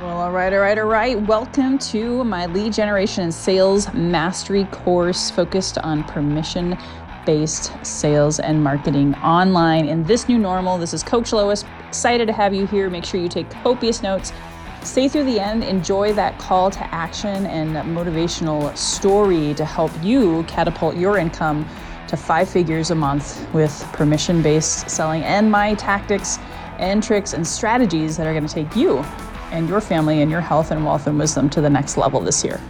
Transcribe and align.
Well, 0.00 0.18
all 0.18 0.32
right, 0.32 0.52
all 0.52 0.58
right, 0.58 0.76
all 0.76 0.86
right. 0.86 1.20
Welcome 1.20 1.78
to 1.78 2.24
my 2.24 2.46
lead 2.46 2.72
generation 2.72 3.22
and 3.22 3.32
sales 3.32 3.92
mastery 3.94 4.64
course 4.64 5.30
focused 5.30 5.78
on 5.78 6.02
permission 6.02 6.76
based 7.24 7.72
sales 7.86 8.40
and 8.40 8.62
marketing 8.62 9.14
online 9.16 9.86
in 9.86 10.02
this 10.02 10.28
new 10.28 10.36
normal. 10.36 10.78
This 10.78 10.94
is 10.94 11.04
Coach 11.04 11.32
Lois. 11.32 11.64
Excited 11.86 12.26
to 12.26 12.32
have 12.32 12.52
you 12.52 12.66
here. 12.66 12.90
Make 12.90 13.04
sure 13.04 13.20
you 13.20 13.28
take 13.28 13.48
copious 13.50 14.02
notes. 14.02 14.32
Stay 14.82 15.06
through 15.06 15.26
the 15.26 15.38
end. 15.38 15.62
Enjoy 15.62 16.12
that 16.14 16.40
call 16.40 16.72
to 16.72 16.92
action 16.92 17.46
and 17.46 17.76
motivational 17.96 18.76
story 18.76 19.54
to 19.54 19.64
help 19.64 19.92
you 20.02 20.42
catapult 20.48 20.96
your 20.96 21.18
income 21.18 21.64
to 22.08 22.16
five 22.16 22.48
figures 22.48 22.90
a 22.90 22.96
month 22.96 23.46
with 23.54 23.80
permission 23.92 24.42
based 24.42 24.90
selling 24.90 25.22
and 25.22 25.48
my 25.48 25.74
tactics 25.74 26.40
and 26.78 27.00
tricks 27.00 27.32
and 27.32 27.46
strategies 27.46 28.16
that 28.16 28.26
are 28.26 28.32
going 28.32 28.44
to 28.44 28.52
take 28.52 28.74
you 28.74 29.04
and 29.54 29.68
your 29.68 29.80
family 29.80 30.20
and 30.20 30.30
your 30.32 30.40
health 30.40 30.72
and 30.72 30.84
wealth 30.84 31.06
and 31.06 31.16
wisdom 31.16 31.48
to 31.48 31.60
the 31.60 31.70
next 31.70 31.96
level 31.96 32.20
this 32.20 32.44
year. 32.44 32.60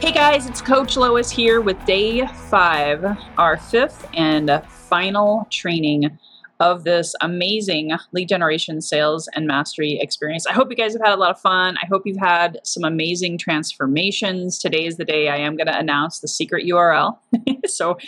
Hey 0.00 0.10
guys, 0.10 0.46
it's 0.48 0.62
Coach 0.62 0.96
Lois 0.96 1.30
here 1.30 1.60
with 1.60 1.84
day 1.84 2.26
five, 2.26 3.04
our 3.36 3.58
fifth 3.58 4.08
and 4.14 4.50
final 4.66 5.46
training 5.50 6.18
of 6.58 6.84
this 6.84 7.14
amazing 7.20 7.90
lead 8.12 8.28
generation 8.28 8.80
sales 8.80 9.28
and 9.34 9.46
mastery 9.46 9.98
experience. 10.00 10.46
I 10.46 10.52
hope 10.52 10.70
you 10.70 10.76
guys 10.76 10.92
have 10.94 11.02
had 11.02 11.12
a 11.12 11.16
lot 11.16 11.30
of 11.30 11.40
fun. 11.40 11.76
I 11.76 11.86
hope 11.86 12.02
you've 12.06 12.16
had 12.16 12.60
some 12.64 12.84
amazing 12.84 13.36
transformations. 13.36 14.58
Today 14.58 14.86
is 14.86 14.96
the 14.96 15.04
day 15.04 15.28
I 15.28 15.36
am 15.36 15.56
going 15.56 15.66
to 15.66 15.76
announce 15.76 16.20
the 16.20 16.28
secret 16.28 16.64
URL. 16.64 17.18
so 17.66 17.98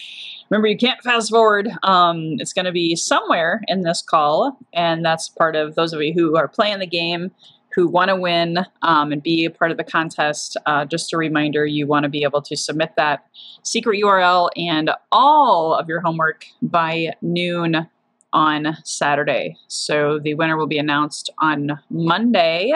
remember, 0.54 0.68
you 0.68 0.78
can't 0.78 1.02
fast 1.02 1.30
forward. 1.30 1.68
Um, 1.82 2.36
it's 2.38 2.52
going 2.52 2.64
to 2.64 2.72
be 2.72 2.94
somewhere 2.94 3.62
in 3.66 3.82
this 3.82 4.00
call, 4.00 4.56
and 4.72 5.04
that's 5.04 5.28
part 5.28 5.56
of 5.56 5.74
those 5.74 5.92
of 5.92 6.00
you 6.00 6.12
who 6.12 6.36
are 6.36 6.46
playing 6.46 6.78
the 6.78 6.86
game. 6.86 7.32
Who 7.74 7.88
want 7.88 8.10
to 8.10 8.14
win 8.14 8.58
um, 8.82 9.10
and 9.10 9.20
be 9.20 9.44
a 9.44 9.50
part 9.50 9.72
of 9.72 9.78
the 9.78 9.82
contest? 9.82 10.56
Uh, 10.64 10.84
just 10.84 11.12
a 11.12 11.16
reminder 11.16 11.66
you 11.66 11.88
want 11.88 12.04
to 12.04 12.08
be 12.08 12.22
able 12.22 12.40
to 12.42 12.56
submit 12.56 12.92
that 12.96 13.26
secret 13.64 14.00
URL 14.00 14.48
and 14.56 14.92
all 15.10 15.74
of 15.74 15.88
your 15.88 16.00
homework 16.00 16.44
by 16.62 17.10
noon 17.20 17.88
on 18.32 18.76
Saturday. 18.84 19.56
So 19.66 20.20
the 20.20 20.34
winner 20.34 20.56
will 20.56 20.68
be 20.68 20.78
announced 20.78 21.30
on 21.40 21.80
Monday, 21.90 22.72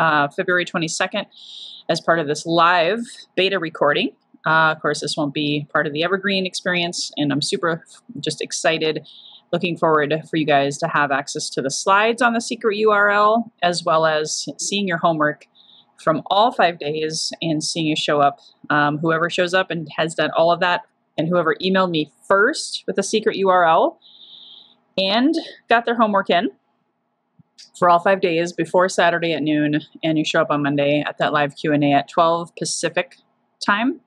uh, 0.00 0.26
February 0.26 0.64
22nd, 0.64 1.26
as 1.88 2.00
part 2.00 2.18
of 2.18 2.26
this 2.26 2.44
live 2.44 2.98
beta 3.36 3.60
recording. 3.60 4.10
Uh, 4.46 4.72
of 4.74 4.80
course, 4.80 5.00
this 5.00 5.16
won't 5.16 5.34
be 5.34 5.66
part 5.72 5.86
of 5.86 5.92
the 5.92 6.02
Evergreen 6.02 6.46
experience, 6.46 7.12
and 7.16 7.32
I'm 7.32 7.42
super 7.42 7.84
just 8.20 8.40
excited. 8.40 9.06
Looking 9.52 9.76
forward 9.76 10.14
for 10.30 10.36
you 10.36 10.46
guys 10.46 10.78
to 10.78 10.88
have 10.88 11.10
access 11.10 11.50
to 11.50 11.62
the 11.62 11.70
slides 11.70 12.22
on 12.22 12.32
the 12.32 12.40
secret 12.40 12.76
URL, 12.78 13.50
as 13.62 13.84
well 13.84 14.06
as 14.06 14.46
seeing 14.58 14.88
your 14.88 14.98
homework 14.98 15.46
from 16.02 16.22
all 16.26 16.50
five 16.50 16.78
days 16.78 17.32
and 17.40 17.62
seeing 17.62 17.86
you 17.86 17.96
show 17.96 18.20
up. 18.20 18.40
Um, 18.70 18.98
whoever 18.98 19.30
shows 19.30 19.54
up 19.54 19.70
and 19.70 19.88
has 19.96 20.14
done 20.14 20.30
all 20.36 20.50
of 20.50 20.60
that, 20.60 20.80
and 21.16 21.28
whoever 21.28 21.54
emailed 21.62 21.90
me 21.90 22.10
first 22.26 22.84
with 22.86 22.96
the 22.96 23.02
secret 23.02 23.36
URL 23.36 23.98
and 24.98 25.34
got 25.68 25.84
their 25.84 25.96
homework 25.96 26.30
in 26.30 26.50
for 27.78 27.88
all 27.88 27.98
five 27.98 28.20
days 28.20 28.52
before 28.52 28.88
Saturday 28.88 29.32
at 29.32 29.42
noon, 29.42 29.80
and 30.02 30.18
you 30.18 30.24
show 30.24 30.40
up 30.40 30.50
on 30.50 30.62
Monday 30.62 31.02
at 31.06 31.18
that 31.18 31.32
live 31.32 31.56
Q 31.56 31.72
and 31.72 31.84
A 31.84 31.92
at 31.92 32.08
12 32.08 32.54
Pacific 32.56 33.16
time. 33.64 34.00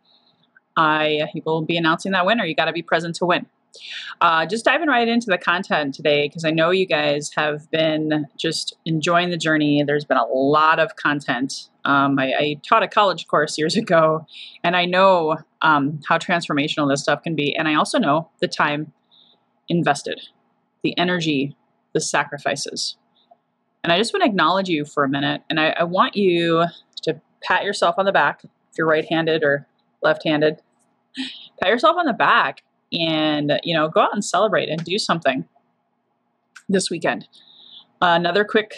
I 0.78 1.24
will 1.46 1.62
be 1.62 1.78
announcing 1.78 2.12
that 2.12 2.26
winner. 2.26 2.46
You 2.46 2.56
got 2.56 2.66
to 2.66 2.74
be 2.74 2.82
present 2.82 3.16
to 3.18 3.26
win. 3.26 3.46
Uh, 4.22 4.46
just 4.46 4.64
diving 4.64 4.88
right 4.88 5.08
into 5.08 5.28
the 5.28 5.38
content 5.38 5.94
today 5.94 6.28
because 6.28 6.46
I 6.46 6.52
know 6.52 6.72
you 6.72 6.86
guys 6.86 7.32
have 7.36 7.70
been 7.72 8.26
just 8.38 8.76
enjoying 8.86 9.30
the 9.30 9.38
journey. 9.38 9.84
There's 9.84 10.06
been 10.06 10.18
a 10.18 10.26
lot 10.26 10.80
of 10.80 10.96
content. 10.96 11.70
Um, 11.84 12.18
I, 12.18 12.34
I, 12.34 12.62
taught 12.68 12.84
a 12.84 12.88
college 12.88 13.28
course 13.28 13.58
years 13.58 13.76
ago, 13.78 14.26
and 14.64 14.76
I 14.76 14.86
know 14.86 15.38
um, 15.62 16.00
how 16.08 16.18
transformational 16.18 16.90
this 16.90 17.02
stuff 17.02 17.22
can 17.22 17.36
be. 17.36 17.56
And 17.56 17.68
I 17.68 17.76
also 17.76 18.00
know 18.00 18.30
the 18.40 18.48
time 18.48 18.94
invested 19.68 20.22
the 20.84 20.98
energy, 21.00 21.58
the 21.94 22.00
sacrifices. 22.00 22.96
And 23.84 23.92
I 23.92 23.98
just 23.98 24.14
want 24.14 24.24
to 24.24 24.30
acknowledge 24.30 24.70
you 24.70 24.86
for 24.86 25.04
a 25.04 25.10
minute. 25.10 25.42
And 25.50 25.60
I, 25.60 25.70
I 25.80 25.84
want 25.84 26.16
you 26.16 26.66
to 27.04 27.22
pat 27.42 27.64
yourself 27.64 27.96
on 27.98 28.06
the 28.06 28.12
back 28.12 28.42
if 28.44 28.78
you're 28.78 28.88
right 28.88 29.06
handed 29.10 29.44
or 29.44 29.68
left 30.04 30.24
handed. 30.24 30.62
Pat 31.62 31.70
yourself 31.70 31.98
on 31.98 32.06
the 32.06 32.14
back 32.14 32.64
and, 32.92 33.60
you 33.64 33.76
know, 33.76 33.90
go 33.90 34.02
out 34.02 34.14
and 34.14 34.24
celebrate 34.24 34.70
and 34.70 34.84
do 34.84 34.98
something 34.98 35.46
this 36.70 36.90
weekend. 36.90 37.28
Another 38.02 38.44
quick 38.44 38.74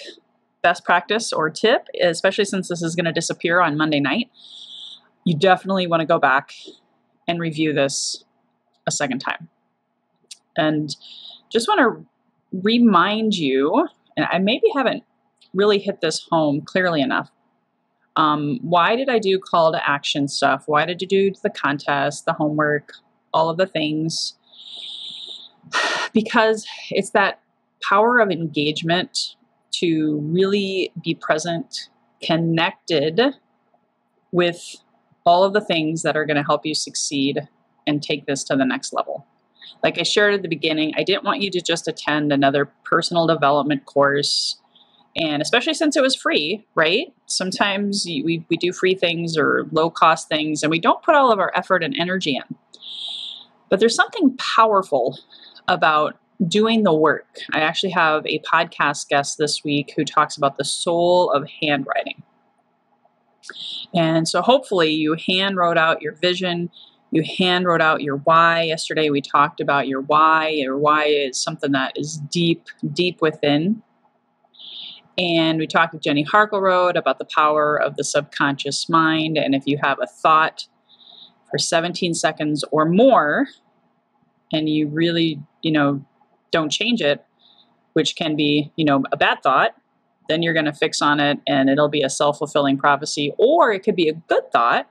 best 0.62 0.86
practice 0.86 1.31
or 1.34 1.50
tip, 1.50 1.88
especially 2.02 2.46
since 2.46 2.68
this 2.68 2.81
is 2.81 2.96
going 2.96 3.06
to 3.06 3.12
disappear 3.12 3.62
on 3.62 3.78
Monday 3.78 4.00
night, 4.00 4.30
you 5.26 5.38
definitely 5.38 5.88
want 5.88 6.02
to 6.02 6.06
go 6.06 6.20
back 6.20 6.53
and 7.28 7.40
review 7.40 7.74
this 7.74 8.24
a 8.86 8.92
second 8.92 9.20
time. 9.20 9.50
And 10.56 10.96
just 11.52 11.68
want 11.68 11.80
to 11.80 12.06
remind 12.64 13.36
you, 13.36 13.88
and 14.16 14.26
I 14.31 14.40
maybe 14.40 14.68
haven't 14.76 15.03
really 15.53 15.80
hit 15.80 16.02
this 16.02 16.26
home 16.30 16.62
clearly 16.62 17.02
enough. 17.02 17.30
Um, 18.17 18.59
why 18.61 18.95
did 18.95 19.09
I 19.09 19.19
do 19.19 19.39
call 19.39 19.72
to 19.72 19.89
action 19.89 20.28
stuff? 20.28 20.63
Why 20.66 20.85
did 20.85 21.01
you 21.01 21.07
do 21.07 21.31
the 21.44 21.50
contest, 21.50 22.25
the 22.25 22.33
homework, 22.33 22.91
all 23.33 23.50
of 23.50 23.57
the 23.57 23.67
things? 23.67 24.33
Because 26.13 26.66
it's 26.89 27.11
that 27.11 27.41
power 27.88 28.19
of 28.19 28.31
engagement 28.31 29.35
to 29.73 30.19
really 30.23 30.91
be 31.03 31.13
present, 31.13 31.89
connected 32.23 33.22
with 34.31 34.78
all 35.25 35.44
of 35.44 35.53
the 35.53 35.61
things 35.61 36.01
that 36.03 36.16
are 36.16 36.25
going 36.25 36.38
to 36.38 36.44
help 36.44 36.66
you 36.66 36.73
succeed 36.73 37.47
and 37.85 38.01
take 38.01 38.25
this 38.25 38.44
to 38.45 38.55
the 38.55 38.66
next 38.66 38.94
level. 38.94 39.28
Like 39.84 39.99
I 39.99 40.03
shared 40.03 40.34
at 40.34 40.41
the 40.41 40.47
beginning, 40.47 40.94
I 40.97 41.03
didn't 41.03 41.23
want 41.23 41.41
you 41.41 41.51
to 41.51 41.61
just 41.61 41.88
attend 41.88 42.31
another 42.31 42.72
personal 42.85 43.28
development 43.28 43.85
course. 43.85 44.59
And 45.19 45.41
especially 45.41 45.73
since 45.73 45.95
it 45.95 46.03
was 46.03 46.16
free, 46.16 46.66
right? 46.75 47.13
Sometimes 47.25 48.03
we, 48.05 48.45
we 48.50 48.57
do 48.57 48.72
free 48.72 48.94
things 48.94 49.35
or 49.35 49.67
low 49.72 49.89
cost 49.89 50.29
things 50.29 50.61
and 50.61 50.69
we 50.69 50.79
don't 50.79 51.01
put 51.01 51.16
all 51.16 51.31
of 51.31 51.39
our 51.39 51.51
effort 51.55 51.83
and 51.83 51.95
energy 51.97 52.35
in. 52.35 52.55
But 53.69 53.79
there's 53.79 53.95
something 53.95 54.38
powerful 54.38 55.17
about 55.67 56.17
doing 56.47 56.83
the 56.83 56.94
work. 56.94 57.39
I 57.51 57.61
actually 57.61 57.91
have 57.91 58.25
a 58.28 58.39
podcast 58.39 59.07
guest 59.07 59.38
this 59.39 59.63
week 59.63 59.94
who 59.95 60.05
talks 60.05 60.38
about 60.38 60.57
the 60.57 60.63
soul 60.63 61.31
of 61.31 61.49
handwriting. 61.61 62.22
And 63.95 64.28
so 64.28 64.41
hopefully 64.41 64.91
you 64.91 65.16
hand 65.28 65.57
wrote 65.57 65.78
out 65.78 66.01
your 66.01 66.13
vision, 66.13 66.69
you 67.11 67.23
hand 67.38 67.66
wrote 67.66 67.81
out 67.81 68.01
your 68.01 68.17
why. 68.17 68.63
Yesterday 68.63 69.09
we 69.09 69.22
talked 69.22 69.61
about 69.61 69.88
your 69.88 70.01
why. 70.01 70.49
Your 70.49 70.78
why 70.78 71.05
is 71.05 71.41
something 71.41 71.72
that 71.72 71.94
is 71.95 72.17
deep, 72.29 72.67
deep 72.94 73.22
within. 73.22 73.81
And 75.17 75.57
we 75.57 75.66
talked 75.66 75.94
with 75.94 76.03
Jenny 76.03 76.23
Harkleroad 76.23 76.95
about 76.95 77.17
the 77.17 77.25
power 77.25 77.75
of 77.75 77.95
the 77.95 78.03
subconscious 78.03 78.88
mind. 78.88 79.38
And 79.38 79.55
if 79.55 79.63
you 79.66 79.79
have 79.81 79.97
a 80.01 80.07
thought 80.07 80.67
for 81.50 81.57
17 81.57 82.13
seconds 82.13 82.63
or 82.72 82.85
more, 82.85 83.47
and 84.53 84.69
you 84.69 84.88
really, 84.88 85.41
you 85.61 85.72
know, 85.72 86.05
don't 86.51 86.72
change 86.72 87.01
it, 87.01 87.25
which 87.94 88.16
can 88.16 88.35
be, 88.35 88.72
you 88.75 88.85
know, 88.85 89.03
a 89.11 89.17
bad 89.17 89.41
thought, 89.41 89.72
then 90.29 90.44
you're 90.44 90.53
going 90.53 90.66
to 90.66 90.73
fix 90.73 91.01
on 91.01 91.19
it 91.19 91.39
and 91.47 91.69
it'll 91.69 91.89
be 91.89 92.03
a 92.03 92.09
self 92.09 92.38
fulfilling 92.38 92.78
prophecy. 92.78 93.34
Or 93.38 93.72
it 93.72 93.84
could 93.84 93.95
be 93.95 94.09
a 94.09 94.13
good 94.13 94.51
thought 94.51 94.88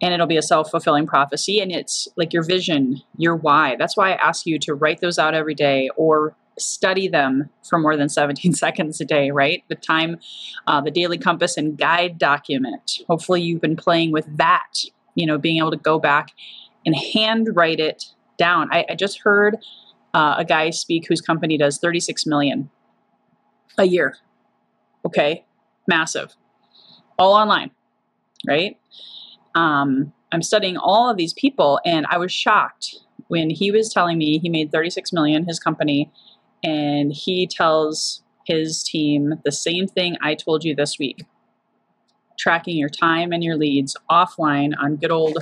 and 0.00 0.14
it'll 0.14 0.26
be 0.26 0.36
a 0.36 0.42
self-fulfilling 0.42 1.06
prophecy 1.06 1.60
and 1.60 1.70
it's 1.70 2.08
like 2.16 2.32
your 2.32 2.42
vision 2.42 3.02
your 3.16 3.36
why 3.36 3.76
that's 3.76 3.96
why 3.96 4.12
i 4.12 4.14
ask 4.14 4.46
you 4.46 4.58
to 4.58 4.74
write 4.74 5.00
those 5.00 5.18
out 5.18 5.34
every 5.34 5.54
day 5.54 5.90
or 5.96 6.34
study 6.60 7.08
them 7.08 7.50
for 7.68 7.78
more 7.78 7.96
than 7.96 8.08
17 8.20 8.52
seconds 8.54 9.00
a 9.00 9.04
day 9.04 9.30
right? 9.30 9.64
The 9.68 9.74
time 9.74 10.18
uh, 10.66 10.80
the 10.80 10.90
daily 10.90 11.18
compass 11.18 11.56
and 11.56 11.76
guide 11.76 12.18
document. 12.18 13.00
Hopefully 13.08 13.42
you've 13.42 13.60
been 13.60 13.76
playing 13.76 14.12
with 14.12 14.26
that 14.36 14.84
you 15.14 15.26
know 15.26 15.38
being 15.38 15.58
able 15.58 15.70
to 15.70 15.76
go 15.76 15.98
back 15.98 16.30
and 16.86 16.94
handwrite 16.96 17.80
it 17.80 18.06
down. 18.38 18.68
I, 18.72 18.86
I 18.90 18.94
just 18.94 19.20
heard 19.20 19.58
uh, 20.14 20.36
a 20.38 20.44
guy 20.44 20.70
speak 20.70 21.06
whose 21.08 21.20
company 21.20 21.58
does 21.58 21.78
36 21.78 22.24
million 22.26 22.70
a 23.76 23.84
year. 23.84 24.16
Okay? 25.04 25.44
Massive. 25.86 26.34
All 27.18 27.34
online 27.34 27.70
right? 28.46 28.78
Um, 29.54 30.12
I'm 30.32 30.42
studying 30.42 30.76
all 30.76 31.10
of 31.10 31.16
these 31.16 31.32
people, 31.32 31.80
and 31.84 32.06
I 32.10 32.18
was 32.18 32.32
shocked 32.32 32.96
when 33.28 33.50
he 33.50 33.70
was 33.70 33.92
telling 33.92 34.18
me 34.18 34.38
he 34.38 34.48
made 34.48 34.72
36 34.72 35.12
million 35.12 35.46
his 35.46 35.58
company, 35.58 36.10
and 36.62 37.12
he 37.12 37.46
tells 37.46 38.22
his 38.46 38.82
team 38.82 39.34
the 39.44 39.52
same 39.52 39.86
thing 39.86 40.16
I 40.22 40.34
told 40.34 40.64
you 40.64 40.74
this 40.74 40.98
week: 40.98 41.24
tracking 42.38 42.76
your 42.76 42.88
time 42.88 43.32
and 43.32 43.42
your 43.44 43.56
leads 43.56 43.96
offline 44.10 44.72
on 44.78 44.96
good 44.96 45.10
old 45.10 45.38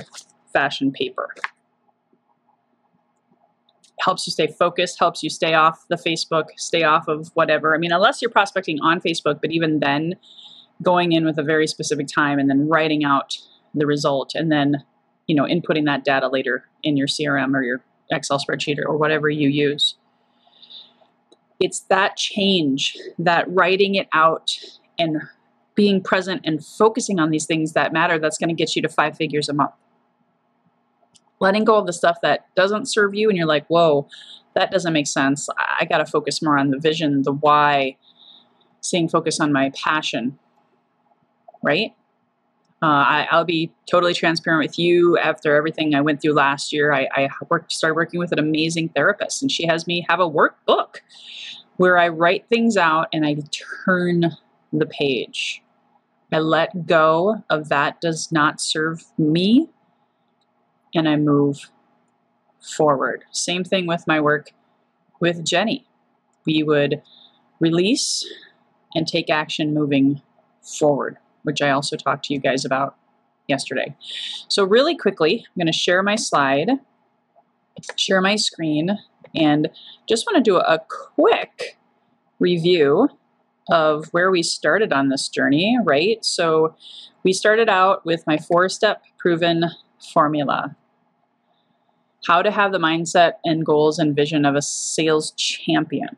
fashioned 0.51 0.93
paper. 0.93 1.33
helps 4.01 4.25
you 4.25 4.31
stay 4.31 4.47
focused, 4.47 4.97
helps 4.97 5.23
you 5.23 5.29
stay 5.29 5.53
off 5.53 5.85
the 5.89 5.97
Facebook, 5.97 6.45
stay 6.57 6.83
off 6.83 7.07
of 7.07 7.29
whatever. 7.33 7.75
I 7.75 7.77
mean, 7.77 7.91
unless 7.91 8.21
you're 8.21 8.31
prospecting 8.31 8.79
on 8.81 9.01
Facebook, 9.01 9.41
but 9.41 9.51
even 9.51 9.79
then, 9.79 10.15
going 10.81 11.11
in 11.11 11.25
with 11.25 11.37
a 11.37 11.43
very 11.43 11.67
specific 11.67 12.07
time 12.07 12.39
and 12.39 12.49
then 12.49 12.67
writing 12.67 13.03
out 13.03 13.37
the 13.73 13.85
result 13.85 14.33
and 14.35 14.51
then, 14.51 14.83
you 15.27 15.35
know, 15.35 15.43
inputting 15.43 15.85
that 15.85 16.03
data 16.03 16.27
later 16.27 16.63
in 16.83 16.97
your 16.97 17.07
CRM 17.07 17.53
or 17.53 17.61
your 17.61 17.83
Excel 18.11 18.39
spreadsheet 18.39 18.79
or 18.83 18.97
whatever 18.97 19.29
you 19.29 19.49
use. 19.49 19.95
It's 21.59 21.81
that 21.81 22.15
change, 22.15 22.97
that 23.17 23.45
writing 23.49 23.95
it 23.95 24.07
out 24.13 24.57
and 24.97 25.21
being 25.75 26.01
present 26.01 26.41
and 26.45 26.65
focusing 26.65 27.19
on 27.19 27.29
these 27.31 27.45
things 27.45 27.73
that 27.73 27.93
matter 27.93 28.19
that's 28.19 28.37
going 28.37 28.49
to 28.49 28.55
get 28.55 28.75
you 28.75 28.81
to 28.81 28.89
five 28.89 29.15
figures 29.15 29.49
a 29.49 29.53
month 29.53 29.71
letting 31.39 31.63
go 31.63 31.77
of 31.77 31.85
the 31.85 31.93
stuff 31.93 32.17
that 32.21 32.53
doesn't 32.55 32.85
serve 32.85 33.15
you 33.15 33.29
and 33.29 33.37
you're 33.37 33.47
like, 33.47 33.65
whoa, 33.67 34.07
that 34.55 34.71
doesn't 34.71 34.93
make 34.93 35.07
sense. 35.07 35.47
I 35.57 35.85
got 35.85 35.99
to 35.99 36.05
focus 36.05 36.41
more 36.41 36.57
on 36.57 36.69
the 36.71 36.79
vision, 36.79 37.23
the 37.23 37.31
why, 37.31 37.97
staying 38.81 39.09
focused 39.09 39.41
on 39.41 39.53
my 39.53 39.71
passion, 39.71 40.37
right? 41.63 41.93
Uh, 42.81 42.85
I, 42.85 43.27
will 43.33 43.43
be 43.43 43.71
totally 43.91 44.13
transparent 44.13 44.65
with 44.65 44.79
you. 44.79 45.17
After 45.17 45.55
everything 45.55 45.95
I 45.95 46.01
went 46.01 46.21
through 46.21 46.33
last 46.33 46.71
year, 46.71 46.93
I, 46.93 47.09
I 47.13 47.29
worked, 47.49 47.73
started 47.73 47.95
working 47.95 48.19
with 48.19 48.31
an 48.31 48.39
amazing 48.39 48.89
therapist, 48.89 49.41
and 49.41 49.51
she 49.51 49.67
has 49.67 49.85
me 49.85 50.05
have 50.07 50.21
a 50.21 50.29
workbook 50.29 50.97
where 51.75 51.97
I 51.97 52.07
write 52.09 52.47
things 52.47 52.77
out 52.77 53.07
and 53.13 53.25
I 53.25 53.37
turn 53.85 54.31
the 54.71 54.85
page. 54.85 55.61
I 56.31 56.39
let 56.39 56.85
go 56.85 57.43
of 57.49 57.69
that 57.69 58.01
does 58.01 58.31
not 58.31 58.61
serve 58.61 59.03
me 59.17 59.69
and 60.93 61.07
I 61.07 61.15
move 61.15 61.71
forward. 62.61 63.23
Same 63.31 63.63
thing 63.63 63.87
with 63.87 64.05
my 64.07 64.19
work 64.19 64.49
with 65.19 65.45
Jenny. 65.45 65.87
We 66.45 66.63
would 66.63 67.01
release 67.59 68.25
and 68.93 69.07
take 69.07 69.29
action 69.29 69.73
moving 69.73 70.21
forward, 70.61 71.17
which 71.43 71.61
I 71.61 71.69
also 71.69 71.95
talked 71.95 72.25
to 72.25 72.33
you 72.33 72.39
guys 72.39 72.65
about 72.65 72.95
yesterday. 73.47 73.95
So, 74.47 74.63
really 74.63 74.95
quickly, 74.95 75.45
I'm 75.47 75.59
going 75.59 75.71
to 75.71 75.77
share 75.77 76.03
my 76.03 76.15
slide, 76.15 76.71
share 77.95 78.21
my 78.21 78.35
screen, 78.35 78.97
and 79.35 79.69
just 80.07 80.25
want 80.25 80.43
to 80.43 80.49
do 80.49 80.57
a 80.57 80.79
quick 81.15 81.77
review 82.39 83.09
of 83.71 84.05
where 84.11 84.31
we 84.31 84.41
started 84.41 84.91
on 84.91 85.09
this 85.09 85.27
journey, 85.27 85.77
right? 85.83 86.23
So, 86.23 86.75
we 87.23 87.33
started 87.33 87.69
out 87.69 88.05
with 88.05 88.25
my 88.25 88.37
four 88.37 88.69
step 88.69 89.03
proven 89.19 89.65
formula 90.13 90.75
how 92.27 92.41
to 92.41 92.51
have 92.51 92.71
the 92.71 92.79
mindset 92.79 93.33
and 93.43 93.65
goals 93.65 93.99
and 93.99 94.15
vision 94.15 94.45
of 94.45 94.55
a 94.55 94.61
sales 94.61 95.31
champion 95.31 96.17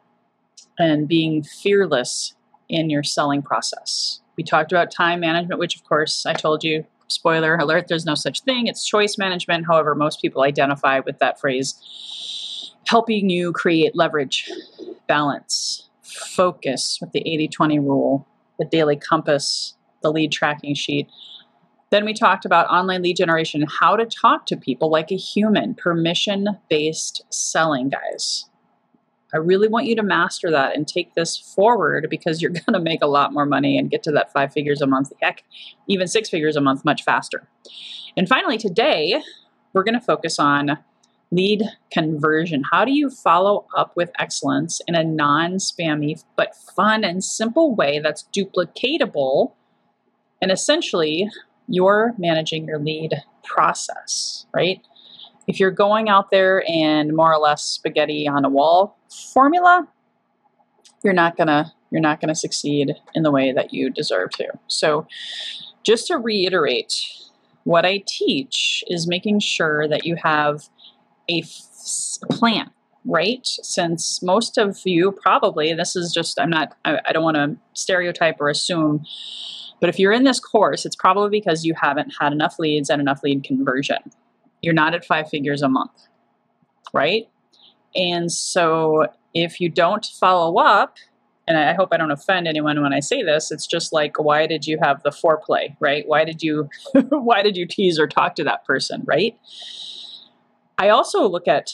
and 0.79 1.07
being 1.07 1.44
fearless 1.44 2.33
in 2.69 2.89
your 2.89 3.03
selling 3.03 3.41
process. 3.41 4.20
We 4.38 4.44
talked 4.44 4.72
about 4.72 4.92
time 4.92 5.19
management, 5.19 5.60
which, 5.60 5.75
of 5.75 5.83
course, 5.83 6.25
I 6.25 6.33
told 6.33 6.63
you, 6.63 6.86
spoiler 7.07 7.56
alert, 7.56 7.88
there's 7.88 8.06
no 8.06 8.16
such 8.16 8.42
thing. 8.42 8.68
It's 8.68 8.86
choice 8.86 9.18
management. 9.18 9.66
However, 9.68 9.95
most 9.95 10.22
people 10.22 10.44
identify 10.44 11.00
with 11.00 11.19
that 11.19 11.39
phrase, 11.39 12.74
helping 12.88 13.30
you 13.30 13.51
create 13.51 13.95
leverage, 13.95 14.50
balance, 15.07 15.89
focus 16.01 16.98
with 17.01 17.12
the 17.12 17.19
80 17.19 17.48
20 17.50 17.80
rule, 17.80 18.28
the 18.57 18.66
daily 18.66 18.95
compass, 18.95 19.75
the 20.01 20.12
lead 20.12 20.31
tracking 20.31 20.74
sheet, 20.74 21.07
then 21.92 22.06
we 22.06 22.13
talked 22.13 22.45
about 22.45 22.68
online 22.68 23.01
lead 23.01 23.18
generation, 23.18 23.66
how 23.80 23.98
to 23.98 24.06
talk 24.06 24.45
to 24.45 24.56
people 24.56 24.89
like 24.89 25.12
a 25.12 25.18
human, 25.18 25.75
permission 25.75 26.48
based 26.69 27.22
selling, 27.30 27.89
guys. 27.89 28.45
I 29.33 29.38
really 29.38 29.68
want 29.68 29.86
you 29.86 29.95
to 29.95 30.04
master 30.04 30.51
that 30.51 30.75
and 30.75 30.88
take 30.88 31.13
this 31.16 31.38
forward 31.38 32.07
because 32.10 32.42
you're 32.42 32.51
going 32.66 32.74
to 32.74 32.80
make 32.80 33.01
a 33.01 33.07
lot 33.07 33.33
more 33.33 33.45
money 33.45 33.78
and 33.78 33.89
get 33.89 34.04
to 34.04 34.12
that 34.12 34.31
five 34.31 34.54
figures 34.54 34.81
a 34.81 34.88
month, 34.88 35.12
heck, 35.22 35.44
even 35.88 36.07
six 36.07 36.30
figures 36.30 36.56
a 36.56 36.62
month 36.62 36.86
much 36.86 37.04
faster. 37.04 37.48
And 38.18 38.28
finally, 38.28 38.57
today, 38.57 39.22
we're 39.74 39.83
going 39.83 40.00
to 40.00 40.06
focus 40.06 40.39
on 40.39 40.78
lead 41.31 41.63
conversion. 41.92 42.63
How 42.72 42.83
do 42.83 42.92
you 42.92 43.10
follow 43.10 43.66
up 43.75 43.94
with 43.95 44.12
excellence 44.19 44.81
in 44.88 44.95
a 44.95 45.04
non 45.04 45.54
spammy 45.54 46.22
but 46.36 46.56
fun 46.75 47.04
and 47.04 47.24
simple 47.24 47.74
way 47.74 48.00
that's 48.00 48.28
duplicatable 48.36 49.54
and 50.42 50.51
essentially 50.51 51.30
you're 51.68 52.13
managing 52.18 52.66
your 52.66 52.80
lead 52.80 53.13
process, 53.44 54.45
right? 54.54 54.81
If 55.48 55.60
you're 55.60 55.72
going 55.72 56.10
out 56.10 56.32
there 56.32 56.64
and 56.68 57.16
more 57.16 57.34
or 57.34 57.40
less 57.40 57.64
spaghetti 57.64 58.28
on 58.28 58.46
a 58.46 58.50
wall 58.50 58.98
formula, 59.34 59.88
you're 61.04 61.14
not 61.14 61.38
gonna 61.38 61.74
you're 61.92 62.02
not 62.02 62.22
gonna 62.22 62.36
succeed 62.36 62.94
in 63.16 63.24
the 63.24 63.32
way 63.32 63.52
that 63.52 63.74
you 63.74 63.90
deserve 63.90 64.32
to. 64.32 64.48
So, 64.68 65.08
just 65.84 66.08
to 66.08 66.18
reiterate, 66.18 66.94
what 67.64 67.86
I 67.86 68.04
teach 68.08 68.84
is 68.88 69.08
making 69.08 69.40
sure 69.40 69.88
that 69.88 70.06
you 70.06 70.16
have 70.24 70.70
a 71.30 71.44
plan, 72.30 72.70
right? 73.04 73.46
Since 73.46 74.22
most 74.22 74.58
of 74.58 74.80
you 74.86 75.12
probably, 75.12 75.74
this 75.74 75.96
is 75.96 76.14
just, 76.14 76.40
I'm 76.40 76.50
not, 76.50 76.76
I, 76.86 77.00
I 77.06 77.12
don't 77.12 77.24
want 77.24 77.36
to 77.36 77.58
stereotype 77.74 78.40
or 78.40 78.50
assume 78.50 79.06
but 79.82 79.90
if 79.90 80.00
you're 80.00 80.14
in 80.14 80.24
this 80.24 80.40
course, 80.40 80.86
it's 80.86 80.96
probably 80.96 81.30
because 81.30 81.66
you 81.66 81.74
haven't 81.82 82.14
had 82.22 82.32
enough 82.32 82.60
leads 82.60 82.90
and 82.90 83.02
enough 83.02 83.22
lead 83.24 83.44
conversion. 83.44 83.98
You're 84.62 84.74
not 84.74 84.94
at 84.94 85.06
five 85.06 85.30
figures 85.30 85.62
a 85.62 85.69
month, 85.69 86.08
right? 86.94 87.28
And 87.96 88.31
so 88.31 89.08
if 89.34 89.60
you 89.60 89.69
don't 89.69 90.06
follow 90.19 90.60
up, 90.60 90.98
and 91.48 91.58
I 91.58 91.74
hope 91.74 91.90
I 91.92 91.98
don't 91.98 92.12
offend 92.12 92.48
anyone 92.48 92.81
when 92.81 92.94
I 92.94 93.00
say 93.00 93.24
this, 93.24 93.52
it's 93.52 93.68
just 93.68 93.92
like 93.92 94.19
why 94.19 94.48
did 94.48 94.68
you 94.68 94.78
have 94.81 95.04
the 95.04 95.10
foreplay, 95.10 95.75
right? 95.80 96.08
Why 96.08 96.24
did 96.24 96.42
you 96.44 96.69
why 97.10 97.42
did 97.42 97.58
you 97.58 97.66
tease 97.66 98.00
or 98.00 98.08
talk 98.08 98.36
to 98.36 98.44
that 98.44 98.66
person, 98.66 99.04
right? 99.06 99.38
I 100.78 100.90
also 100.90 101.28
look 101.28 101.48
at 101.48 101.74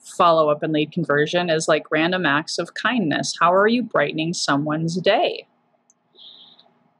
follow 0.00 0.50
up 0.50 0.62
and 0.62 0.72
lead 0.72 0.92
conversion 0.92 1.50
as 1.50 1.68
like 1.68 1.90
random 1.90 2.26
acts 2.26 2.58
of 2.58 2.74
kindness. 2.74 3.36
How 3.40 3.52
are 3.52 3.68
you 3.68 3.82
brightening 3.82 4.34
someone's 4.34 5.00
day? 5.00 5.46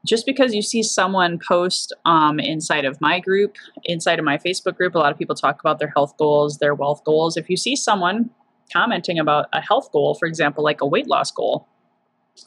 Just 0.05 0.25
because 0.25 0.53
you 0.53 0.61
see 0.61 0.83
someone 0.83 1.39
post 1.39 1.93
um, 2.05 2.39
inside 2.39 2.85
of 2.85 2.99
my 2.99 3.19
group, 3.19 3.55
inside 3.85 4.19
of 4.19 4.25
my 4.25 4.37
Facebook 4.37 4.75
group, 4.75 4.95
a 4.95 4.99
lot 4.99 5.11
of 5.11 5.17
people 5.17 5.35
talk 5.35 5.59
about 5.61 5.79
their 5.79 5.93
health 5.95 6.17
goals, 6.17 6.57
their 6.57 6.75
wealth 6.75 7.03
goals. 7.05 7.37
If 7.37 7.49
you 7.49 7.55
see 7.55 7.75
someone 7.75 8.29
commenting 8.71 9.17
about 9.17 9.47
a 9.53 9.61
health 9.61 9.91
goal, 9.91 10.15
for 10.15 10.25
example, 10.25 10.63
like 10.63 10.81
a 10.81 10.85
weight 10.85 11.07
loss 11.07 11.31
goal, 11.31 11.67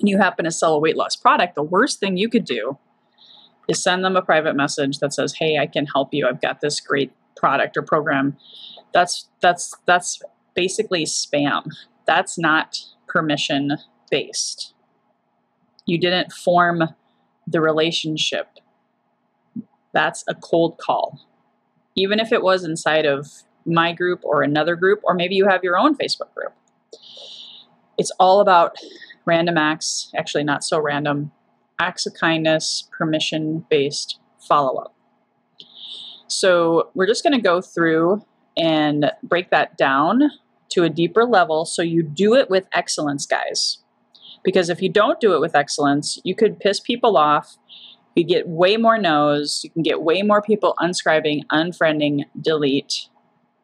and 0.00 0.08
you 0.08 0.18
happen 0.18 0.44
to 0.44 0.50
sell 0.50 0.74
a 0.74 0.78
weight 0.78 0.96
loss 0.96 1.16
product, 1.16 1.54
the 1.54 1.62
worst 1.62 1.98
thing 1.98 2.16
you 2.16 2.28
could 2.28 2.44
do 2.44 2.78
is 3.68 3.82
send 3.82 4.04
them 4.04 4.16
a 4.16 4.22
private 4.22 4.54
message 4.54 4.98
that 4.98 5.14
says, 5.14 5.34
"Hey, 5.34 5.58
I 5.58 5.66
can 5.66 5.86
help 5.86 6.12
you. 6.12 6.26
I've 6.28 6.40
got 6.40 6.60
this 6.60 6.80
great 6.80 7.12
product 7.36 7.76
or 7.76 7.82
program." 7.82 8.36
That's 8.92 9.28
that's 9.40 9.74
that's 9.86 10.20
basically 10.54 11.04
spam. 11.04 11.70
That's 12.06 12.38
not 12.38 12.78
permission 13.08 13.78
based. 14.10 14.74
You 15.86 15.98
didn't 15.98 16.32
form 16.32 16.82
the 17.46 17.60
relationship. 17.60 18.48
That's 19.92 20.24
a 20.28 20.34
cold 20.34 20.78
call. 20.78 21.20
Even 21.96 22.20
if 22.20 22.32
it 22.32 22.42
was 22.42 22.64
inside 22.64 23.06
of 23.06 23.28
my 23.64 23.92
group 23.92 24.20
or 24.24 24.42
another 24.42 24.76
group, 24.76 25.00
or 25.04 25.14
maybe 25.14 25.34
you 25.34 25.48
have 25.48 25.64
your 25.64 25.78
own 25.78 25.96
Facebook 25.96 26.32
group. 26.34 26.54
It's 27.98 28.12
all 28.20 28.40
about 28.40 28.76
random 29.24 29.58
acts, 29.58 30.10
actually, 30.16 30.44
not 30.44 30.62
so 30.62 30.78
random, 30.78 31.32
acts 31.78 32.06
of 32.06 32.14
kindness, 32.14 32.88
permission 32.96 33.66
based 33.68 34.18
follow 34.38 34.76
up. 34.76 34.94
So, 36.28 36.90
we're 36.94 37.06
just 37.06 37.22
going 37.22 37.32
to 37.32 37.42
go 37.42 37.60
through 37.60 38.24
and 38.56 39.10
break 39.22 39.50
that 39.50 39.76
down 39.76 40.30
to 40.70 40.84
a 40.84 40.90
deeper 40.90 41.24
level 41.24 41.64
so 41.64 41.82
you 41.82 42.02
do 42.02 42.34
it 42.34 42.50
with 42.50 42.66
excellence, 42.72 43.26
guys. 43.26 43.78
Because 44.46 44.70
if 44.70 44.80
you 44.80 44.88
don't 44.88 45.18
do 45.18 45.34
it 45.34 45.40
with 45.40 45.56
excellence, 45.56 46.20
you 46.22 46.32
could 46.32 46.60
piss 46.60 46.78
people 46.78 47.16
off. 47.16 47.58
You 48.14 48.22
get 48.22 48.46
way 48.46 48.76
more 48.76 48.96
no's. 48.96 49.62
You 49.64 49.70
can 49.70 49.82
get 49.82 50.02
way 50.02 50.22
more 50.22 50.40
people 50.40 50.76
unscribing, 50.78 51.42
unfriending, 51.50 52.22
delete. 52.40 53.08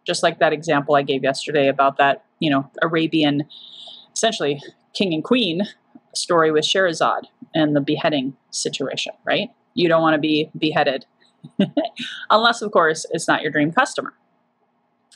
Just 0.04 0.24
like 0.24 0.40
that 0.40 0.52
example 0.52 0.96
I 0.96 1.02
gave 1.02 1.22
yesterday 1.22 1.68
about 1.68 1.98
that, 1.98 2.24
you 2.40 2.50
know, 2.50 2.68
Arabian, 2.82 3.44
essentially 4.12 4.60
king 4.92 5.14
and 5.14 5.22
queen 5.22 5.62
story 6.16 6.50
with 6.50 6.64
Scheherazade 6.64 7.28
and 7.54 7.76
the 7.76 7.80
beheading 7.80 8.36
situation, 8.50 9.12
right? 9.24 9.50
You 9.74 9.88
don't 9.88 10.02
want 10.02 10.14
to 10.14 10.20
be 10.20 10.50
beheaded. 10.58 11.06
Unless, 12.30 12.60
of 12.60 12.72
course, 12.72 13.06
it's 13.12 13.28
not 13.28 13.42
your 13.42 13.52
dream 13.52 13.70
customer. 13.70 14.14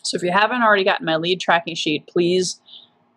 So 0.05 0.17
if 0.17 0.23
you 0.23 0.31
haven't 0.31 0.63
already 0.63 0.85
gotten 0.85 1.05
my 1.05 1.17
lead 1.17 1.41
tracking 1.41 1.75
sheet, 1.75 2.07
please 2.07 2.61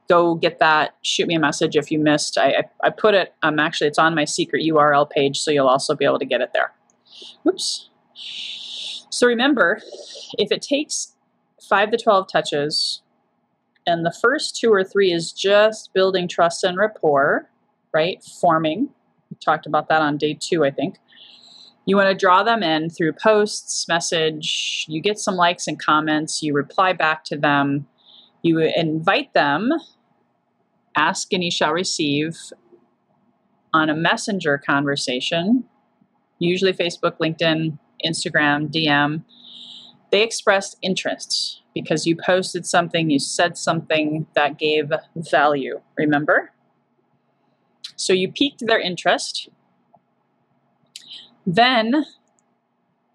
go 0.10 0.36
get 0.36 0.60
that. 0.60 0.96
Shoot 1.04 1.28
me 1.28 1.36
a 1.36 1.40
message 1.40 1.76
if 1.78 1.92
you 1.92 2.00
missed. 2.00 2.38
I, 2.38 2.50
I, 2.50 2.64
I 2.88 2.90
put 2.90 3.14
it, 3.14 3.34
um, 3.44 3.60
actually, 3.60 3.88
it's 3.88 4.00
on 4.00 4.16
my 4.16 4.26
secret 4.26 4.64
URL 4.64 5.10
page, 5.10 5.40
so 5.40 5.52
you'll 5.52 5.68
also 5.68 5.96
be 5.96 6.06
able 6.06 6.20
to 6.20 6.26
get 6.26 6.42
it 6.42 6.52
there. 6.54 6.74
Oops. 7.48 7.90
So 9.10 9.28
remember, 9.28 9.82
if 10.38 10.52
it 10.52 10.62
takes 10.62 11.16
5 11.68 11.92
to 11.92 11.98
12 11.98 12.28
touches 12.28 13.02
And 13.88 14.06
the 14.06 14.16
first 14.22 14.56
two 14.56 14.72
or 14.72 14.84
three 14.84 15.12
is 15.12 15.32
just 15.32 15.94
building 15.94 16.28
trust 16.28 16.64
and 16.64 16.78
rapport, 16.78 17.50
right? 17.94 18.24
Forming. 18.42 18.90
We 19.32 19.38
talked 19.44 19.66
about 19.66 19.90
that 19.90 20.02
on 20.02 20.18
day 20.18 20.38
two, 20.40 20.66
I 20.66 20.72
think. 20.72 20.98
You 21.86 21.96
want 21.96 22.10
to 22.10 22.16
draw 22.16 22.44
them 22.44 22.62
in 22.62 22.90
through 22.90 23.14
posts, 23.14 23.88
message, 23.88 24.86
you 24.88 25.02
get 25.02 25.18
some 25.18 25.36
likes 25.36 25.68
and 25.68 25.80
comments, 25.80 26.44
you 26.44 26.54
reply 26.54 26.94
back 26.94 27.24
to 27.26 27.38
them, 27.38 27.88
you 28.44 28.60
invite 28.60 29.34
them, 29.34 29.72
ask 31.00 31.32
and 31.32 31.44
you 31.44 31.52
shall 31.52 31.72
receive 31.72 32.38
on 33.74 33.90
a 33.90 33.96
messenger 33.96 34.58
conversation, 34.58 35.64
usually 36.40 36.74
Facebook, 36.74 37.18
LinkedIn, 37.22 37.78
Instagram, 38.06 38.72
DM. 38.72 39.24
They 40.12 40.24
expressed 40.24 40.78
interest 40.82 41.62
because 41.74 42.06
you 42.06 42.16
posted 42.16 42.66
something, 42.66 43.10
you 43.10 43.20
said 43.20 43.58
something 43.58 44.26
that 44.36 44.58
gave 44.58 44.92
value, 45.16 45.82
remember? 45.98 46.52
So 47.96 48.12
you 48.14 48.32
piqued 48.32 48.66
their 48.66 48.80
interest. 48.80 49.50
Then 51.46 52.06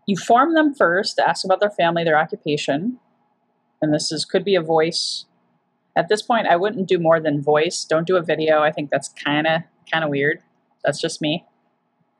you 0.07 0.17
form 0.17 0.55
them 0.55 0.75
first, 0.75 1.19
ask 1.19 1.45
about 1.45 1.61
their 1.61 1.71
family, 1.71 2.05
their 2.05 2.19
occupation. 2.19 2.99
And 3.83 3.93
this 3.93 4.13
is 4.13 4.25
could 4.25 4.45
be 4.45 4.55
a 4.55 4.63
voice. 4.63 5.27
At 5.97 6.09
this 6.09 6.23
point, 6.23 6.47
I 6.47 6.57
wouldn't 6.57 6.89
do 6.89 6.99
more 6.99 7.21
than 7.21 7.43
voice. 7.43 7.85
Don't 7.85 8.07
do 8.07 8.17
a 8.17 8.23
video. 8.23 8.63
I 8.63 8.73
think 8.73 8.91
that's 8.91 9.09
kind 9.09 9.47
of 9.47 9.63
kind 9.91 10.05
of 10.05 10.11
weird. 10.11 10.41
That's 10.85 11.01
just 11.01 11.21
me. 11.21 11.45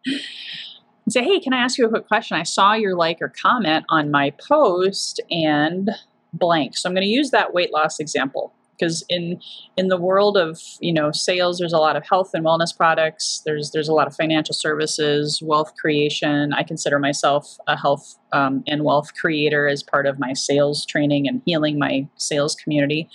Say, 1.09 1.23
hey, 1.23 1.39
can 1.39 1.53
I 1.53 1.59
ask 1.59 1.77
you 1.77 1.85
a 1.85 1.91
quick 1.91 2.09
question? 2.09 2.39
I 2.39 2.45
saw 2.45 2.73
your 2.73 2.97
like 2.97 3.19
or 3.21 3.29
comment 3.29 3.85
on 3.91 4.11
my 4.11 4.31
post 4.49 5.21
and 5.31 5.91
blank. 6.33 6.79
So 6.79 6.89
I'm 6.89 6.95
going 6.95 7.03
to 7.03 7.09
use 7.09 7.31
that 7.31 7.53
weight 7.53 7.73
loss 7.75 8.01
example 8.01 8.55
because 8.77 9.05
in 9.09 9.41
in 9.77 9.89
the 9.89 9.97
world 9.97 10.37
of 10.37 10.61
you 10.81 10.93
know 10.93 11.11
sales 11.13 11.59
there's 11.59 11.73
a 11.73 11.79
lot 11.79 11.97
of 11.97 12.07
health 12.07 12.31
and 12.35 12.45
wellness 12.45 12.77
products 12.77 13.43
there's 13.45 13.71
there's 13.73 13.89
a 13.89 13.93
lot 13.93 14.07
of 14.07 14.15
financial 14.15 14.55
services 14.55 15.41
wealth 15.43 15.73
creation 15.77 16.53
i 16.53 16.63
consider 16.63 16.99
myself 16.99 17.57
a 17.67 17.77
health 17.77 18.17
um, 18.33 18.63
and 18.67 18.85
wealth 18.85 19.15
creator 19.15 19.69
as 19.69 19.83
part 19.83 20.07
of 20.07 20.19
my 20.19 20.33
sales 20.33 20.85
training 20.85 21.29
and 21.29 21.43
healing 21.45 21.79
my 21.79 22.07
sales 22.17 22.55
community 22.55 23.09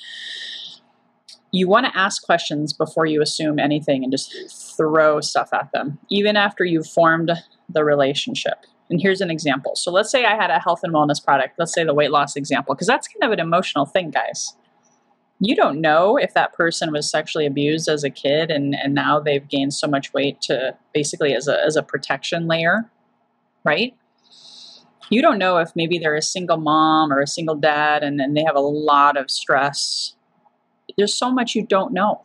you 1.51 1.68
want 1.68 1.86
to 1.86 1.98
ask 1.98 2.24
questions 2.24 2.74
before 2.74 3.08
you 3.08 3.24
assume 3.24 3.58
anything 3.58 4.04
and 4.04 4.12
just 4.12 4.78
throw 4.78 5.20
stuff 5.20 5.50
at 5.54 5.72
them 5.72 5.98
even 6.10 6.38
after 6.38 6.63
you've 6.63 6.88
formed 6.88 7.32
the 7.70 7.84
relationship 7.84 8.66
and 8.89 9.00
here's 9.00 9.22
an 9.22 9.30
example. 9.30 9.75
So 9.75 9.92
let's 9.92 10.10
say 10.10 10.25
I 10.25 10.36
had 10.36 10.50
a 10.50 10.60
health 10.60 10.82
and 10.84 10.94
wellness 10.94 11.24
product. 11.24 11.60
Let's 11.60 11.74
say 11.74 11.84
the 11.84 11.94
weight 11.94 12.12
loss 12.12 12.36
example, 12.36 12.74
because 12.74 12.88
that's 12.88 13.08
kind 13.08 13.24
of 13.24 13.32
an 13.32 13.39
emotional 13.39 13.86
thing, 13.86 14.10
guys. 14.10 14.56
You 15.39 15.55
don't 15.55 15.79
know 15.79 16.17
if 16.17 16.34
that 16.34 16.53
person 16.53 16.91
was 16.91 17.10
sexually 17.10 17.46
abused 17.46 17.88
as 17.88 18.03
a 18.03 18.10
kid 18.10 18.51
and, 18.51 18.75
and 18.75 18.93
now 18.93 19.19
they've 19.19 19.48
gained 19.48 19.74
so 19.74 19.88
much 19.88 20.13
weight 20.13 20.41
to 20.41 20.75
basically 20.93 21.34
as 21.34 21.48
a, 21.48 21.63
as 21.63 21.77
a 21.77 21.84
protection 21.84 22.48
layer, 22.48 22.89
right? 23.63 23.96
You 25.10 25.22
don't 25.22 25.39
know 25.39 25.58
if 25.58 25.72
maybe 25.75 25.98
they're 25.98 26.15
a 26.15 26.22
single 26.22 26.58
mom 26.58 27.12
or 27.12 27.22
a 27.22 27.27
single 27.27 27.55
dad 27.55 28.03
and, 28.03 28.19
and 28.19 28.36
they 28.36 28.43
have 28.43 28.55
a 28.55 28.62
lot 28.62 29.15
of 29.17 29.31
stress. 29.31 30.13
There's 30.98 31.17
so 31.17 31.31
much 31.31 31.55
you 31.55 31.65
don't 31.65 31.93
know. 31.93 32.22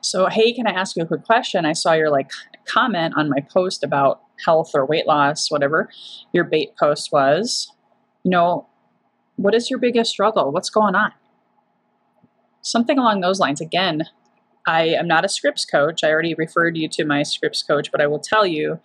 So, 0.00 0.26
hey, 0.26 0.52
can 0.52 0.66
I 0.66 0.70
ask 0.70 0.94
you 0.94 1.02
a 1.02 1.06
quick 1.06 1.24
question? 1.24 1.64
I 1.64 1.72
saw 1.72 1.94
your 1.94 2.10
like 2.10 2.30
comment 2.66 3.14
on 3.16 3.28
my 3.28 3.40
post 3.40 3.82
about 3.82 4.20
health 4.44 4.70
or 4.74 4.86
weight 4.86 5.06
loss, 5.06 5.50
whatever 5.50 5.88
your 6.32 6.44
bait 6.44 6.76
post 6.78 7.10
was, 7.12 7.72
you 8.24 8.30
know, 8.30 8.66
what 9.36 9.54
is 9.54 9.70
your 9.70 9.78
biggest 9.78 10.10
struggle? 10.10 10.52
What's 10.52 10.70
going 10.70 10.94
on? 10.94 11.12
Something 12.62 12.98
along 12.98 13.20
those 13.20 13.40
lines. 13.40 13.60
Again, 13.60 14.04
I 14.66 14.88
am 14.88 15.08
not 15.08 15.24
a 15.24 15.28
scripts 15.28 15.64
coach. 15.64 16.04
I 16.04 16.10
already 16.10 16.34
referred 16.34 16.76
you 16.76 16.88
to 16.88 17.04
my 17.04 17.22
scripts 17.22 17.62
coach, 17.62 17.90
but 17.90 18.00
I 18.00 18.06
will 18.06 18.18
tell 18.18 18.46
you 18.46 18.80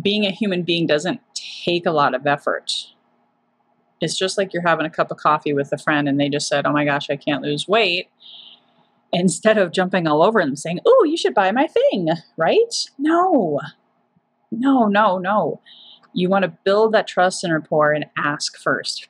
being 0.00 0.26
a 0.26 0.30
human 0.30 0.62
being 0.62 0.86
doesn't 0.86 1.20
take 1.34 1.86
a 1.86 1.90
lot 1.90 2.14
of 2.14 2.26
effort. 2.26 2.72
It's 4.00 4.18
just 4.18 4.36
like 4.36 4.52
you're 4.52 4.66
having 4.66 4.84
a 4.84 4.90
cup 4.90 5.10
of 5.10 5.16
coffee 5.16 5.54
with 5.54 5.72
a 5.72 5.78
friend 5.78 6.08
and 6.08 6.20
they 6.20 6.28
just 6.28 6.48
said, 6.48 6.66
Oh 6.66 6.72
my 6.72 6.84
gosh, 6.84 7.08
I 7.08 7.16
can't 7.16 7.42
lose 7.42 7.66
weight. 7.66 8.08
Instead 9.12 9.56
of 9.56 9.72
jumping 9.72 10.06
all 10.06 10.22
over 10.22 10.40
them 10.40 10.56
saying, 10.56 10.80
Oh, 10.84 11.04
you 11.08 11.16
should 11.16 11.34
buy 11.34 11.50
my 11.52 11.66
thing, 11.66 12.08
right? 12.36 12.74
No, 12.98 13.60
no, 14.50 14.86
no, 14.86 15.18
no. 15.18 15.60
You 16.12 16.28
want 16.28 16.44
to 16.44 16.56
build 16.64 16.92
that 16.92 17.06
trust 17.06 17.44
and 17.44 17.52
rapport 17.52 17.92
and 17.92 18.06
ask 18.18 18.58
first. 18.58 19.08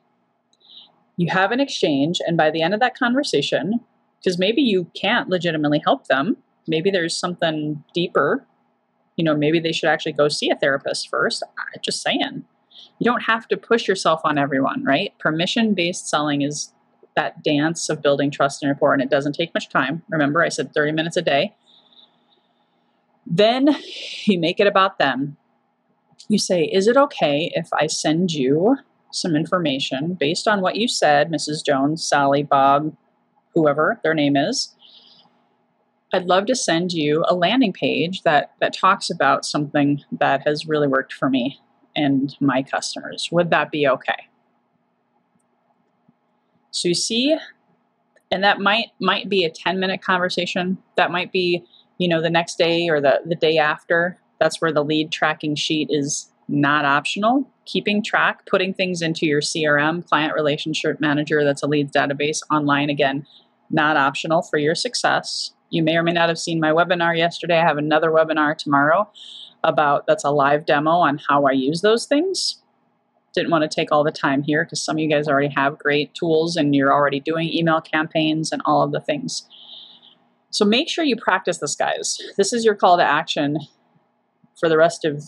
You 1.17 1.31
have 1.31 1.51
an 1.51 1.61
exchange, 1.61 2.21
and 2.27 2.37
by 2.37 2.51
the 2.51 2.63
end 2.63 2.75
of 2.75 2.81
that 2.81 2.99
conversation, 2.99 3.81
because 4.19 4.39
maybe 4.39 4.61
you 4.61 4.91
can't 4.95 5.29
legitimately 5.29 5.81
help 5.85 6.09
them, 6.09 6.37
maybe 6.67 6.91
there's 6.91 7.17
something 7.17 7.83
deeper. 7.95 8.47
You 9.17 9.25
know, 9.25 9.35
maybe 9.35 9.61
they 9.61 9.73
should 9.73 9.89
actually 9.89 10.13
go 10.13 10.29
see 10.29 10.51
a 10.51 10.57
therapist 10.57 11.09
first. 11.09 11.43
Just 11.83 12.03
saying. 12.03 12.45
You 12.99 13.05
don't 13.05 13.23
have 13.23 13.49
to 13.49 13.57
push 13.57 13.89
yourself 13.89 14.21
on 14.25 14.37
everyone, 14.37 14.85
right? 14.85 15.13
Permission 15.19 15.75
based 15.75 16.09
selling 16.09 16.43
is 16.43 16.73
that 17.15 17.43
dance 17.43 17.89
of 17.89 18.03
building 18.03 18.31
trust 18.31 18.63
and 18.63 18.71
rapport, 18.71 18.93
and 18.93 19.03
it 19.03 19.11
doesn't 19.11 19.35
take 19.35 19.55
much 19.55 19.69
time. 19.69 20.03
Remember, 20.11 20.43
I 20.43 20.51
said 20.51 20.75
30 20.75 20.93
minutes 20.93 21.17
a 21.17 21.23
day. 21.23 21.55
Then 23.27 23.75
you 24.25 24.39
make 24.39 24.61
it 24.61 24.67
about 24.67 24.99
them. 24.99 25.37
You 26.29 26.39
say, 26.39 26.65
Is 26.65 26.87
it 26.87 26.97
okay 26.97 27.51
if 27.55 27.69
I 27.73 27.87
send 27.87 28.33
you 28.33 28.77
some 29.13 29.35
information 29.35 30.15
based 30.15 30.47
on 30.47 30.61
what 30.61 30.77
you 30.77 30.89
said, 30.89 31.31
Mrs. 31.31 31.65
Jones, 31.65 32.05
Sally, 32.05 32.43
Bob, 32.43 32.97
whoever 33.55 34.01
their 34.03 34.15
name 34.15 34.37
is? 34.37 34.75
I'd 36.13 36.27
love 36.27 36.47
to 36.47 36.55
send 36.55 36.93
you 36.93 37.25
a 37.29 37.35
landing 37.35 37.73
page 37.73 38.23
that, 38.23 38.53
that 38.61 38.75
talks 38.75 39.11
about 39.11 39.45
something 39.45 40.03
that 40.13 40.47
has 40.47 40.67
really 40.67 40.89
worked 40.89 41.13
for 41.13 41.29
me 41.29 41.59
and 41.95 42.37
my 42.41 42.63
customers. 42.63 43.29
Would 43.33 43.51
that 43.51 43.71
be 43.71 43.89
okay? 43.89 44.29
So 46.71 46.89
you 46.89 46.95
see, 46.95 47.37
and 48.31 48.45
that 48.45 48.61
might 48.61 48.89
might 49.01 49.29
be 49.29 49.45
a 49.45 49.51
10 49.51 49.81
minute 49.81 50.03
conversation. 50.03 50.79
That 50.97 51.11
might 51.11 51.33
be 51.33 51.65
you 51.99 52.09
know, 52.09 52.21
the 52.21 52.31
next 52.31 52.59
day 52.59 52.89
or 52.89 53.01
the, 53.01 53.21
the 53.25 53.35
day 53.35 53.59
after. 53.59 54.19
That's 54.39 54.61
where 54.61 54.73
the 54.73 54.85
lead 54.85 55.13
tracking 55.13 55.55
sheet 55.55 55.89
is 55.91 56.31
not 56.49 56.85
optional. 56.85 57.51
Keeping 57.65 58.03
track, 58.03 58.47
putting 58.47 58.73
things 58.73 59.03
into 59.03 59.27
your 59.27 59.41
CRM, 59.41 60.07
client 60.07 60.35
relationship 60.35 61.01
manager, 61.01 61.45
that's 61.45 61.63
a 61.63 61.67
leads 61.67 61.93
database 61.93 62.41
online, 62.51 62.91
again, 62.91 63.27
not 63.71 63.97
optional 63.97 64.43
for 64.43 64.59
your 64.59 64.75
success. 64.75 65.53
You 65.71 65.83
may 65.83 65.97
or 65.97 66.03
may 66.03 66.13
not 66.13 66.29
have 66.29 66.39
seen 66.39 66.61
my 66.61 66.71
webinar 66.71 67.17
yesterday. 67.17 67.59
I 67.59 67.67
have 67.67 67.79
another 67.79 68.11
webinar 68.11 68.57
tomorrow 68.57 69.11
about 69.65 70.07
that's 70.07 70.25
a 70.25 70.31
live 70.31 70.65
demo 70.65 70.91
on 70.91 71.21
how 71.29 71.45
I 71.45 71.53
use 71.53 71.81
those 71.81 72.07
things. 72.07 72.63
Didn't 73.35 73.51
want 73.51 73.69
to 73.69 73.75
take 73.75 73.91
all 73.91 74.05
the 74.05 74.13
time 74.13 74.43
here 74.43 74.65
because 74.65 74.83
some 74.83 74.97
of 74.97 75.01
you 75.01 75.11
guys 75.11 75.27
already 75.27 75.53
have 75.55 75.79
great 75.79 76.15
tools 76.15 76.57
and 76.57 76.75
you're 76.75 76.93
already 76.93 77.21
doing 77.21 77.53
email 77.53 77.81
campaigns 77.81 78.53
and 78.53 78.63
all 78.65 78.83
of 78.83 78.93
the 78.93 79.01
things. 79.01 79.47
So 80.51 80.65
make 80.65 80.89
sure 80.89 81.05
you 81.05 81.17
practice 81.17 81.59
this, 81.59 81.75
guys. 81.75 82.17
This 82.37 82.53
is 82.53 82.65
your 82.65 82.77
call 82.77 82.97
to 82.97 83.05
action 83.05 83.59
for 84.59 84.69
the 84.69 84.79
rest 84.79 85.05
of 85.05 85.23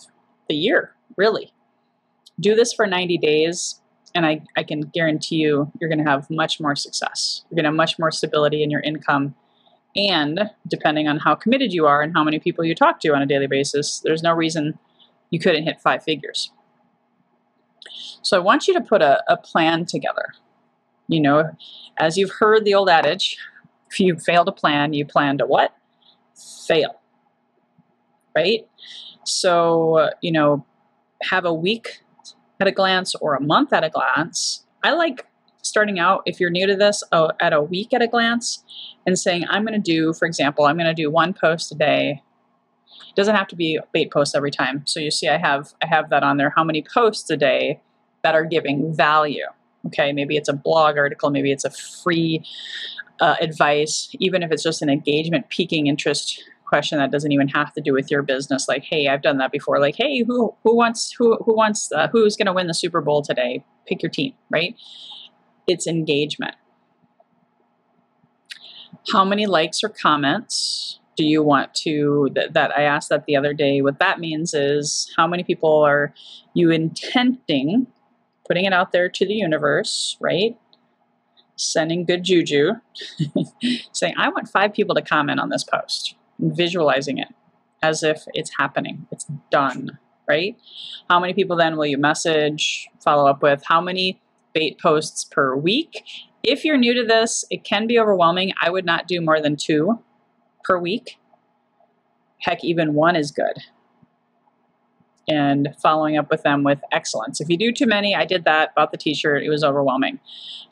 the 0.48 0.54
year, 0.54 0.94
really. 1.16 1.52
Do 2.40 2.54
this 2.54 2.72
for 2.72 2.86
90 2.86 3.18
days, 3.18 3.80
and 4.14 4.24
I, 4.24 4.42
I 4.56 4.62
can 4.62 4.82
guarantee 4.82 5.36
you 5.36 5.70
you're 5.80 5.90
going 5.90 6.04
to 6.04 6.10
have 6.10 6.28
much 6.30 6.60
more 6.60 6.76
success. 6.76 7.44
You're 7.50 7.56
going 7.56 7.64
to 7.64 7.70
have 7.70 7.76
much 7.76 7.98
more 7.98 8.10
stability 8.10 8.62
in 8.62 8.70
your 8.70 8.80
income. 8.80 9.34
And 9.96 10.50
depending 10.68 11.08
on 11.08 11.18
how 11.18 11.34
committed 11.34 11.72
you 11.72 11.86
are 11.86 12.02
and 12.02 12.12
how 12.14 12.22
many 12.22 12.38
people 12.38 12.64
you 12.64 12.74
talk 12.74 13.00
to 13.00 13.14
on 13.14 13.22
a 13.22 13.26
daily 13.26 13.46
basis, 13.46 14.00
there's 14.00 14.22
no 14.22 14.32
reason 14.32 14.78
you 15.30 15.40
couldn't 15.40 15.64
hit 15.64 15.80
five 15.80 16.02
figures. 16.04 16.52
So 18.22 18.36
I 18.36 18.40
want 18.40 18.68
you 18.68 18.74
to 18.74 18.80
put 18.80 19.02
a, 19.02 19.22
a 19.30 19.36
plan 19.36 19.86
together. 19.86 20.34
You 21.08 21.20
know, 21.20 21.50
as 21.98 22.16
you've 22.16 22.32
heard 22.38 22.64
the 22.64 22.74
old 22.74 22.88
adage, 22.88 23.38
if 23.90 23.98
you 23.98 24.18
fail 24.18 24.44
to 24.44 24.52
plan, 24.52 24.92
you 24.92 25.06
plan 25.06 25.38
to 25.38 25.46
what? 25.46 25.74
Fail. 26.66 27.00
Right? 28.36 28.68
So, 29.24 30.10
you 30.20 30.32
know, 30.32 30.64
have 31.22 31.44
a 31.44 31.52
week 31.52 32.02
at 32.60 32.66
a 32.66 32.72
glance 32.72 33.14
or 33.16 33.34
a 33.34 33.40
month 33.40 33.72
at 33.72 33.84
a 33.84 33.90
glance. 33.90 34.64
I 34.82 34.92
like 34.92 35.26
starting 35.62 35.98
out, 35.98 36.22
if 36.24 36.40
you're 36.40 36.50
new 36.50 36.66
to 36.66 36.76
this, 36.76 37.02
at 37.40 37.52
a 37.52 37.62
week 37.62 37.92
at 37.92 38.02
a 38.02 38.06
glance 38.06 38.64
and 39.06 39.18
saying, 39.18 39.44
I'm 39.48 39.64
going 39.64 39.80
to 39.80 39.92
do, 39.92 40.12
for 40.12 40.26
example, 40.26 40.64
I'm 40.64 40.76
going 40.76 40.86
to 40.86 40.94
do 40.94 41.10
one 41.10 41.34
post 41.34 41.72
a 41.72 41.74
day. 41.74 42.22
It 43.08 43.14
doesn't 43.14 43.34
have 43.34 43.48
to 43.48 43.56
be 43.56 43.78
bait 43.92 44.10
posts 44.10 44.34
every 44.34 44.50
time. 44.50 44.82
So 44.86 45.00
you 45.00 45.10
see, 45.10 45.28
I 45.28 45.38
have 45.38 45.72
I 45.82 45.86
have 45.86 46.10
that 46.10 46.22
on 46.22 46.36
there. 46.36 46.52
How 46.54 46.64
many 46.64 46.82
posts 46.82 47.28
a 47.30 47.36
day 47.36 47.80
that 48.22 48.34
are 48.34 48.44
giving 48.44 48.94
value? 48.94 49.46
Okay, 49.86 50.12
maybe 50.12 50.36
it's 50.36 50.48
a 50.48 50.52
blog 50.52 50.96
article, 50.96 51.30
maybe 51.30 51.52
it's 51.52 51.64
a 51.64 51.70
free 51.70 52.44
uh, 53.20 53.36
advice, 53.40 54.08
even 54.18 54.42
if 54.42 54.50
it's 54.50 54.62
just 54.62 54.82
an 54.82 54.88
engagement 54.88 55.48
piquing 55.48 55.86
interest 55.86 56.42
question 56.68 56.98
that 56.98 57.10
doesn't 57.10 57.32
even 57.32 57.48
have 57.48 57.72
to 57.72 57.80
do 57.80 57.92
with 57.92 58.10
your 58.10 58.22
business. 58.22 58.68
Like, 58.68 58.84
hey, 58.84 59.08
I've 59.08 59.22
done 59.22 59.38
that 59.38 59.52
before. 59.52 59.80
Like, 59.80 59.96
hey, 59.96 60.22
who 60.22 60.54
who 60.64 60.76
wants 60.76 61.12
who 61.12 61.36
who 61.44 61.54
wants 61.54 61.90
uh, 61.92 62.08
who's 62.08 62.36
going 62.36 62.46
to 62.46 62.52
win 62.52 62.66
the 62.66 62.74
Super 62.74 63.00
Bowl 63.00 63.22
today? 63.22 63.64
Pick 63.86 64.02
your 64.02 64.10
team, 64.10 64.34
right? 64.50 64.76
It's 65.66 65.86
engagement. 65.86 66.54
How 69.12 69.24
many 69.24 69.46
likes 69.46 69.82
or 69.82 69.88
comments 69.88 71.00
do 71.16 71.24
you 71.24 71.42
want 71.42 71.74
to 71.74 72.30
that, 72.34 72.52
that 72.52 72.76
I 72.76 72.82
asked 72.82 73.08
that 73.08 73.24
the 73.26 73.36
other 73.36 73.54
day? 73.54 73.80
What 73.80 73.98
that 73.98 74.20
means 74.20 74.54
is 74.54 75.12
how 75.16 75.26
many 75.26 75.42
people 75.42 75.82
are 75.82 76.14
you 76.54 76.70
intending 76.70 77.86
putting 78.48 78.64
it 78.64 78.72
out 78.72 78.92
there 78.92 79.08
to 79.10 79.26
the 79.26 79.34
universe, 79.34 80.16
right? 80.20 80.58
Sending 81.56 82.04
good 82.04 82.24
juju, 82.24 82.72
saying, 83.92 84.14
I 84.16 84.28
want 84.30 84.48
five 84.48 84.72
people 84.72 84.94
to 84.94 85.02
comment 85.02 85.38
on 85.38 85.50
this 85.50 85.62
post, 85.62 86.14
visualizing 86.38 87.18
it 87.18 87.28
as 87.82 88.02
if 88.02 88.24
it's 88.34 88.50
happening, 88.58 89.06
it's 89.10 89.26
done, 89.50 89.98
right? 90.28 90.56
How 91.08 91.20
many 91.20 91.34
people 91.34 91.56
then 91.56 91.76
will 91.76 91.86
you 91.86 91.98
message, 91.98 92.88
follow 93.00 93.28
up 93.28 93.42
with? 93.42 93.62
How 93.66 93.80
many 93.80 94.20
bait 94.52 94.78
posts 94.80 95.24
per 95.24 95.54
week? 95.54 96.02
If 96.42 96.64
you're 96.64 96.76
new 96.76 96.94
to 96.94 97.04
this, 97.04 97.44
it 97.50 97.64
can 97.64 97.86
be 97.86 97.98
overwhelming. 97.98 98.52
I 98.60 98.70
would 98.70 98.84
not 98.84 99.06
do 99.06 99.20
more 99.20 99.40
than 99.40 99.56
two 99.56 100.00
per 100.64 100.78
week. 100.78 101.18
Heck, 102.40 102.64
even 102.64 102.94
one 102.94 103.16
is 103.16 103.30
good 103.30 103.62
and 105.28 105.68
following 105.80 106.16
up 106.16 106.30
with 106.30 106.42
them 106.42 106.64
with 106.64 106.80
excellence. 106.90 107.40
If 107.40 107.48
you 107.48 107.58
do 107.58 107.70
too 107.70 107.86
many, 107.86 108.14
I 108.14 108.24
did 108.24 108.44
that, 108.44 108.74
bought 108.74 108.90
the 108.90 108.96
t 108.96 109.14
shirt, 109.14 109.42
it 109.42 109.50
was 109.50 109.62
overwhelming. 109.62 110.18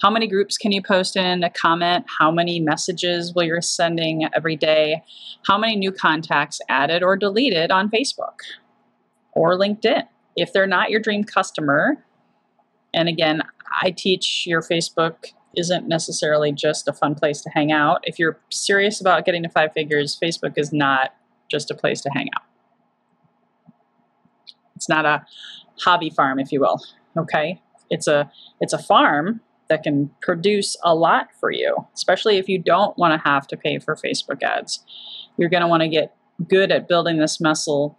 How 0.00 0.10
many 0.10 0.26
groups 0.26 0.56
can 0.56 0.72
you 0.72 0.82
post 0.82 1.16
in 1.16 1.44
a 1.44 1.50
comment? 1.50 2.06
How 2.18 2.30
many 2.30 2.58
messages 2.58 3.34
will 3.34 3.44
you 3.44 3.54
be 3.54 3.60
sending 3.60 4.28
every 4.34 4.56
day? 4.56 5.02
How 5.46 5.58
many 5.58 5.76
new 5.76 5.92
contacts 5.92 6.60
added 6.68 7.02
or 7.02 7.16
deleted 7.16 7.70
on 7.70 7.90
Facebook 7.90 8.40
or 9.32 9.58
LinkedIn? 9.58 10.08
If 10.36 10.52
they're 10.52 10.66
not 10.66 10.90
your 10.90 11.00
dream 11.00 11.24
customer, 11.24 12.04
and 12.94 13.08
again, 13.08 13.42
I 13.82 13.90
teach 13.90 14.46
your 14.46 14.62
Facebook 14.62 15.32
isn't 15.56 15.88
necessarily 15.88 16.52
just 16.52 16.88
a 16.88 16.92
fun 16.92 17.14
place 17.14 17.40
to 17.42 17.50
hang 17.50 17.72
out. 17.72 18.00
If 18.04 18.18
you're 18.18 18.38
serious 18.50 19.00
about 19.00 19.24
getting 19.24 19.42
to 19.42 19.48
five 19.48 19.72
figures, 19.72 20.18
Facebook 20.22 20.54
is 20.56 20.72
not 20.72 21.14
just 21.50 21.70
a 21.70 21.74
place 21.74 22.00
to 22.02 22.10
hang 22.10 22.28
out. 22.36 22.45
It's 24.86 24.88
not 24.88 25.04
a 25.04 25.26
hobby 25.80 26.10
farm, 26.10 26.38
if 26.38 26.52
you 26.52 26.60
will. 26.60 26.80
Okay, 27.18 27.60
it's 27.90 28.06
a 28.06 28.30
it's 28.60 28.72
a 28.72 28.78
farm 28.78 29.40
that 29.68 29.82
can 29.82 30.10
produce 30.22 30.76
a 30.84 30.94
lot 30.94 31.28
for 31.40 31.50
you, 31.50 31.88
especially 31.92 32.36
if 32.36 32.48
you 32.48 32.56
don't 32.56 32.96
want 32.96 33.12
to 33.20 33.28
have 33.28 33.48
to 33.48 33.56
pay 33.56 33.80
for 33.80 33.96
Facebook 33.96 34.44
ads. 34.44 34.84
You're 35.36 35.48
going 35.48 35.62
to 35.62 35.66
want 35.66 35.82
to 35.82 35.88
get 35.88 36.14
good 36.48 36.70
at 36.70 36.86
building 36.86 37.18
this 37.18 37.40
muscle. 37.40 37.98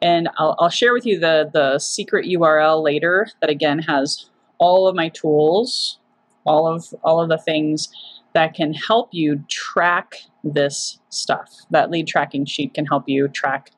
And 0.00 0.28
I'll, 0.38 0.54
I'll 0.60 0.70
share 0.70 0.92
with 0.92 1.06
you 1.06 1.18
the, 1.18 1.50
the 1.52 1.80
secret 1.80 2.26
URL 2.26 2.84
later 2.84 3.26
that 3.40 3.50
again 3.50 3.80
has 3.80 4.30
all 4.58 4.86
of 4.86 4.94
my 4.94 5.08
tools, 5.08 5.98
all 6.46 6.72
of 6.72 6.94
all 7.02 7.20
of 7.20 7.28
the 7.28 7.38
things 7.38 7.88
that 8.34 8.54
can 8.54 8.74
help 8.74 9.08
you 9.10 9.44
track 9.48 10.14
this 10.44 11.00
stuff. 11.08 11.50
That 11.70 11.90
lead 11.90 12.06
tracking 12.06 12.44
sheet 12.44 12.74
can 12.74 12.86
help 12.86 13.08
you 13.08 13.26
track 13.26 13.72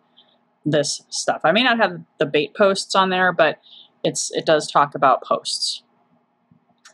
this 0.70 1.02
stuff. 1.08 1.40
I 1.44 1.52
may 1.52 1.62
not 1.62 1.78
have 1.78 2.00
the 2.18 2.26
bait 2.26 2.54
posts 2.54 2.94
on 2.94 3.10
there, 3.10 3.32
but 3.32 3.60
it's 4.04 4.30
it 4.32 4.46
does 4.46 4.70
talk 4.70 4.94
about 4.94 5.22
posts. 5.22 5.82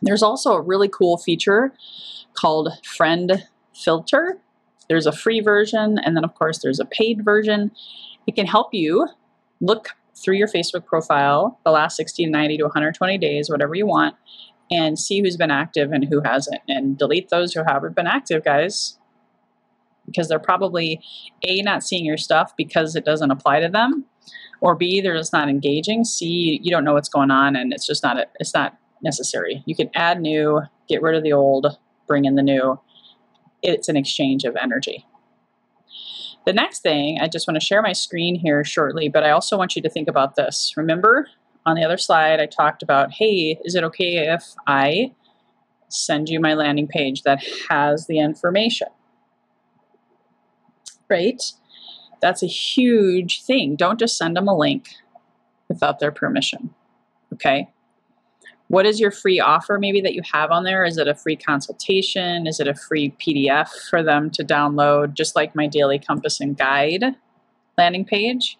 There's 0.01 0.23
also 0.23 0.53
a 0.53 0.61
really 0.61 0.87
cool 0.89 1.17
feature 1.17 1.73
called 2.33 2.69
Friend 2.85 3.43
Filter. 3.75 4.39
There's 4.89 5.05
a 5.05 5.11
free 5.11 5.41
version, 5.41 5.99
and 5.99 6.15
then 6.15 6.23
of 6.23 6.35
course 6.35 6.59
there's 6.61 6.79
a 6.79 6.85
paid 6.85 7.23
version. 7.23 7.71
It 8.25 8.35
can 8.35 8.45
help 8.45 8.73
you 8.73 9.07
look 9.59 9.89
through 10.15 10.35
your 10.35 10.47
Facebook 10.47 10.85
profile 10.85 11.59
the 11.63 11.71
last 11.71 11.95
60 11.97 12.25
to 12.25 12.29
90 12.29 12.57
to 12.57 12.63
120 12.63 13.17
days, 13.17 13.49
whatever 13.49 13.75
you 13.75 13.85
want, 13.85 14.15
and 14.69 14.97
see 14.97 15.21
who's 15.21 15.37
been 15.37 15.51
active 15.51 15.91
and 15.91 16.05
who 16.05 16.21
hasn't, 16.21 16.61
and 16.67 16.97
delete 16.97 17.29
those 17.29 17.53
who 17.53 17.63
haven't 17.65 17.95
been 17.95 18.07
active, 18.07 18.43
guys 18.43 18.97
because 20.07 20.27
they're 20.27 20.39
probably 20.39 20.99
A, 21.43 21.61
not 21.61 21.83
seeing 21.83 22.05
your 22.05 22.17
stuff 22.17 22.53
because 22.57 22.95
it 22.95 23.05
doesn't 23.05 23.29
apply 23.29 23.59
to 23.59 23.69
them, 23.69 24.05
or 24.61 24.73
B, 24.73 25.01
they're 25.01 25.17
just 25.17 25.33
not 25.33 25.49
engaging. 25.49 26.03
C, 26.03 26.59
you 26.63 26.71
don't 26.71 26.83
know 26.83 26.93
what's 26.93 27.09
going 27.09 27.29
on 27.29 27.55
and 27.55 27.71
it's 27.71 27.85
just 27.85 28.01
not, 28.01 28.17
it's 28.39 28.55
not 28.55 28.75
necessary. 29.03 29.61
You 29.67 29.75
can 29.75 29.91
add 29.93 30.19
new, 30.19 30.61
get 30.89 31.03
rid 31.03 31.15
of 31.15 31.23
the 31.23 31.33
old, 31.33 31.77
bring 32.07 32.25
in 32.25 32.35
the 32.35 32.41
new. 32.41 32.79
It's 33.61 33.89
an 33.89 33.97
exchange 33.97 34.43
of 34.45 34.55
energy. 34.55 35.05
The 36.45 36.53
next 36.53 36.79
thing, 36.79 37.19
I 37.21 37.27
just 37.27 37.47
want 37.47 37.59
to 37.59 37.65
share 37.65 37.81
my 37.81 37.91
screen 37.91 38.33
here 38.35 38.63
shortly, 38.63 39.09
but 39.09 39.23
I 39.23 39.31
also 39.31 39.57
want 39.57 39.75
you 39.75 39.81
to 39.81 39.89
think 39.89 40.07
about 40.07 40.35
this. 40.35 40.73
Remember 40.77 41.27
on 41.65 41.75
the 41.75 41.83
other 41.83 41.97
slide, 41.97 42.39
I 42.39 42.45
talked 42.45 42.81
about, 42.81 43.11
hey, 43.11 43.59
is 43.65 43.75
it 43.75 43.83
okay 43.83 44.29
if 44.29 44.55
I 44.65 45.13
send 45.89 46.29
you 46.29 46.39
my 46.39 46.53
landing 46.53 46.87
page 46.87 47.23
that 47.23 47.43
has 47.69 48.07
the 48.07 48.19
information? 48.19 48.87
Right? 51.09 51.41
That's 52.21 52.43
a 52.43 52.47
huge 52.47 53.43
thing. 53.43 53.75
Don't 53.75 53.99
just 53.99 54.17
send 54.17 54.35
them 54.35 54.47
a 54.47 54.57
link 54.57 54.89
without 55.67 55.99
their 55.99 56.11
permission. 56.11 56.73
Okay. 57.33 57.67
What 58.69 58.85
is 58.85 58.99
your 58.99 59.11
free 59.11 59.39
offer 59.39 59.77
maybe 59.79 60.01
that 60.01 60.13
you 60.13 60.21
have 60.33 60.51
on 60.51 60.63
there? 60.63 60.83
Is 60.83 60.97
it 60.97 61.07
a 61.07 61.15
free 61.15 61.37
consultation? 61.37 62.47
Is 62.47 62.59
it 62.59 62.67
a 62.67 62.75
free 62.75 63.15
PDF 63.19 63.69
for 63.89 64.03
them 64.03 64.29
to 64.31 64.43
download, 64.43 65.13
just 65.13 65.35
like 65.35 65.55
my 65.55 65.67
daily 65.67 65.99
compass 65.99 66.41
and 66.41 66.57
guide 66.57 67.15
landing 67.77 68.03
page? 68.03 68.57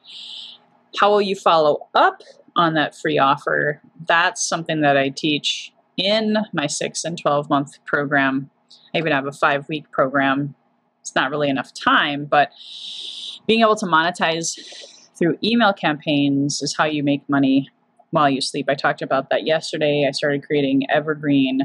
How 0.97 1.09
will 1.09 1.21
you 1.21 1.35
follow 1.35 1.87
up 1.93 2.21
on 2.55 2.73
that 2.75 2.95
free 2.95 3.17
offer? 3.17 3.81
That's 4.07 4.47
something 4.47 4.81
that 4.81 4.95
I 4.95 5.09
teach 5.09 5.73
in 5.97 6.37
my 6.53 6.67
six 6.67 7.03
and 7.03 7.17
12 7.17 7.49
month 7.49 7.83
program. 7.85 8.49
I 8.93 8.99
even 8.99 9.11
have 9.11 9.27
a 9.27 9.33
five 9.33 9.67
week 9.67 9.91
program 9.91 10.55
it's 11.07 11.15
not 11.15 11.31
really 11.31 11.49
enough 11.49 11.73
time, 11.73 12.25
but 12.25 12.51
being 13.47 13.61
able 13.61 13.77
to 13.77 13.85
monetize 13.85 14.59
through 15.17 15.37
email 15.41 15.71
campaigns 15.71 16.61
is 16.61 16.75
how 16.77 16.83
you 16.83 17.01
make 17.01 17.27
money 17.29 17.69
while 18.11 18.29
you 18.29 18.41
sleep. 18.41 18.65
I 18.69 18.75
talked 18.75 19.01
about 19.01 19.29
that 19.29 19.45
yesterday. 19.45 20.05
I 20.07 20.11
started 20.11 20.45
creating 20.45 20.85
evergreen 20.89 21.61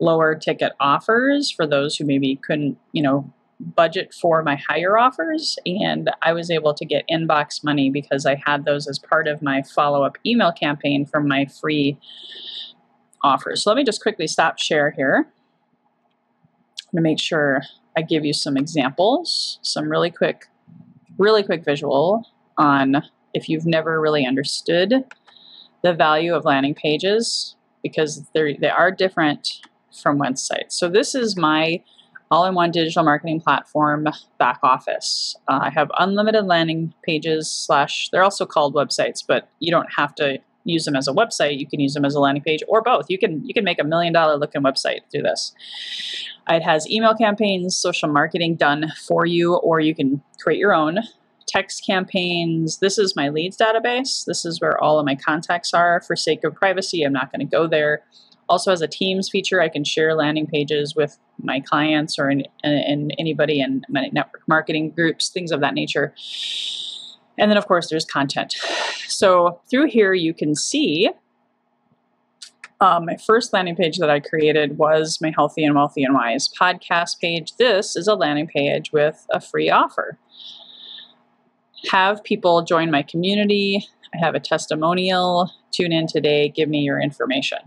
lower 0.00 0.36
ticket 0.36 0.72
offers 0.78 1.50
for 1.50 1.66
those 1.66 1.96
who 1.96 2.04
maybe 2.04 2.36
couldn't, 2.36 2.78
you 2.92 3.02
know, 3.02 3.32
budget 3.58 4.14
for 4.14 4.42
my 4.42 4.56
higher 4.68 4.98
offers 4.98 5.56
and 5.64 6.10
I 6.22 6.32
was 6.32 6.50
able 6.50 6.74
to 6.74 6.84
get 6.84 7.04
inbox 7.10 7.64
money 7.64 7.90
because 7.90 8.26
I 8.26 8.40
had 8.44 8.64
those 8.64 8.88
as 8.88 8.98
part 8.98 9.26
of 9.28 9.42
my 9.42 9.62
follow-up 9.62 10.18
email 10.26 10.52
campaign 10.52 11.06
from 11.06 11.28
my 11.28 11.46
free 11.46 11.98
offers. 13.22 13.62
So 13.62 13.70
let 13.70 13.76
me 13.76 13.84
just 13.84 14.02
quickly 14.02 14.26
stop 14.26 14.58
share 14.58 14.90
here. 14.90 15.26
I'm 16.78 16.98
going 16.98 17.04
to 17.04 17.10
make 17.10 17.20
sure 17.20 17.62
I 17.96 18.02
give 18.02 18.24
you 18.24 18.32
some 18.32 18.56
examples, 18.56 19.58
some 19.62 19.88
really 19.88 20.10
quick, 20.10 20.46
really 21.18 21.42
quick 21.42 21.64
visual 21.64 22.28
on 22.58 23.02
if 23.32 23.48
you've 23.48 23.66
never 23.66 24.00
really 24.00 24.26
understood 24.26 25.04
the 25.82 25.92
value 25.92 26.34
of 26.34 26.44
landing 26.44 26.74
pages 26.74 27.56
because 27.82 28.24
they're, 28.34 28.56
they 28.56 28.70
are 28.70 28.90
different 28.90 29.60
from 30.02 30.18
websites. 30.18 30.72
So 30.72 30.88
this 30.88 31.14
is 31.14 31.36
my 31.36 31.82
all-in-one 32.30 32.70
digital 32.70 33.04
marketing 33.04 33.40
platform 33.40 34.08
back 34.38 34.58
office. 34.62 35.36
Uh, 35.46 35.60
I 35.64 35.70
have 35.70 35.90
unlimited 35.98 36.46
landing 36.46 36.94
pages 37.04 37.50
slash, 37.50 38.08
they're 38.10 38.24
also 38.24 38.46
called 38.46 38.74
websites, 38.74 39.22
but 39.26 39.48
you 39.60 39.70
don't 39.70 39.92
have 39.96 40.14
to 40.16 40.38
use 40.64 40.84
them 40.84 40.96
as 40.96 41.06
a 41.06 41.12
website. 41.12 41.58
You 41.58 41.66
can 41.66 41.80
use 41.80 41.94
them 41.94 42.04
as 42.04 42.14
a 42.14 42.20
landing 42.20 42.42
page 42.42 42.62
or 42.68 42.82
both. 42.82 43.06
You 43.08 43.18
can, 43.18 43.44
you 43.44 43.54
can 43.54 43.64
make 43.64 43.80
a 43.80 43.84
million 43.84 44.12
dollar 44.12 44.36
looking 44.36 44.62
website 44.62 45.00
through 45.10 45.22
this. 45.22 45.54
It 46.48 46.62
has 46.62 46.90
email 46.90 47.14
campaigns, 47.14 47.76
social 47.76 48.08
marketing 48.08 48.56
done 48.56 48.92
for 49.06 49.26
you, 49.26 49.54
or 49.54 49.80
you 49.80 49.94
can 49.94 50.22
create 50.40 50.58
your 50.58 50.74
own 50.74 50.98
text 51.46 51.84
campaigns. 51.86 52.78
This 52.78 52.98
is 52.98 53.14
my 53.14 53.28
leads 53.28 53.56
database. 53.56 54.24
This 54.24 54.44
is 54.44 54.60
where 54.60 54.82
all 54.82 54.98
of 54.98 55.06
my 55.06 55.14
contacts 55.14 55.72
are. 55.72 56.00
For 56.00 56.16
sake 56.16 56.44
of 56.44 56.54
privacy, 56.54 57.02
I'm 57.02 57.12
not 57.12 57.30
going 57.30 57.46
to 57.46 57.50
go 57.50 57.66
there. 57.66 58.02
Also, 58.48 58.72
as 58.72 58.82
a 58.82 58.88
Teams 58.88 59.30
feature, 59.30 59.62
I 59.62 59.68
can 59.68 59.84
share 59.84 60.14
landing 60.14 60.46
pages 60.46 60.94
with 60.94 61.18
my 61.42 61.60
clients 61.60 62.18
or 62.18 62.28
in, 62.28 62.44
in 62.62 63.10
anybody 63.18 63.60
in 63.60 63.84
my 63.88 64.10
network 64.12 64.42
marketing 64.46 64.90
groups, 64.90 65.30
things 65.30 65.50
of 65.50 65.60
that 65.60 65.74
nature. 65.74 66.14
And 67.38 67.50
then, 67.50 67.58
of 67.58 67.66
course, 67.66 67.90
there's 67.90 68.04
content. 68.04 68.54
So 69.06 69.60
through 69.68 69.88
here, 69.88 70.14
you 70.14 70.32
can 70.32 70.54
see 70.54 71.10
um, 72.80 73.06
my 73.06 73.16
first 73.16 73.52
landing 73.52 73.76
page 73.76 73.98
that 73.98 74.10
I 74.10 74.20
created 74.20 74.78
was 74.78 75.18
my 75.20 75.32
Healthy 75.34 75.64
and 75.64 75.74
Wealthy 75.74 76.04
and 76.04 76.14
Wise 76.14 76.48
podcast 76.48 77.18
page. 77.20 77.56
This 77.56 77.96
is 77.96 78.08
a 78.08 78.14
landing 78.14 78.46
page 78.46 78.92
with 78.92 79.26
a 79.30 79.40
free 79.40 79.70
offer. 79.70 80.18
Have 81.90 82.22
people 82.24 82.62
join 82.62 82.90
my 82.90 83.02
community. 83.02 83.86
I 84.14 84.18
have 84.18 84.34
a 84.34 84.40
testimonial. 84.40 85.50
Tune 85.70 85.92
in 85.92 86.06
today, 86.06 86.48
give 86.48 86.68
me 86.68 86.80
your 86.80 87.00
information. 87.00 87.58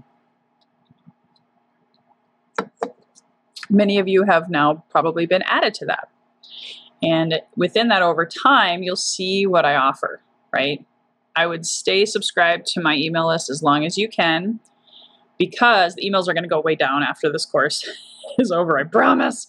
Many 3.69 3.99
of 3.99 4.07
you 4.07 4.23
have 4.23 4.49
now 4.49 4.85
probably 4.89 5.25
been 5.25 5.41
added 5.43 5.73
to 5.75 5.85
that. 5.87 6.09
And 7.01 7.41
within 7.55 7.89
that, 7.89 8.01
over 8.01 8.25
time, 8.25 8.83
you'll 8.83 8.95
see 8.95 9.45
what 9.45 9.65
I 9.65 9.75
offer, 9.75 10.21
right? 10.53 10.85
I 11.35 11.45
would 11.45 11.65
stay 11.65 12.05
subscribed 12.05 12.65
to 12.67 12.81
my 12.81 12.95
email 12.95 13.27
list 13.27 13.49
as 13.49 13.61
long 13.61 13.85
as 13.85 13.97
you 13.97 14.09
can 14.09 14.59
because 15.37 15.93
the 15.93 16.09
emails 16.09 16.27
are 16.27 16.33
going 16.33 16.43
to 16.43 16.49
go 16.49 16.59
way 16.59 16.75
down 16.75 17.03
after 17.03 17.31
this 17.31 17.45
course 17.45 17.87
is 18.39 18.51
over, 18.51 18.79
I 18.79 18.83
promise. 18.83 19.47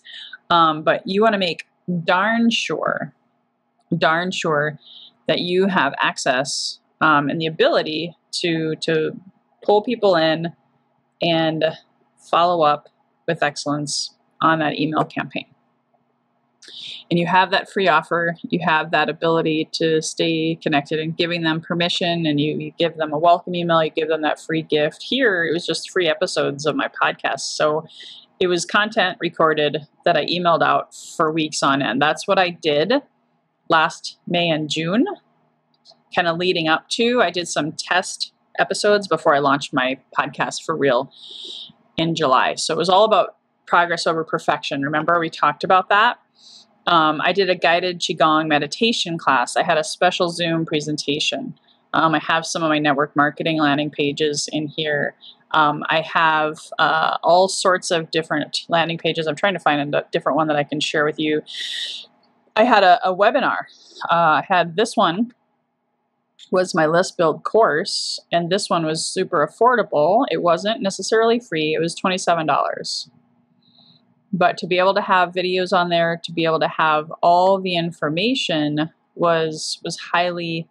Um, 0.50 0.82
but 0.82 1.02
you 1.06 1.22
want 1.22 1.32
to 1.32 1.38
make 1.38 1.66
darn 2.04 2.50
sure, 2.50 3.14
darn 3.96 4.30
sure 4.30 4.78
that 5.26 5.40
you 5.40 5.66
have 5.66 5.94
access 6.00 6.80
um, 7.00 7.28
and 7.28 7.40
the 7.40 7.46
ability 7.46 8.14
to 8.32 8.74
to 8.76 9.12
pull 9.62 9.82
people 9.82 10.16
in 10.16 10.52
and 11.22 11.64
follow 12.18 12.62
up 12.62 12.88
with 13.26 13.42
excellence 13.42 14.14
on 14.40 14.58
that 14.60 14.78
email 14.78 15.04
campaign. 15.04 15.46
And 17.10 17.18
you 17.18 17.26
have 17.26 17.50
that 17.50 17.70
free 17.70 17.88
offer, 17.88 18.36
you 18.42 18.60
have 18.64 18.90
that 18.90 19.08
ability 19.08 19.68
to 19.72 20.02
stay 20.02 20.58
connected 20.62 20.98
and 21.00 21.16
giving 21.16 21.42
them 21.42 21.60
permission, 21.60 22.26
and 22.26 22.40
you, 22.40 22.58
you 22.58 22.72
give 22.78 22.96
them 22.96 23.12
a 23.12 23.18
welcome 23.18 23.54
email, 23.54 23.82
you 23.82 23.90
give 23.90 24.08
them 24.08 24.22
that 24.22 24.40
free 24.40 24.62
gift. 24.62 25.02
Here, 25.02 25.44
it 25.44 25.52
was 25.52 25.66
just 25.66 25.90
free 25.90 26.08
episodes 26.08 26.66
of 26.66 26.76
my 26.76 26.88
podcast. 26.88 27.40
So 27.40 27.86
it 28.40 28.46
was 28.46 28.64
content 28.64 29.18
recorded 29.20 29.86
that 30.04 30.16
I 30.16 30.26
emailed 30.26 30.62
out 30.62 30.94
for 30.94 31.32
weeks 31.32 31.62
on 31.62 31.82
end. 31.82 32.00
That's 32.00 32.28
what 32.28 32.38
I 32.38 32.50
did 32.50 32.92
last 33.68 34.18
May 34.26 34.48
and 34.48 34.70
June, 34.70 35.06
kind 36.14 36.28
of 36.28 36.38
leading 36.38 36.68
up 36.68 36.88
to. 36.90 37.20
I 37.20 37.30
did 37.30 37.48
some 37.48 37.72
test 37.72 38.32
episodes 38.58 39.06
before 39.06 39.34
I 39.34 39.38
launched 39.38 39.72
my 39.72 39.98
podcast 40.16 40.64
for 40.64 40.76
real 40.76 41.12
in 41.96 42.14
July. 42.14 42.54
So 42.54 42.74
it 42.74 42.78
was 42.78 42.88
all 42.88 43.04
about 43.04 43.36
progress 43.66 44.06
over 44.06 44.24
perfection. 44.24 44.82
Remember, 44.82 45.18
we 45.18 45.30
talked 45.30 45.64
about 45.64 45.88
that? 45.90 46.18
Um, 46.88 47.20
I 47.22 47.32
did 47.32 47.50
a 47.50 47.54
guided 47.54 48.00
Qigong 48.00 48.48
meditation 48.48 49.18
class. 49.18 49.56
I 49.56 49.62
had 49.62 49.76
a 49.76 49.84
special 49.84 50.30
Zoom 50.30 50.64
presentation. 50.64 51.54
Um, 51.92 52.14
I 52.14 52.18
have 52.18 52.46
some 52.46 52.62
of 52.62 52.70
my 52.70 52.78
network 52.78 53.14
marketing 53.14 53.60
landing 53.60 53.90
pages 53.90 54.48
in 54.52 54.68
here. 54.68 55.14
Um, 55.50 55.84
I 55.90 56.00
have 56.00 56.58
uh, 56.78 57.18
all 57.22 57.48
sorts 57.48 57.90
of 57.90 58.10
different 58.10 58.64
landing 58.68 58.96
pages. 58.96 59.26
I'm 59.26 59.36
trying 59.36 59.52
to 59.52 59.60
find 59.60 59.94
a 59.94 60.04
different 60.12 60.36
one 60.36 60.48
that 60.48 60.56
I 60.56 60.64
can 60.64 60.80
share 60.80 61.04
with 61.04 61.18
you. 61.18 61.42
I 62.56 62.64
had 62.64 62.82
a, 62.82 63.06
a 63.06 63.14
webinar. 63.14 63.64
Uh, 64.10 64.40
I 64.40 64.44
had 64.48 64.76
this 64.76 64.96
one 64.96 65.34
was 66.50 66.74
my 66.74 66.86
list 66.86 67.18
build 67.18 67.44
course, 67.44 68.18
and 68.32 68.48
this 68.48 68.70
one 68.70 68.86
was 68.86 69.04
super 69.04 69.46
affordable. 69.46 70.24
It 70.30 70.42
wasn't 70.42 70.80
necessarily 70.80 71.38
free, 71.38 71.74
it 71.74 71.80
was 71.80 71.94
$27. 71.94 73.10
But 74.32 74.58
to 74.58 74.66
be 74.66 74.78
able 74.78 74.94
to 74.94 75.00
have 75.00 75.32
videos 75.32 75.72
on 75.72 75.88
there, 75.88 76.20
to 76.24 76.32
be 76.32 76.44
able 76.44 76.60
to 76.60 76.68
have 76.68 77.10
all 77.22 77.60
the 77.60 77.76
information 77.76 78.90
was 79.14 79.80
was 79.82 79.98
highly 79.98 80.68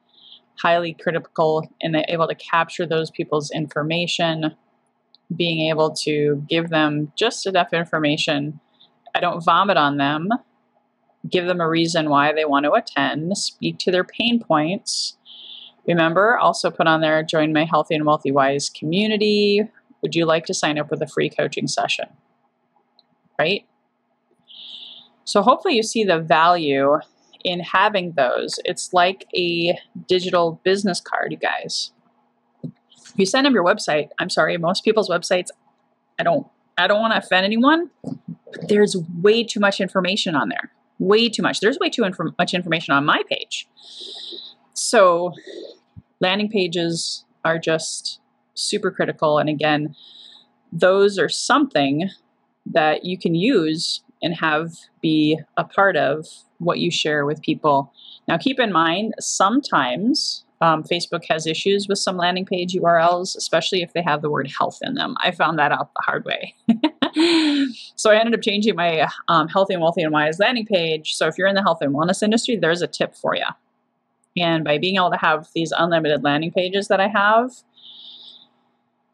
highly 0.60 0.94
critical 0.94 1.70
and 1.82 1.96
able 2.08 2.28
to 2.28 2.36
capture 2.36 2.86
those 2.86 3.12
people's 3.12 3.52
information, 3.52 4.56
being 5.36 5.70
able 5.70 5.92
to 5.92 6.44
give 6.50 6.70
them 6.70 7.12
just 7.16 7.46
enough 7.46 7.74
information. 7.74 8.60
I 9.14 9.20
don't 9.20 9.44
vomit 9.44 9.78
on 9.78 9.98
them, 9.98 10.30
give 11.30 11.46
them 11.46 11.62
a 11.62 11.70
reason 11.70 12.10
why 12.10 12.34
they 12.34 12.46
want 12.46 12.66
to 12.66 12.72
attend, 12.72 13.38
speak 13.38 13.78
to 13.80 13.92
their 13.92 14.04
pain 14.04 14.44
points, 14.44 15.18
Remember, 15.88 16.38
also 16.38 16.70
put 16.70 16.86
on 16.86 17.00
there 17.00 17.24
join 17.24 17.54
my 17.54 17.64
Healthy 17.64 17.96
and 17.96 18.06
Wealthy 18.06 18.32
Wise 18.32 18.70
community. 18.70 19.64
Would 20.02 20.16
you 20.16 20.26
like 20.26 20.46
to 20.48 20.54
sign 20.54 20.78
up 20.78 20.92
with 20.92 21.02
a 21.02 21.08
free 21.08 21.30
coaching 21.30 21.68
session? 21.68 22.08
Right? 23.40 23.66
So, 25.24 25.42
hopefully, 25.42 25.76
you 25.76 25.84
see 25.84 26.04
the 26.04 26.20
value 26.20 27.00
in 27.44 27.60
having 27.60 28.14
those. 28.14 28.60
It's 28.66 28.94
like 28.94 29.26
a 29.36 29.78
digital 30.08 30.60
business 30.64 31.00
card, 31.00 31.32
you 31.32 31.38
guys. 31.38 31.92
You 33.16 33.26
send 33.26 33.46
them 33.46 33.54
your 33.54 33.64
website, 33.64 34.10
I'm 34.20 34.30
sorry, 34.30 34.58
most 34.58 34.84
people's 34.84 35.10
websites, 35.10 35.48
I 36.20 36.24
don't 36.24 36.48
I 36.78 36.88
don't 36.88 37.02
want 37.02 37.14
to 37.14 37.20
offend 37.20 37.46
anyone, 37.46 37.90
but 38.04 38.70
there's 38.70 38.96
way 39.22 39.44
too 39.44 39.60
much 39.60 39.82
information 39.82 40.36
on 40.36 40.50
there. 40.50 40.72
Way 41.00 41.28
too 41.30 41.42
much. 41.42 41.60
There's 41.60 41.80
way 41.80 41.90
too 41.90 42.04
inf- 42.04 42.38
much 42.38 42.54
information 42.54 42.94
on 42.94 43.04
my 43.04 43.24
page. 43.30 43.68
So 44.74 45.34
landing 46.20 46.50
pages 46.50 47.26
are 47.44 47.58
just 47.58 48.20
super 48.54 48.92
critical. 48.92 49.40
And 49.40 49.50
again, 49.50 49.96
those 50.72 51.18
are 51.18 51.30
something 51.30 52.10
that 52.74 53.06
you 53.06 53.18
can 53.18 53.36
use 53.36 54.02
and 54.22 54.36
have 54.36 54.74
be 55.02 55.40
a 55.58 55.64
part 55.64 55.96
of 55.96 56.26
what 56.60 56.80
you 56.80 56.90
share 56.90 57.26
with 57.26 57.42
people. 57.42 57.94
Now, 58.28 58.38
keep 58.38 58.60
in 58.60 58.72
mind, 58.72 59.14
sometimes 59.20 60.44
um, 60.60 60.84
Facebook 60.84 61.24
has 61.30 61.46
issues 61.46 61.88
with 61.88 62.00
some 62.00 62.18
landing 62.18 62.46
page 62.46 62.74
URLs, 62.74 63.36
especially 63.36 63.82
if 63.82 63.94
they 63.94 64.02
have 64.02 64.22
the 64.22 64.30
word 64.30 64.52
health 64.58 64.80
in 64.82 64.96
them. 64.96 65.16
I 65.20 65.32
found 65.32 65.60
that 65.60 65.72
out 65.72 65.92
the 65.94 66.02
hard 66.02 66.26
way. 66.26 66.56
so 67.96 68.12
I 68.12 68.16
ended 68.16 68.34
up 68.34 68.42
changing 68.42 68.76
my 68.76 69.08
um, 69.28 69.48
healthy 69.48 69.76
and 69.76 69.84
wealthy 69.84 70.02
and 70.02 70.12
wise 70.12 70.40
landing 70.40 70.66
page. 70.66 71.14
So 71.14 71.28
if 71.28 71.38
you're 71.38 71.48
in 71.48 71.56
the 71.56 71.62
health 71.62 71.82
and 71.82 71.94
wellness 71.94 72.24
industry, 72.24 72.58
there's 72.58 72.82
a 72.82 72.88
tip 72.88 73.16
for 73.16 73.36
you. 73.36 73.46
And 74.36 74.64
by 74.64 74.78
being 74.78 74.96
able 74.96 75.12
to 75.12 75.18
have 75.18 75.48
these 75.54 75.72
unlimited 75.78 76.24
landing 76.24 76.52
pages 76.52 76.88
that 76.88 77.00
I 77.00 77.08
have, 77.08 77.52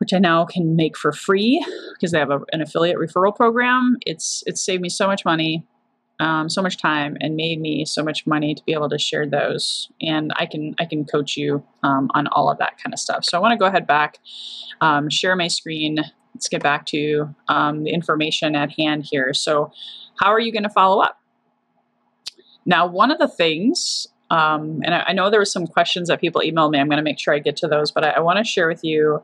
which 0.03 0.11
I 0.11 0.19
now 0.19 0.43
can 0.43 0.75
make 0.75 0.97
for 0.97 1.13
free 1.13 1.65
because 1.93 2.11
they 2.11 2.19
have 2.19 2.29
a, 2.29 2.41
an 2.51 2.61
affiliate 2.61 2.97
referral 2.97 3.33
program, 3.33 3.95
it's 4.05 4.43
it's 4.45 4.61
saved 4.61 4.81
me 4.81 4.89
so 4.89 5.07
much 5.07 5.23
money, 5.23 5.65
um, 6.19 6.49
so 6.49 6.61
much 6.61 6.77
time, 6.77 7.15
and 7.21 7.37
made 7.37 7.61
me 7.61 7.85
so 7.85 8.03
much 8.03 8.27
money 8.27 8.53
to 8.53 8.61
be 8.65 8.73
able 8.73 8.89
to 8.89 8.99
share 8.99 9.25
those. 9.25 9.87
And 10.01 10.33
I 10.35 10.45
can 10.45 10.75
I 10.77 10.83
can 10.83 11.05
coach 11.05 11.37
you 11.37 11.63
um, 11.83 12.11
on 12.15 12.27
all 12.27 12.51
of 12.51 12.57
that 12.57 12.77
kind 12.83 12.93
of 12.93 12.99
stuff. 12.99 13.23
So 13.23 13.37
I 13.37 13.41
want 13.41 13.53
to 13.53 13.57
go 13.57 13.65
ahead 13.65 13.87
back, 13.87 14.17
um, 14.81 15.09
share 15.09 15.37
my 15.37 15.47
screen. 15.47 15.99
Let's 16.35 16.49
get 16.49 16.61
back 16.61 16.85
to 16.87 17.33
um, 17.47 17.85
the 17.85 17.91
information 17.91 18.57
at 18.57 18.71
hand 18.77 19.07
here. 19.09 19.33
So, 19.33 19.71
how 20.19 20.31
are 20.33 20.39
you 20.39 20.51
going 20.51 20.63
to 20.63 20.69
follow 20.69 21.01
up? 21.01 21.17
Now, 22.65 22.87
one 22.87 23.09
of 23.09 23.19
the 23.19 23.29
things 23.29 24.07
um, 24.29 24.81
and 24.83 24.95
I, 24.95 25.03
I, 25.09 25.13
know 25.13 25.29
there 25.29 25.39
were 25.39 25.45
some 25.45 25.67
questions 25.67 26.07
that 26.07 26.19
people 26.19 26.41
emailed 26.41 26.71
me. 26.71 26.79
I'm 26.79 26.87
going 26.87 26.97
to 26.97 27.03
make 27.03 27.19
sure 27.19 27.35
I 27.35 27.39
get 27.39 27.55
to 27.57 27.67
those, 27.67 27.91
but 27.91 28.03
I, 28.03 28.11
I 28.11 28.19
want 28.21 28.39
to 28.39 28.43
share 28.43 28.67
with 28.67 28.83
you 28.83 29.21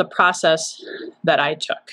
the 0.00 0.06
process 0.06 0.82
that 1.24 1.38
I 1.38 1.52
took. 1.52 1.90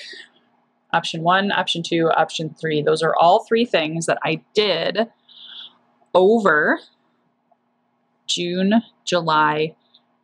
Option 0.94 1.22
one, 1.22 1.52
option 1.52 1.82
two, 1.82 2.10
option 2.16 2.54
three. 2.58 2.80
Those 2.80 3.02
are 3.02 3.14
all 3.20 3.44
three 3.44 3.66
things 3.66 4.06
that 4.06 4.16
I 4.24 4.40
did 4.54 5.10
over 6.14 6.80
June, 8.26 8.82
July, 9.04 9.76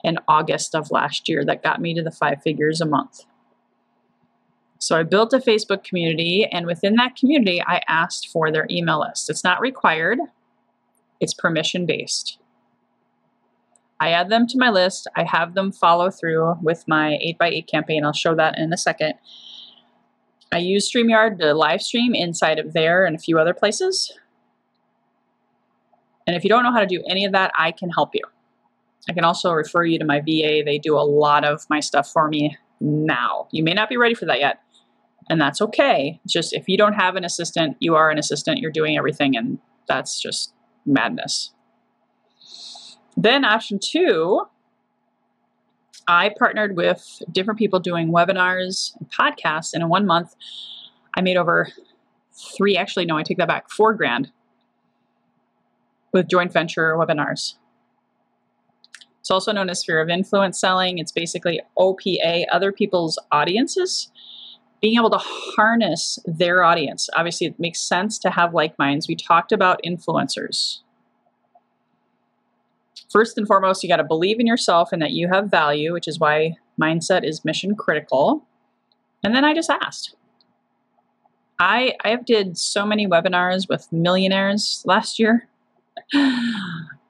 and 0.02 0.18
August 0.28 0.74
of 0.74 0.90
last 0.90 1.28
year 1.28 1.44
that 1.44 1.62
got 1.62 1.78
me 1.78 1.92
to 1.92 2.02
the 2.02 2.10
five 2.10 2.40
figures 2.42 2.80
a 2.80 2.86
month. 2.86 3.26
So 4.78 4.98
I 4.98 5.02
built 5.02 5.34
a 5.34 5.38
Facebook 5.38 5.84
community, 5.84 6.48
and 6.50 6.64
within 6.64 6.94
that 6.94 7.16
community, 7.16 7.62
I 7.66 7.82
asked 7.86 8.28
for 8.28 8.50
their 8.50 8.66
email 8.70 9.00
list. 9.00 9.28
It's 9.28 9.44
not 9.44 9.60
required, 9.60 10.18
it's 11.20 11.34
permission 11.34 11.84
based. 11.84 12.38
I 14.00 14.10
add 14.10 14.28
them 14.28 14.46
to 14.48 14.58
my 14.58 14.70
list. 14.70 15.06
I 15.16 15.24
have 15.24 15.54
them 15.54 15.72
follow 15.72 16.10
through 16.10 16.56
with 16.62 16.84
my 16.86 17.18
8x8 17.40 17.66
campaign. 17.66 18.04
I'll 18.04 18.12
show 18.12 18.34
that 18.34 18.58
in 18.58 18.72
a 18.72 18.76
second. 18.76 19.14
I 20.52 20.58
use 20.58 20.90
StreamYard 20.90 21.38
to 21.40 21.54
live 21.54 21.82
stream 21.82 22.14
inside 22.14 22.58
of 22.58 22.72
there 22.74 23.06
and 23.06 23.16
a 23.16 23.18
few 23.18 23.38
other 23.38 23.54
places. 23.54 24.12
And 26.26 26.36
if 26.36 26.44
you 26.44 26.50
don't 26.50 26.62
know 26.62 26.72
how 26.72 26.80
to 26.80 26.86
do 26.86 27.02
any 27.08 27.24
of 27.24 27.32
that, 27.32 27.52
I 27.58 27.72
can 27.72 27.90
help 27.90 28.10
you. 28.14 28.22
I 29.08 29.12
can 29.12 29.24
also 29.24 29.52
refer 29.52 29.84
you 29.84 29.98
to 29.98 30.04
my 30.04 30.20
VA. 30.20 30.62
They 30.64 30.78
do 30.78 30.96
a 30.96 31.04
lot 31.04 31.44
of 31.44 31.64
my 31.68 31.80
stuff 31.80 32.10
for 32.10 32.28
me 32.28 32.56
now. 32.80 33.48
You 33.52 33.62
may 33.62 33.74
not 33.74 33.88
be 33.88 33.96
ready 33.96 34.14
for 34.14 34.24
that 34.26 34.40
yet, 34.40 34.60
and 35.28 35.40
that's 35.40 35.60
okay. 35.60 36.20
Just 36.26 36.54
if 36.54 36.68
you 36.68 36.78
don't 36.78 36.94
have 36.94 37.16
an 37.16 37.24
assistant, 37.24 37.76
you 37.80 37.94
are 37.96 38.10
an 38.10 38.18
assistant, 38.18 38.60
you're 38.60 38.70
doing 38.70 38.96
everything, 38.96 39.36
and 39.36 39.58
that's 39.88 40.20
just 40.20 40.54
madness. 40.86 41.52
Then, 43.16 43.44
option 43.44 43.78
two, 43.82 44.42
I 46.06 46.30
partnered 46.38 46.76
with 46.76 47.22
different 47.30 47.58
people 47.58 47.80
doing 47.80 48.12
webinars 48.12 48.92
and 48.98 49.10
podcasts, 49.10 49.72
and 49.72 49.82
in 49.82 49.88
one 49.88 50.06
month, 50.06 50.34
I 51.16 51.20
made 51.20 51.36
over 51.36 51.68
three, 52.56 52.76
actually, 52.76 53.06
no, 53.06 53.16
I 53.16 53.22
take 53.22 53.38
that 53.38 53.48
back, 53.48 53.70
four 53.70 53.94
grand 53.94 54.32
with 56.12 56.28
joint 56.28 56.52
venture 56.52 56.94
webinars. 56.96 57.54
It's 59.20 59.30
also 59.30 59.52
known 59.52 59.70
as 59.70 59.80
sphere 59.80 60.02
of 60.02 60.10
influence 60.10 60.60
selling. 60.60 60.98
It's 60.98 61.12
basically 61.12 61.60
OPA, 61.78 62.44
other 62.52 62.72
people's 62.72 63.18
audiences, 63.32 64.10
being 64.82 64.98
able 64.98 65.08
to 65.10 65.18
harness 65.18 66.18
their 66.26 66.62
audience. 66.62 67.08
Obviously, 67.16 67.46
it 67.46 67.58
makes 67.58 67.80
sense 67.80 68.18
to 68.18 68.30
have 68.30 68.52
like 68.52 68.78
minds. 68.78 69.08
We 69.08 69.16
talked 69.16 69.50
about 69.50 69.80
influencers. 69.82 70.80
First 73.14 73.38
and 73.38 73.46
foremost, 73.46 73.84
you 73.84 73.88
got 73.88 73.98
to 73.98 74.04
believe 74.04 74.40
in 74.40 74.46
yourself 74.48 74.88
and 74.90 75.00
that 75.00 75.12
you 75.12 75.28
have 75.28 75.48
value, 75.48 75.92
which 75.92 76.08
is 76.08 76.18
why 76.18 76.56
mindset 76.82 77.22
is 77.22 77.44
mission 77.44 77.76
critical. 77.76 78.44
And 79.22 79.32
then 79.32 79.44
I 79.44 79.54
just 79.54 79.70
asked. 79.70 80.16
I 81.60 81.94
I 82.04 82.08
have 82.08 82.24
did 82.24 82.58
so 82.58 82.84
many 82.84 83.06
webinars 83.06 83.68
with 83.68 83.86
millionaires 83.92 84.82
last 84.84 85.20
year. 85.20 85.46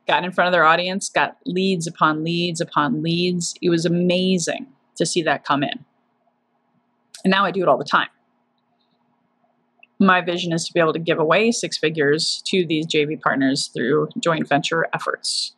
got 0.06 0.24
in 0.24 0.30
front 0.30 0.46
of 0.46 0.52
their 0.52 0.64
audience, 0.64 1.08
got 1.08 1.38
leads 1.46 1.86
upon 1.86 2.22
leads 2.22 2.60
upon 2.60 3.02
leads. 3.02 3.54
It 3.62 3.70
was 3.70 3.86
amazing 3.86 4.66
to 4.96 5.06
see 5.06 5.22
that 5.22 5.46
come 5.46 5.62
in. 5.62 5.86
And 7.24 7.30
now 7.30 7.46
I 7.46 7.50
do 7.50 7.62
it 7.62 7.68
all 7.68 7.78
the 7.78 7.82
time. 7.82 8.08
my 9.98 10.20
vision 10.20 10.52
is 10.52 10.66
to 10.66 10.72
be 10.74 10.80
able 10.80 10.92
to 10.92 10.98
give 10.98 11.18
away 11.18 11.50
six 11.50 11.78
figures 11.78 12.42
to 12.48 12.66
these 12.66 12.86
JV 12.86 13.18
partners 13.18 13.68
through 13.68 14.10
joint 14.20 14.46
venture 14.46 14.86
efforts. 14.92 15.54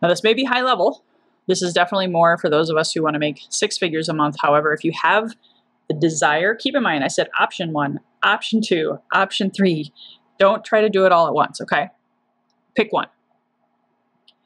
Now, 0.00 0.08
this 0.08 0.22
may 0.22 0.34
be 0.34 0.44
high 0.44 0.62
level. 0.62 1.04
This 1.48 1.62
is 1.62 1.72
definitely 1.72 2.06
more 2.06 2.38
for 2.38 2.48
those 2.48 2.70
of 2.70 2.76
us 2.76 2.92
who 2.92 3.02
want 3.02 3.14
to 3.14 3.20
make 3.20 3.42
six 3.48 3.78
figures 3.78 4.08
a 4.08 4.14
month. 4.14 4.36
However, 4.40 4.72
if 4.72 4.84
you 4.84 4.92
have 5.02 5.34
the 5.88 5.94
desire, 5.94 6.54
keep 6.54 6.74
in 6.74 6.82
mind 6.82 7.04
I 7.04 7.08
said 7.08 7.28
option 7.38 7.72
one, 7.72 8.00
option 8.22 8.60
two, 8.62 8.98
option 9.12 9.50
three. 9.50 9.92
Don't 10.38 10.64
try 10.64 10.80
to 10.80 10.88
do 10.88 11.04
it 11.04 11.12
all 11.12 11.26
at 11.26 11.34
once, 11.34 11.60
okay? 11.60 11.88
Pick 12.74 12.92
one. 12.92 13.08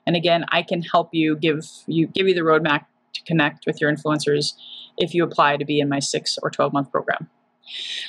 And 0.06 0.16
again, 0.16 0.44
I 0.48 0.62
can 0.62 0.82
help 0.82 1.11
you 1.12 1.37
give 1.37 1.66
you 1.87 2.06
give 2.06 2.28
you 2.28 2.35
the 2.35 2.40
roadmap 2.40 2.87
to 3.14 3.22
connect 3.24 3.66
with 3.66 3.80
your 3.80 3.92
influencers 3.92 4.54
if 4.96 5.14
you 5.14 5.24
apply 5.24 5.56
to 5.56 5.64
be 5.64 5.80
in 5.80 5.88
my 5.88 5.98
six 5.98 6.38
or 6.42 6.50
12 6.50 6.72
month 6.72 6.90
program. 6.90 7.28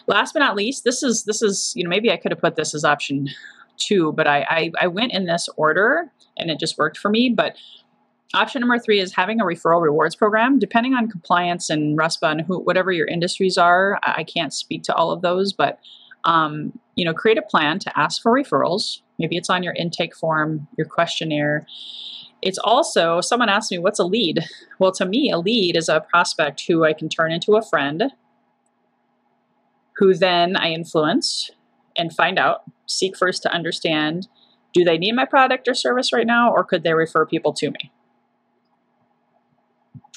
Last 0.06 0.34
but 0.34 0.40
not 0.40 0.56
least, 0.56 0.84
this 0.84 1.02
is 1.02 1.24
this 1.24 1.42
is 1.42 1.74
you 1.76 1.84
know 1.84 1.90
maybe 1.90 2.12
I 2.12 2.18
could 2.18 2.32
have 2.32 2.40
put 2.40 2.56
this 2.56 2.76
as 2.76 2.84
option 2.84 3.30
two, 3.78 4.12
but 4.14 4.28
I, 4.28 4.46
I 4.50 4.72
I 4.82 4.88
went 4.88 5.14
in 5.14 5.26
this 5.26 5.50
order 5.58 6.12
and 6.38 6.50
it 6.50 6.60
just 6.60 6.78
worked 6.78 6.98
for 6.98 7.10
me. 7.10 7.30
But 7.30 7.56
option 8.34 8.60
number 8.60 8.78
three 8.80 9.00
is 9.00 9.14
having 9.14 9.40
a 9.40 9.46
referral 9.46 9.82
rewards 9.82 10.16
program. 10.16 10.60
Depending 10.60 10.94
on 10.94 11.10
compliance 11.10 11.70
and 11.70 11.98
RESPA 11.98 12.32
and 12.32 12.42
who, 12.42 12.60
whatever 12.60 12.92
your 12.92 13.08
industries 13.08 13.58
are, 13.58 14.00
I 14.04 14.24
can't 14.24 14.54
speak 14.54 14.84
to 14.84 14.96
all 14.96 15.12
of 15.12 15.22
those, 15.22 15.54
but 15.54 15.80
um, 16.26 16.78
you 16.96 17.06
know, 17.06 17.14
create 17.14 17.38
a 17.38 17.42
plan 17.42 17.80
to 17.80 18.00
ask 18.00 18.22
for 18.22 18.32
referrals. 18.32 19.02
Maybe 19.18 19.38
it's 19.38 19.50
on 19.50 19.64
your 19.64 19.74
intake 19.74 20.16
form, 20.16 20.68
your 20.78 20.88
questionnaire. 20.88 21.66
It's 22.42 22.60
also, 22.60 23.22
someone 23.22 23.50
asked 23.50 23.72
me, 23.72 23.80
what's 23.80 24.00
a 24.00 24.04
lead? 24.04 24.44
Well, 24.78 24.92
to 24.94 25.06
me, 25.06 25.32
a 25.32 25.40
lead 25.40 25.76
is 25.76 25.90
a 25.90 26.02
prospect 26.02 26.64
who 26.68 26.84
I 26.84 26.94
can 26.94 27.10
turn 27.10 27.32
into 27.32 27.56
a 27.56 27.64
friend 27.64 28.12
who 29.96 30.14
then 30.14 30.56
I 30.56 30.72
influence 30.72 31.50
and 31.98 32.14
find 32.14 32.38
out, 32.40 32.64
seek 32.86 33.18
first 33.18 33.44
to 33.44 33.52
understand 33.52 34.28
do 34.74 34.84
they 34.84 34.98
need 34.98 35.14
my 35.14 35.26
product 35.26 35.68
or 35.68 35.74
service 35.74 36.14
right 36.14 36.28
now 36.28 36.52
or 36.52 36.64
could 36.64 36.84
they 36.84 36.94
refer 36.94 37.26
people 37.26 37.54
to 37.54 37.72
me? 37.72 37.92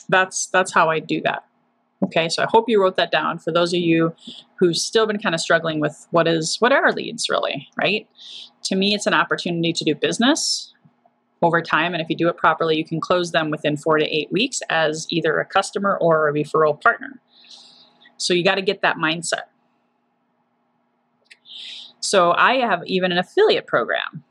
That's 0.08 0.46
that's 0.46 0.74
how 0.74 0.90
I 0.90 0.98
do 0.98 1.20
that. 1.22 1.44
Okay, 2.02 2.28
so 2.28 2.42
I 2.42 2.46
hope 2.46 2.68
you 2.68 2.80
wrote 2.80 2.96
that 2.96 3.10
down 3.10 3.38
for 3.38 3.52
those 3.52 3.72
of 3.72 3.80
you 3.80 4.14
who've 4.58 4.76
still 4.76 5.06
been 5.06 5.18
kind 5.18 5.34
of 5.34 5.40
struggling 5.40 5.80
with 5.80 6.06
what 6.10 6.26
is 6.26 6.56
what 6.58 6.72
are 6.72 6.92
leads 6.92 7.28
really, 7.28 7.68
right? 7.76 8.08
To 8.64 8.76
me, 8.76 8.94
it's 8.94 9.06
an 9.06 9.14
opportunity 9.14 9.72
to 9.72 9.84
do 9.84 9.94
business 9.94 10.74
over 11.42 11.62
time, 11.62 11.94
and 11.94 12.02
if 12.02 12.08
you 12.10 12.16
do 12.16 12.28
it 12.28 12.36
properly, 12.36 12.76
you 12.76 12.84
can 12.84 13.00
close 13.00 13.32
them 13.32 13.50
within 13.50 13.76
four 13.76 13.98
to 13.98 14.04
eight 14.04 14.30
weeks 14.32 14.60
as 14.68 15.06
either 15.10 15.38
a 15.38 15.44
customer 15.44 15.96
or 16.00 16.28
a 16.28 16.32
referral 16.32 16.80
partner. 16.80 17.20
So 18.16 18.34
you 18.34 18.44
got 18.44 18.56
to 18.56 18.62
get 18.62 18.82
that 18.82 18.96
mindset. 18.96 19.44
So 22.00 22.32
I 22.32 22.54
have 22.56 22.82
even 22.86 23.12
an 23.12 23.18
affiliate 23.18 23.66
program 23.66 24.24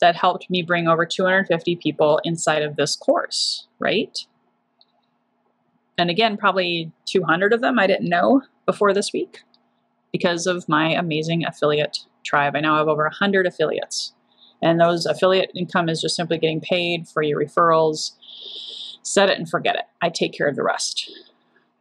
that 0.00 0.14
helped 0.14 0.48
me 0.50 0.62
bring 0.62 0.86
over 0.86 1.04
250 1.04 1.76
people 1.76 2.20
inside 2.24 2.62
of 2.62 2.76
this 2.76 2.94
course, 2.94 3.66
right? 3.78 4.26
And 5.96 6.10
again, 6.10 6.36
probably 6.36 6.92
200 7.06 7.52
of 7.52 7.60
them 7.60 7.78
I 7.78 7.86
didn't 7.86 8.08
know 8.08 8.42
before 8.66 8.94
this 8.94 9.12
week 9.12 9.40
because 10.12 10.46
of 10.46 10.68
my 10.68 10.90
amazing 10.90 11.44
affiliate 11.44 11.98
tribe. 12.24 12.54
I 12.54 12.60
now 12.60 12.76
have 12.76 12.88
over 12.88 13.04
100 13.04 13.46
affiliates. 13.46 14.12
And 14.62 14.80
those 14.80 15.06
affiliate 15.06 15.50
income 15.54 15.88
is 15.88 16.00
just 16.00 16.16
simply 16.16 16.38
getting 16.38 16.60
paid 16.60 17.08
for 17.08 17.22
your 17.22 17.40
referrals. 17.40 18.12
Set 19.02 19.28
it 19.28 19.38
and 19.38 19.48
forget 19.48 19.76
it. 19.76 19.84
I 20.02 20.10
take 20.10 20.32
care 20.32 20.48
of 20.48 20.56
the 20.56 20.62
rest. 20.62 21.10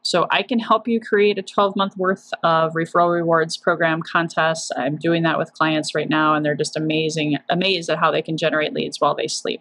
So 0.08 0.26
I 0.32 0.42
can 0.42 0.58
help 0.58 0.88
you 0.88 1.02
create 1.02 1.38
a 1.38 1.42
12 1.42 1.76
month 1.76 1.98
worth 1.98 2.32
of 2.42 2.72
referral 2.76 3.14
rewards 3.14 3.58
program 3.58 4.02
contests. 4.02 4.72
I'm 4.78 4.96
doing 4.96 5.24
that 5.24 5.38
with 5.38 5.52
clients 5.52 5.94
right 5.94 6.08
now, 6.08 6.34
and 6.34 6.46
they're 6.46 6.56
just 6.56 6.78
amazing, 6.78 7.36
amazed 7.50 7.90
at 7.90 7.98
how 7.98 8.10
they 8.10 8.22
can 8.22 8.38
generate 8.38 8.72
leads 8.72 9.02
while 9.02 9.16
they 9.16 9.28
sleep. 9.28 9.60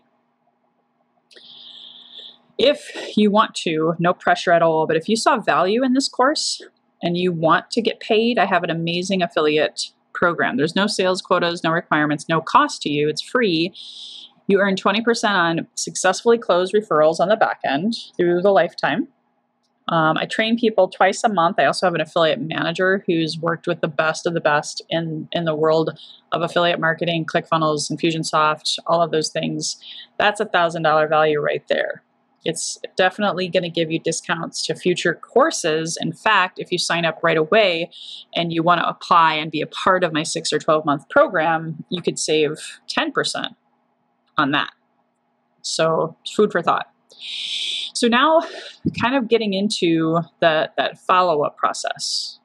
If 2.59 3.17
you 3.17 3.33
want 3.33 3.57
to, 3.57 3.97
no 3.99 4.15
pressure 4.15 4.53
at 4.53 4.63
all, 4.63 4.87
but 4.87 4.97
if 4.97 5.09
you 5.09 5.17
saw 5.17 5.41
value 5.41 5.83
in 5.83 5.95
this 5.95 6.09
course 6.09 6.63
and 7.03 7.17
you 7.17 7.33
want 7.33 7.73
to 7.73 7.83
get 7.83 7.99
paid, 7.99 8.39
I 8.39 8.45
have 8.45 8.63
an 8.63 8.71
amazing 8.71 9.23
affiliate 9.23 9.91
program. 10.15 10.59
There's 10.59 10.77
no 10.77 10.87
sales 10.87 11.23
quotas, 11.23 11.65
no 11.65 11.73
requirements, 11.73 12.27
no 12.29 12.41
cost 12.41 12.83
to 12.83 12.89
you. 12.89 13.09
It's 13.09 13.21
free. 13.21 13.75
You 14.47 14.61
earn 14.61 14.77
20% 14.77 15.29
on 15.29 15.67
successfully 15.75 16.39
closed 16.39 16.73
referrals 16.73 17.19
on 17.19 17.31
the 17.31 17.37
back 17.37 17.59
end 17.67 17.97
through 18.17 18.43
the 18.43 18.53
lifetime. 18.53 19.09
Um, 19.89 20.19
I 20.19 20.27
train 20.27 20.59
people 20.59 20.89
twice 20.89 21.23
a 21.23 21.29
month. 21.29 21.59
I 21.59 21.65
also 21.65 21.87
have 21.87 21.95
an 21.95 22.01
affiliate 22.01 22.41
manager 22.41 23.05
who's 23.07 23.39
worked 23.39 23.69
with 23.69 23.81
the 23.81 23.89
best 23.89 24.27
of 24.27 24.35
the 24.35 24.41
best 24.41 24.83
in, 24.91 25.29
in 25.31 25.45
the 25.45 25.55
world 25.55 25.97
of 26.33 26.43
affiliate 26.43 26.81
marketing, 26.81 27.25
ClickFunnels, 27.25 27.91
Infusionsoft, 27.91 28.79
all 28.87 29.01
of 29.01 29.13
those 29.13 29.29
things. 29.29 29.77
That's 30.19 30.41
a 30.41 30.47
$1,000 30.47 31.09
value 31.09 31.41
right 31.41 31.63
there. 31.69 32.03
It's 32.45 32.79
definitely 32.97 33.49
going 33.49 33.65
to 33.65 33.69
give 33.69 33.91
you 33.91 33.99
discounts 33.99 34.65
to 34.67 34.75
future 34.75 35.15
courses. 35.15 35.99
In 36.01 36.13
fact, 36.13 36.59
if 36.59 36.71
you 36.71 36.79
sign 36.79 37.05
up 37.05 37.19
right 37.23 37.37
away 37.37 37.91
and 38.35 38.53
you 38.53 38.63
want 38.63 38.81
to 38.81 38.89
apply 38.89 39.35
and 39.35 39.51
be 39.51 39.61
a 39.61 39.67
part 39.67 40.05
of 40.05 40.13
my 40.13 40.23
six 40.23 40.53
or 40.53 40.59
12 40.61 40.85
month 40.85 41.09
program, 41.09 41.85
you 41.91 42.01
could 42.01 42.19
save 42.19 42.53
10% 42.89 43.55
on 44.39 44.53
that. 44.53 44.71
So, 45.63 46.17
food 46.37 46.53
for 46.53 46.63
thought. 46.63 46.87
So 47.95 48.09
now, 48.09 48.43
kind 49.01 49.15
of 49.15 49.29
getting 49.29 49.55
into 49.55 50.21
the, 50.41 50.71
that 50.77 50.99
follow 50.99 51.43
up 51.43 51.57
process. 51.57 52.39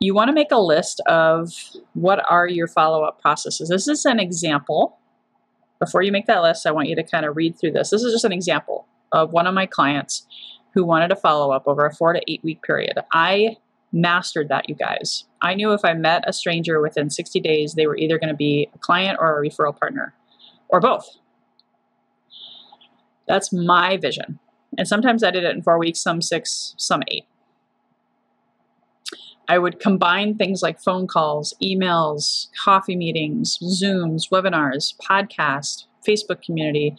You 0.00 0.14
want 0.14 0.28
to 0.28 0.34
make 0.34 0.50
a 0.50 0.60
list 0.60 1.00
of 1.06 1.52
what 1.94 2.24
are 2.30 2.46
your 2.46 2.68
follow 2.68 3.02
up 3.02 3.20
processes. 3.20 3.68
This 3.68 3.88
is 3.88 4.04
an 4.04 4.20
example. 4.20 4.98
Before 5.78 6.02
you 6.02 6.12
make 6.12 6.26
that 6.26 6.42
list, 6.42 6.66
I 6.66 6.70
want 6.70 6.88
you 6.88 6.96
to 6.96 7.02
kind 7.02 7.26
of 7.26 7.36
read 7.36 7.58
through 7.58 7.72
this. 7.72 7.90
This 7.90 8.02
is 8.02 8.12
just 8.12 8.24
an 8.24 8.32
example 8.32 8.86
of 9.12 9.32
one 9.32 9.46
of 9.46 9.54
my 9.54 9.66
clients 9.66 10.26
who 10.74 10.84
wanted 10.84 11.12
a 11.12 11.16
follow 11.16 11.52
up 11.52 11.64
over 11.66 11.86
a 11.86 11.94
four 11.94 12.12
to 12.12 12.20
eight 12.28 12.42
week 12.44 12.62
period. 12.62 12.98
I 13.12 13.56
mastered 13.92 14.48
that, 14.48 14.68
you 14.68 14.74
guys. 14.74 15.24
I 15.42 15.54
knew 15.54 15.72
if 15.72 15.84
I 15.84 15.94
met 15.94 16.24
a 16.26 16.32
stranger 16.32 16.80
within 16.80 17.10
60 17.10 17.40
days, 17.40 17.74
they 17.74 17.86
were 17.86 17.96
either 17.96 18.18
going 18.18 18.28
to 18.28 18.36
be 18.36 18.68
a 18.74 18.78
client 18.78 19.18
or 19.20 19.38
a 19.38 19.48
referral 19.48 19.78
partner, 19.78 20.14
or 20.68 20.80
both. 20.80 21.06
That's 23.28 23.52
my 23.52 23.96
vision. 23.96 24.38
And 24.78 24.86
sometimes 24.86 25.22
I 25.22 25.30
did 25.30 25.44
it 25.44 25.54
in 25.54 25.62
four 25.62 25.78
weeks, 25.78 26.00
some 26.00 26.20
six, 26.20 26.74
some 26.76 27.02
eight. 27.08 27.24
I 29.48 29.58
would 29.58 29.78
combine 29.78 30.34
things 30.34 30.62
like 30.62 30.80
phone 30.80 31.06
calls, 31.06 31.54
emails, 31.62 32.48
coffee 32.64 32.96
meetings, 32.96 33.58
Zooms, 33.58 34.28
webinars, 34.30 34.94
podcast, 34.98 35.84
Facebook 36.06 36.42
community. 36.42 36.96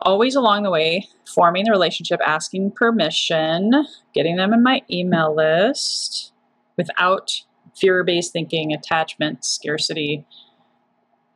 Always 0.00 0.36
along 0.36 0.62
the 0.62 0.70
way, 0.70 1.08
forming 1.26 1.64
the 1.64 1.72
relationship, 1.72 2.20
asking 2.24 2.72
permission, 2.72 3.72
getting 4.14 4.36
them 4.36 4.52
in 4.52 4.62
my 4.62 4.82
email 4.88 5.34
list 5.34 6.32
without 6.76 7.42
fear 7.76 8.04
based 8.04 8.32
thinking, 8.32 8.72
attachment, 8.72 9.44
scarcity, 9.44 10.24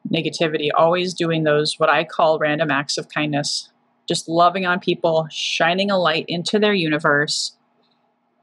negativity. 0.08 0.68
Always 0.76 1.14
doing 1.14 1.42
those, 1.42 1.80
what 1.80 1.90
I 1.90 2.04
call 2.04 2.38
random 2.38 2.70
acts 2.70 2.96
of 2.96 3.08
kindness 3.08 3.71
just 4.08 4.28
loving 4.28 4.66
on 4.66 4.80
people, 4.80 5.26
shining 5.30 5.90
a 5.90 5.98
light 5.98 6.24
into 6.28 6.58
their 6.58 6.74
universe, 6.74 7.56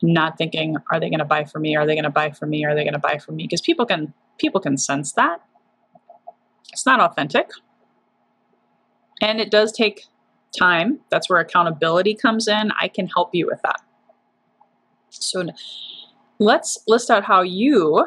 not 0.02 0.38
thinking, 0.38 0.78
are 0.92 1.00
they 1.00 1.10
going 1.10 1.20
to 1.20 1.26
buy 1.26 1.44
for 1.44 1.60
me? 1.60 1.76
Are 1.76 1.86
they 1.86 1.96
going 1.96 2.04
to 2.04 2.10
buy 2.10 2.32
for 2.32 2.46
me? 2.46 2.66
Are 2.66 2.74
they 2.74 2.84
going 2.84 2.94
to 2.94 3.00
buy 3.00 3.18
for 3.18 3.32
me? 3.32 3.44
Because 3.44 3.62
people 3.62 3.86
can 3.86 4.14
people 4.38 4.62
can 4.62 4.78
sense 4.78 5.12
that. 5.14 5.42
It's 6.72 6.86
not 6.86 7.00
authentic. 7.02 7.50
And 9.22 9.42
it 9.42 9.52
does 9.52 9.72
take 9.72 10.06
time. 10.58 11.00
That's 11.10 11.30
where 11.30 11.42
accountability 11.42 12.16
comes 12.16 12.48
in. 12.48 12.72
I 12.80 12.88
can 12.88 13.08
help 13.08 13.36
you 13.36 13.48
with 13.48 13.62
that. 13.64 13.82
So 15.10 15.48
let's 16.40 16.80
list 16.88 17.12
out 17.12 17.26
how 17.26 17.42
you 17.42 18.06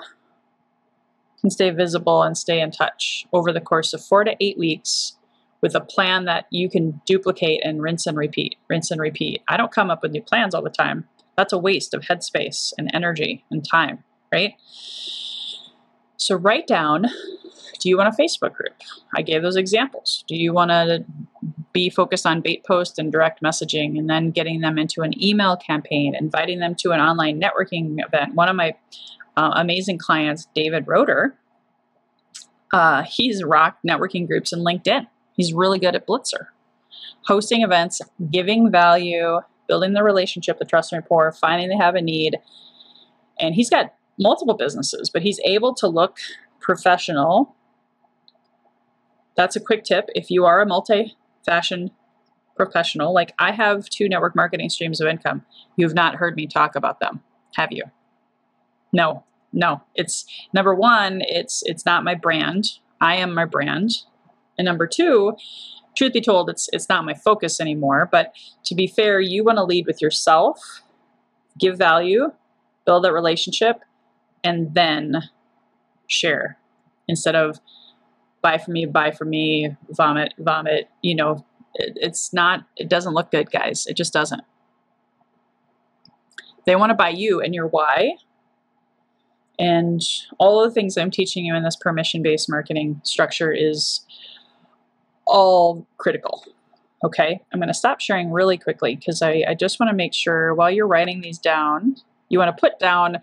can 1.41 1.51
stay 1.51 1.71
visible 1.71 2.23
and 2.23 2.39
stay 2.39 2.61
in 2.61 2.71
touch 2.71 3.27
over 3.33 3.53
the 3.53 3.61
course 3.61 3.93
of 3.93 4.03
four 4.03 4.25
to 4.25 4.35
eight 4.41 4.59
weeks 4.59 5.17
with 5.63 5.75
a 5.75 5.81
plan 5.81 6.25
that 6.25 6.47
you 6.51 6.69
can 6.69 7.01
duplicate 7.07 7.61
and 7.65 7.81
rinse 7.81 8.07
and 8.07 8.17
repeat, 8.17 8.57
rinse 8.69 8.91
and 8.91 9.01
repeat. 9.01 9.43
I 9.49 9.57
don't 9.57 9.73
come 9.73 9.91
up 9.91 10.03
with 10.03 10.13
new 10.13 10.23
plans 10.23 10.55
all 10.55 10.63
the 10.63 10.71
time. 10.71 11.09
That's 11.37 11.53
a 11.53 11.59
waste 11.59 11.95
of 11.95 12.03
headspace 12.03 12.73
and 12.77 12.91
energy 12.93 13.45
and 13.51 13.67
time, 13.67 14.05
right? 14.33 14.55
So 16.17 16.37
write 16.37 16.67
down 16.67 17.07
do 17.83 17.89
you 17.89 17.97
want 17.97 18.15
a 18.15 18.23
Facebook 18.23 18.53
group? 18.53 18.75
I 19.17 19.23
gave 19.23 19.43
those 19.43 19.57
examples. 19.57 20.23
Do 20.29 20.37
you 20.37 20.53
want 20.53 20.71
to 20.71 21.05
be 21.73 21.91
focused 21.91 22.25
on 22.25 22.41
bait 22.41 22.65
post 22.65 22.97
and 22.97 23.11
direct 23.11 23.43
messaging 23.43 23.99
and 23.99 24.09
then 24.09 24.31
getting 24.31 24.61
them 24.61 24.79
into 24.79 25.03
an 25.03 25.21
email 25.21 25.57
campaign, 25.57 26.15
inviting 26.15 26.61
them 26.61 26.77
to 26.77 26.93
an 26.93 27.01
online 27.01 27.41
networking 27.41 27.97
event? 28.07 28.37
One 28.37 28.49
of 28.49 28.55
my 28.55 28.75
uh, 29.37 29.51
amazing 29.57 29.99
clients, 29.99 30.47
David 30.55 30.87
Roeder, 30.87 31.35
uh, 32.73 33.03
he's 33.03 33.43
rocked 33.43 33.85
networking 33.85 34.29
groups 34.29 34.53
in 34.53 34.61
LinkedIn. 34.61 35.09
He's 35.35 35.53
really 35.53 35.79
good 35.79 35.95
at 35.95 36.07
Blitzer. 36.07 36.47
Hosting 37.27 37.63
events, 37.63 38.01
giving 38.31 38.71
value, 38.71 39.41
building 39.69 39.93
the 39.93 40.03
relationship, 40.03 40.59
the 40.59 40.65
trust 40.65 40.93
and 40.93 41.03
rapport, 41.03 41.33
finding 41.33 41.69
they 41.69 41.77
have 41.77 41.95
a 41.95 42.03
need. 42.03 42.39
And 43.39 43.55
he's 43.55 43.71
got 43.71 43.95
multiple 44.19 44.55
businesses, 44.55 45.11
but 45.11 45.23
he's 45.23 45.41
able 45.45 45.75
to 45.75 45.87
look 45.89 46.19
professional. 46.61 47.55
That's 49.37 49.57
a 49.57 49.61
quick 49.61 49.85
tip. 49.85 50.09
If 50.15 50.31
you 50.31 50.45
are 50.45 50.61
a 50.61 50.67
multi 50.67 51.17
fashion 51.45 51.91
professional, 52.57 53.15
like 53.15 53.33
I 53.39 53.53
have 53.53 53.89
two 53.89 54.09
network 54.09 54.37
marketing 54.37 54.69
streams 54.69 55.01
of 55.01 55.09
income, 55.09 55.45
you've 55.77 55.95
not 55.95 56.17
heard 56.17 56.37
me 56.37 56.47
talk 56.47 56.77
about 56.77 57.01
them, 57.01 57.23
have 57.57 57.73
you? 57.73 57.85
No, 58.93 59.25
no. 59.53 59.83
It's 59.95 60.27
number 60.53 60.75
one, 60.75 61.23
it's 61.23 61.63
it's 61.65 61.87
not 61.87 62.05
my 62.05 62.15
brand. 62.15 62.79
I 63.01 63.17
am 63.17 63.35
my 63.35 63.47
brand. 63.47 63.91
And 64.63 64.67
number 64.67 64.87
two, 64.87 65.37
truth 65.97 66.13
be 66.13 66.21
told, 66.21 66.49
it's 66.49 66.69
it's 66.73 66.89
not 66.89 67.05
my 67.05 67.15
focus 67.15 67.59
anymore. 67.61 68.09
But 68.13 68.33
to 68.67 68.77
be 68.77 68.87
fair, 68.87 69.19
you 69.19 69.43
want 69.43 69.59
to 69.59 69.65
lead 69.65 69.87
with 69.89 70.01
yourself, 70.01 70.83
give 71.59 71.77
value, 71.77 72.31
build 72.87 73.03
that 73.03 73.13
relationship, 73.13 73.81
and 74.45 74.73
then 74.73 75.25
share 76.07 76.59
instead 77.09 77.35
of 77.35 77.59
buy 78.41 78.57
for 78.57 78.71
me, 78.71 78.87
buy 78.87 79.11
for 79.11 79.25
me, 79.25 79.77
vomit, 79.91 80.33
vomit. 80.39 80.89
You 81.03 81.17
know, 81.17 81.45
it, 81.75 81.95
it's 81.97 82.33
not. 82.33 82.65
It 82.77 82.89
doesn't 82.89 83.15
look 83.15 83.33
good, 83.33 83.51
guys. 83.51 83.85
It 83.89 83.97
just 83.97 84.13
doesn't. 84.13 84.43
They 86.67 86.77
want 86.77 86.91
to 86.91 86.95
buy 86.95 87.09
you 87.09 87.41
and 87.41 87.53
your 87.53 87.67
why. 87.67 88.13
And 89.59 90.01
all 90.39 90.63
of 90.63 90.71
the 90.71 90.75
things 90.75 90.97
I'm 90.97 91.11
teaching 91.11 91.45
you 91.45 91.57
in 91.57 91.65
this 91.65 91.75
permission 91.75 92.23
based 92.23 92.49
marketing 92.49 93.01
structure 93.03 93.53
is 93.53 94.07
all 95.27 95.87
critical. 95.99 96.45
Okay, 97.05 97.41
I'm 97.53 97.59
going 97.59 97.69
to 97.69 97.75
stop 97.75 98.01
sharing 98.01 98.31
really 98.31 98.57
quickly 98.57 98.95
because 98.95 99.23
I, 99.23 99.45
I 99.49 99.55
just 99.55 99.81
want 99.81 99.91
to 99.91 99.97
make 99.97 100.15
sure 100.15 100.55
while 100.55 100.71
you're 100.71 100.87
writing 100.87 101.21
these 101.21 101.39
down, 101.39 101.97
you 102.29 102.39
want 102.39 102.57
to 102.57 102.61
put 102.61 102.79
down, 102.79 103.19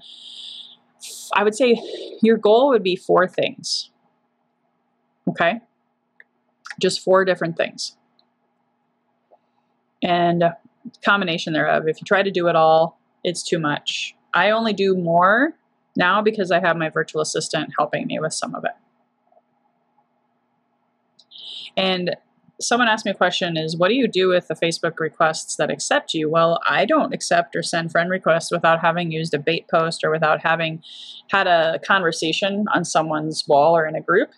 I 1.33 1.43
would 1.43 1.55
say 1.55 1.81
your 2.21 2.37
goal 2.37 2.69
would 2.69 2.83
be 2.83 2.97
four 2.97 3.27
things. 3.27 3.89
Okay, 5.29 5.61
just 6.81 7.01
four 7.01 7.23
different 7.23 7.55
things. 7.55 7.95
And 10.03 10.43
combination 11.03 11.53
thereof. 11.53 11.87
If 11.87 12.01
you 12.01 12.05
try 12.05 12.23
to 12.23 12.31
do 12.31 12.47
it 12.47 12.55
all, 12.55 12.99
it's 13.23 13.43
too 13.43 13.59
much. 13.59 14.15
I 14.33 14.51
only 14.51 14.73
do 14.73 14.95
more 14.95 15.53
now 15.95 16.21
because 16.21 16.51
I 16.51 16.59
have 16.59 16.77
my 16.77 16.89
virtual 16.89 17.21
assistant 17.21 17.71
helping 17.77 18.07
me 18.07 18.19
with 18.19 18.33
some 18.33 18.55
of 18.55 18.63
it. 18.65 18.71
And 21.77 22.15
someone 22.61 22.87
asked 22.87 23.05
me 23.05 23.11
a 23.11 23.15
question 23.15 23.57
is 23.57 23.77
what 23.77 23.89
do 23.89 23.95
you 23.95 24.07
do 24.07 24.27
with 24.27 24.47
the 24.47 24.53
Facebook 24.53 24.99
requests 24.99 25.55
that 25.55 25.71
accept 25.71 26.13
you? 26.13 26.29
Well, 26.29 26.59
I 26.65 26.85
don't 26.85 27.13
accept 27.13 27.55
or 27.55 27.63
send 27.63 27.91
friend 27.91 28.09
requests 28.09 28.51
without 28.51 28.81
having 28.81 29.11
used 29.11 29.33
a 29.33 29.39
bait 29.39 29.67
post 29.69 30.03
or 30.03 30.11
without 30.11 30.41
having 30.41 30.83
had 31.29 31.47
a 31.47 31.79
conversation 31.85 32.65
on 32.73 32.83
someone's 32.83 33.47
wall 33.47 33.75
or 33.75 33.85
in 33.85 33.95
a 33.95 34.01
group. 34.01 34.31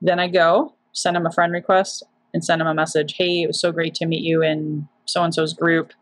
Then 0.00 0.18
I 0.18 0.28
go, 0.28 0.74
send 0.92 1.16
them 1.16 1.26
a 1.26 1.32
friend 1.32 1.52
request 1.52 2.02
and 2.34 2.44
send 2.44 2.60
them 2.60 2.68
a 2.68 2.74
message, 2.74 3.14
"Hey, 3.16 3.42
it 3.42 3.46
was 3.46 3.60
so 3.60 3.72
great 3.72 3.94
to 3.96 4.06
meet 4.06 4.22
you 4.22 4.42
in 4.42 4.88
so 5.06 5.22
and 5.22 5.34
so's 5.34 5.54
group." 5.54 5.92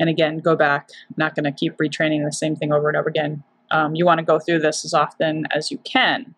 And 0.00 0.08
again, 0.08 0.38
go 0.38 0.56
back. 0.56 0.88
I'm 1.08 1.14
not 1.16 1.34
going 1.34 1.44
to 1.44 1.52
keep 1.52 1.76
retraining 1.76 2.24
the 2.24 2.32
same 2.32 2.56
thing 2.56 2.72
over 2.72 2.88
and 2.88 2.96
over 2.96 3.08
again. 3.08 3.44
Um, 3.70 3.94
you 3.94 4.04
want 4.04 4.18
to 4.18 4.24
go 4.24 4.38
through 4.38 4.60
this 4.60 4.84
as 4.84 4.94
often 4.94 5.46
as 5.50 5.70
you 5.70 5.78
can 5.78 6.34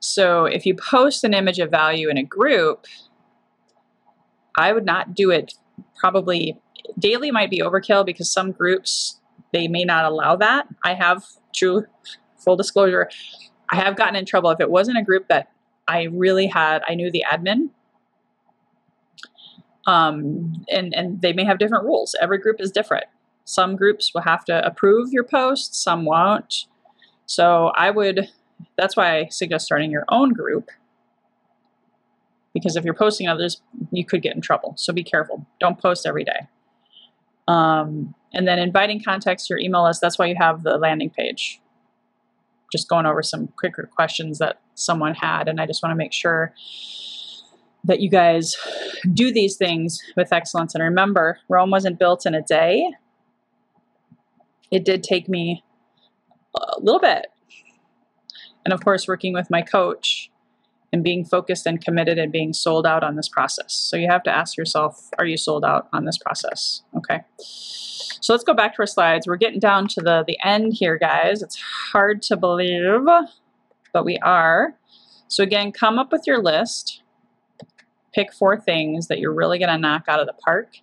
so 0.00 0.46
if 0.46 0.64
you 0.64 0.74
post 0.74 1.24
an 1.24 1.34
image 1.34 1.58
of 1.58 1.70
value 1.70 2.08
in 2.08 2.16
a 2.16 2.22
group, 2.22 2.86
I 4.56 4.72
would 4.72 4.86
not 4.86 5.14
do 5.14 5.30
it 5.30 5.54
probably 5.98 6.58
daily 6.98 7.30
might 7.30 7.50
be 7.50 7.60
overkill 7.60 8.04
because 8.04 8.32
some 8.32 8.50
groups 8.50 9.20
they 9.52 9.68
may 9.68 9.84
not 9.84 10.04
allow 10.04 10.36
that. 10.36 10.66
I 10.84 10.94
have 10.94 11.24
true 11.54 11.84
full 12.38 12.56
disclosure, 12.56 13.10
I 13.68 13.76
have 13.76 13.96
gotten 13.96 14.16
in 14.16 14.24
trouble 14.24 14.50
if 14.50 14.60
it 14.60 14.70
wasn't 14.70 14.98
a 14.98 15.02
group 15.02 15.28
that 15.28 15.50
I 15.86 16.04
really 16.04 16.46
had 16.46 16.82
I 16.88 16.94
knew 16.94 17.10
the 17.10 17.24
admin. 17.30 17.70
Um, 19.86 20.64
and 20.70 20.94
and 20.94 21.20
they 21.20 21.32
may 21.32 21.44
have 21.44 21.58
different 21.58 21.84
rules. 21.84 22.14
Every 22.20 22.38
group 22.38 22.60
is 22.60 22.70
different. 22.70 23.04
Some 23.44 23.76
groups 23.76 24.12
will 24.14 24.22
have 24.22 24.44
to 24.46 24.64
approve 24.64 25.12
your 25.12 25.24
post, 25.24 25.74
some 25.74 26.04
won't. 26.04 26.66
So 27.26 27.72
I 27.76 27.90
would 27.90 28.28
that's 28.76 28.96
why 28.96 29.16
I 29.16 29.28
suggest 29.28 29.66
starting 29.66 29.90
your 29.90 30.04
own 30.08 30.32
group. 30.32 30.70
Because 32.52 32.76
if 32.76 32.84
you're 32.84 32.94
posting 32.94 33.28
others, 33.28 33.62
you 33.92 34.04
could 34.04 34.22
get 34.22 34.34
in 34.34 34.40
trouble. 34.40 34.74
So 34.76 34.92
be 34.92 35.04
careful. 35.04 35.46
Don't 35.60 35.78
post 35.78 36.06
every 36.06 36.24
day. 36.24 36.48
Um, 37.46 38.14
and 38.32 38.46
then 38.46 38.58
inviting 38.58 39.02
contacts 39.02 39.46
to 39.46 39.54
your 39.54 39.58
email 39.60 39.84
list, 39.84 40.00
that's 40.00 40.18
why 40.18 40.26
you 40.26 40.36
have 40.38 40.62
the 40.62 40.76
landing 40.76 41.10
page. 41.10 41.60
Just 42.72 42.88
going 42.88 43.06
over 43.06 43.22
some 43.22 43.48
quicker 43.56 43.88
questions 43.92 44.38
that 44.38 44.60
someone 44.74 45.14
had. 45.14 45.48
And 45.48 45.60
I 45.60 45.66
just 45.66 45.82
want 45.82 45.92
to 45.92 45.96
make 45.96 46.12
sure 46.12 46.54
that 47.84 48.00
you 48.00 48.08
guys 48.08 48.56
do 49.12 49.32
these 49.32 49.56
things 49.56 50.02
with 50.16 50.32
excellence. 50.32 50.74
And 50.74 50.84
remember, 50.84 51.38
Rome 51.48 51.70
wasn't 51.70 51.98
built 51.98 52.26
in 52.26 52.34
a 52.34 52.42
day. 52.42 52.90
It 54.70 54.84
did 54.84 55.02
take 55.02 55.28
me 55.28 55.64
a 56.54 56.80
little 56.80 57.00
bit 57.00 57.26
and 58.64 58.72
of 58.72 58.84
course, 58.84 59.08
working 59.08 59.32
with 59.32 59.50
my 59.50 59.62
coach 59.62 60.30
and 60.92 61.04
being 61.04 61.24
focused 61.24 61.66
and 61.66 61.82
committed 61.82 62.18
and 62.18 62.32
being 62.32 62.52
sold 62.52 62.86
out 62.86 63.04
on 63.04 63.16
this 63.16 63.28
process. 63.28 63.72
So 63.72 63.96
you 63.96 64.08
have 64.08 64.22
to 64.24 64.30
ask 64.30 64.56
yourself, 64.56 65.08
are 65.18 65.26
you 65.26 65.36
sold 65.36 65.64
out 65.64 65.88
on 65.92 66.04
this 66.04 66.18
process? 66.18 66.82
Okay. 66.96 67.20
So 67.38 68.32
let's 68.32 68.44
go 68.44 68.54
back 68.54 68.74
to 68.74 68.82
our 68.82 68.86
slides. 68.86 69.26
We're 69.26 69.36
getting 69.36 69.60
down 69.60 69.86
to 69.88 70.00
the, 70.00 70.24
the 70.26 70.38
end 70.44 70.74
here, 70.74 70.98
guys. 70.98 71.42
It's 71.42 71.60
hard 71.92 72.22
to 72.22 72.36
believe, 72.36 73.06
but 73.92 74.04
we 74.04 74.18
are. 74.18 74.74
So 75.28 75.44
again, 75.44 75.70
come 75.70 75.98
up 75.98 76.10
with 76.10 76.24
your 76.26 76.42
list. 76.42 77.02
Pick 78.12 78.32
four 78.32 78.60
things 78.60 79.06
that 79.06 79.20
you're 79.20 79.32
really 79.32 79.58
going 79.60 79.70
to 79.70 79.78
knock 79.78 80.04
out 80.08 80.18
of 80.18 80.26
the 80.26 80.32
park 80.32 80.78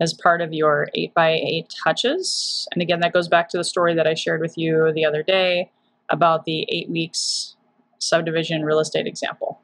as 0.00 0.12
part 0.12 0.40
of 0.40 0.52
your 0.52 0.88
8 0.94 1.14
by 1.14 1.30
8 1.30 1.72
touches. 1.84 2.66
And 2.72 2.82
again, 2.82 2.98
that 3.00 3.12
goes 3.12 3.28
back 3.28 3.48
to 3.50 3.56
the 3.56 3.62
story 3.62 3.94
that 3.94 4.06
I 4.08 4.14
shared 4.14 4.40
with 4.40 4.58
you 4.58 4.92
the 4.92 5.04
other 5.04 5.22
day 5.22 5.70
about 6.12 6.44
the 6.44 6.66
eight 6.68 6.88
weeks 6.88 7.56
subdivision 7.98 8.64
real 8.64 8.78
estate 8.78 9.06
example. 9.06 9.60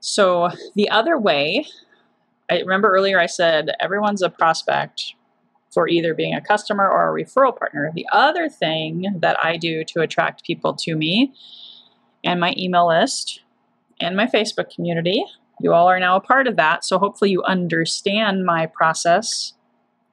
So 0.00 0.50
the 0.74 0.88
other 0.88 1.18
way, 1.18 1.66
I 2.48 2.60
remember 2.60 2.94
earlier 2.94 3.18
I 3.18 3.26
said 3.26 3.70
everyone's 3.80 4.22
a 4.22 4.30
prospect 4.30 5.14
for 5.72 5.88
either 5.88 6.14
being 6.14 6.34
a 6.34 6.40
customer 6.40 6.88
or 6.88 7.10
a 7.10 7.22
referral 7.22 7.56
partner. 7.56 7.90
The 7.94 8.06
other 8.12 8.48
thing 8.48 9.18
that 9.18 9.36
I 9.44 9.56
do 9.56 9.82
to 9.84 10.00
attract 10.00 10.44
people 10.44 10.74
to 10.74 10.94
me 10.94 11.34
and 12.24 12.38
my 12.38 12.54
email 12.56 12.88
list 12.88 13.40
and 14.00 14.16
my 14.16 14.26
Facebook 14.26 14.72
community, 14.72 15.24
you 15.60 15.72
all 15.72 15.88
are 15.88 15.98
now 15.98 16.16
a 16.16 16.20
part 16.20 16.46
of 16.46 16.56
that. 16.56 16.84
So 16.84 16.98
hopefully 16.98 17.30
you 17.30 17.42
understand 17.42 18.46
my 18.46 18.66
process 18.66 19.54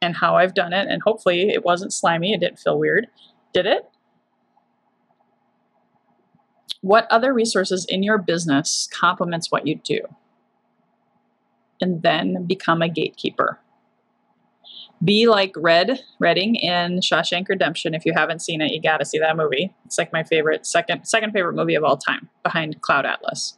and 0.01 0.15
how 0.15 0.35
I've 0.37 0.55
done 0.55 0.73
it. 0.73 0.87
And 0.89 1.01
hopefully 1.03 1.49
it 1.49 1.63
wasn't 1.63 1.93
slimy, 1.93 2.33
it 2.33 2.39
didn't 2.39 2.59
feel 2.59 2.79
weird 2.79 3.07
did 3.53 3.65
it? 3.65 3.89
What 6.81 7.07
other 7.09 7.33
resources 7.33 7.85
in 7.85 8.03
your 8.03 8.17
business 8.17 8.89
complements 8.91 9.49
what 9.49 9.65
you 9.65 9.75
do? 9.75 10.01
And 11.79 12.01
then 12.01 12.45
become 12.45 12.81
a 12.81 12.89
gatekeeper. 12.89 13.59
Be 15.03 15.27
like 15.27 15.53
Red 15.57 16.01
Redding 16.19 16.55
in 16.55 16.99
Shawshank 16.99 17.47
Redemption. 17.47 17.93
If 17.93 18.05
you 18.05 18.13
haven't 18.13 18.41
seen 18.41 18.61
it, 18.61 18.71
you 18.71 18.81
got 18.81 18.97
to 18.97 19.05
see 19.05 19.19
that 19.19 19.35
movie. 19.35 19.73
It's 19.85 19.97
like 19.97 20.13
my 20.13 20.23
favorite 20.23 20.65
second 20.65 21.05
second 21.05 21.31
favorite 21.31 21.55
movie 21.55 21.75
of 21.75 21.83
all 21.83 21.97
time, 21.97 22.29
behind 22.43 22.81
Cloud 22.81 23.05
Atlas. 23.05 23.57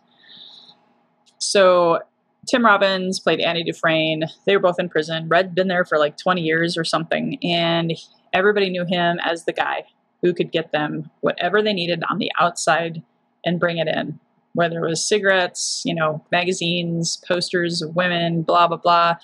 So 1.39 1.99
Tim 2.47 2.65
Robbins 2.65 3.19
played 3.19 3.39
Andy 3.39 3.63
Dufresne. 3.63 4.23
They 4.45 4.55
were 4.55 4.61
both 4.61 4.79
in 4.79 4.89
prison. 4.89 5.27
Red 5.27 5.53
been 5.53 5.67
there 5.67 5.85
for 5.85 5.97
like 5.97 6.17
20 6.17 6.41
years 6.41 6.77
or 6.77 6.83
something, 6.83 7.37
and 7.43 7.93
everybody 8.35 8.69
knew 8.69 8.85
him 8.85 9.17
as 9.23 9.45
the 9.45 9.53
guy 9.53 9.83
who 10.21 10.33
could 10.33 10.51
get 10.51 10.71
them 10.71 11.09
whatever 11.21 11.61
they 11.61 11.73
needed 11.73 12.03
on 12.09 12.19
the 12.19 12.31
outside 12.39 13.01
and 13.45 13.59
bring 13.59 13.77
it 13.77 13.87
in. 13.87 14.19
Whether 14.53 14.85
it 14.85 14.89
was 14.89 15.05
cigarettes 15.05 15.81
you 15.85 15.95
know 15.95 16.23
magazines 16.31 17.21
posters 17.27 17.81
of 17.81 17.95
women 17.95 18.43
blah 18.43 18.67
blah 18.67 18.77
blah. 18.77 19.15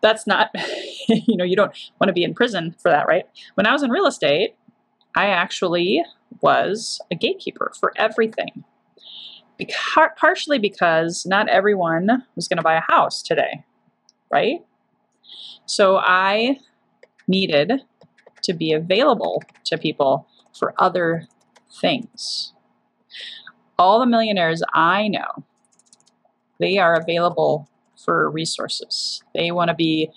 That's 0.00 0.26
not 0.26 0.50
you 1.08 1.36
know 1.36 1.44
you 1.44 1.56
don't 1.56 1.72
want 2.00 2.08
to 2.08 2.12
be 2.12 2.24
in 2.24 2.34
prison 2.34 2.74
for 2.80 2.90
that 2.90 3.06
right? 3.06 3.24
When 3.54 3.66
i 3.66 3.72
was 3.72 3.82
in 3.82 3.90
real 3.90 4.06
estate 4.06 4.54
i 5.16 5.26
actually 5.26 6.02
was 6.40 7.00
a 7.10 7.14
gatekeeper 7.14 7.72
for 7.78 7.92
everything. 7.96 8.64
Beca- 9.60 10.16
partially 10.16 10.58
because 10.58 11.24
not 11.26 11.48
everyone 11.48 12.24
was 12.34 12.48
going 12.48 12.56
to 12.56 12.62
buy 12.62 12.74
a 12.74 12.92
house 12.92 13.22
today 13.22 13.64
right? 14.30 14.60
So 15.66 15.96
i 15.96 16.58
needed 17.26 17.72
to 18.44 18.52
be 18.52 18.72
available 18.72 19.42
to 19.64 19.78
people 19.78 20.26
for 20.58 20.74
other 20.78 21.26
things. 21.80 22.52
All 23.78 23.98
the 23.98 24.06
millionaires 24.06 24.62
I 24.72 25.08
know, 25.08 25.44
they 26.60 26.78
are 26.78 26.94
available 26.94 27.68
for 27.96 28.30
resources. 28.30 29.22
They 29.34 29.50
want 29.50 29.68
to 29.68 29.74
be 29.74 30.10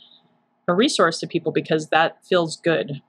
a 0.68 0.74
resource 0.74 1.20
to 1.20 1.28
people 1.28 1.52
because 1.52 1.90
that 1.90 2.26
feels 2.26 2.58
good. 2.58 3.02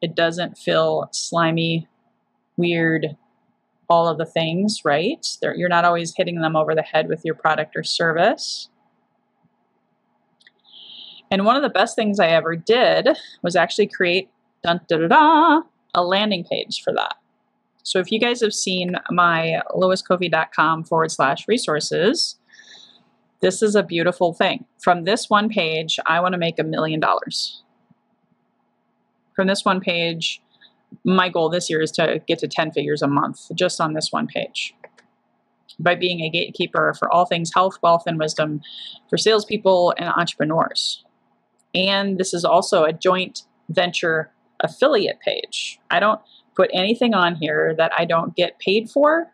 It 0.00 0.14
doesn't 0.14 0.58
feel 0.58 1.08
slimy, 1.12 1.88
weird, 2.56 3.16
all 3.88 4.08
of 4.08 4.18
the 4.18 4.26
things, 4.26 4.80
right? 4.84 5.26
They're, 5.40 5.54
you're 5.54 5.68
not 5.68 5.84
always 5.84 6.14
hitting 6.16 6.40
them 6.40 6.56
over 6.56 6.74
the 6.74 6.82
head 6.82 7.08
with 7.08 7.24
your 7.24 7.34
product 7.34 7.76
or 7.76 7.82
service. 7.82 8.68
And 11.34 11.44
one 11.44 11.56
of 11.56 11.62
the 11.62 11.68
best 11.68 11.96
things 11.96 12.20
I 12.20 12.28
ever 12.28 12.54
did 12.54 13.08
was 13.42 13.56
actually 13.56 13.88
create 13.88 14.30
dun, 14.62 14.80
da, 14.86 14.98
da, 14.98 15.08
da, 15.08 15.62
a 15.92 16.04
landing 16.04 16.44
page 16.44 16.80
for 16.80 16.92
that. 16.92 17.16
So 17.82 17.98
if 17.98 18.12
you 18.12 18.20
guys 18.20 18.40
have 18.40 18.54
seen 18.54 18.94
my 19.10 19.60
loiskoffi.com 19.74 20.84
forward 20.84 21.10
slash 21.10 21.48
resources, 21.48 22.36
this 23.40 23.62
is 23.62 23.74
a 23.74 23.82
beautiful 23.82 24.32
thing. 24.32 24.64
From 24.80 25.02
this 25.02 25.28
one 25.28 25.48
page, 25.48 25.98
I 26.06 26.20
want 26.20 26.34
to 26.34 26.38
make 26.38 26.60
a 26.60 26.62
million 26.62 27.00
dollars. 27.00 27.64
From 29.34 29.48
this 29.48 29.64
one 29.64 29.80
page, 29.80 30.40
my 31.02 31.28
goal 31.28 31.48
this 31.48 31.68
year 31.68 31.82
is 31.82 31.90
to 31.92 32.22
get 32.28 32.38
to 32.38 32.46
10 32.46 32.70
figures 32.70 33.02
a 33.02 33.08
month 33.08 33.50
just 33.56 33.80
on 33.80 33.94
this 33.94 34.12
one 34.12 34.28
page. 34.28 34.72
By 35.80 35.96
being 35.96 36.20
a 36.20 36.30
gatekeeper 36.30 36.94
for 36.96 37.12
all 37.12 37.26
things 37.26 37.50
health, 37.52 37.78
wealth, 37.82 38.04
and 38.06 38.20
wisdom 38.20 38.62
for 39.10 39.18
salespeople 39.18 39.94
and 39.98 40.10
entrepreneurs. 40.10 41.04
And 41.74 42.18
this 42.18 42.32
is 42.32 42.44
also 42.44 42.84
a 42.84 42.92
joint 42.92 43.42
venture 43.68 44.30
affiliate 44.60 45.20
page. 45.20 45.80
I 45.90 46.00
don't 46.00 46.20
put 46.56 46.70
anything 46.72 47.14
on 47.14 47.34
here 47.36 47.74
that 47.76 47.92
I 47.96 48.04
don't 48.04 48.36
get 48.36 48.58
paid 48.58 48.88
for 48.88 49.32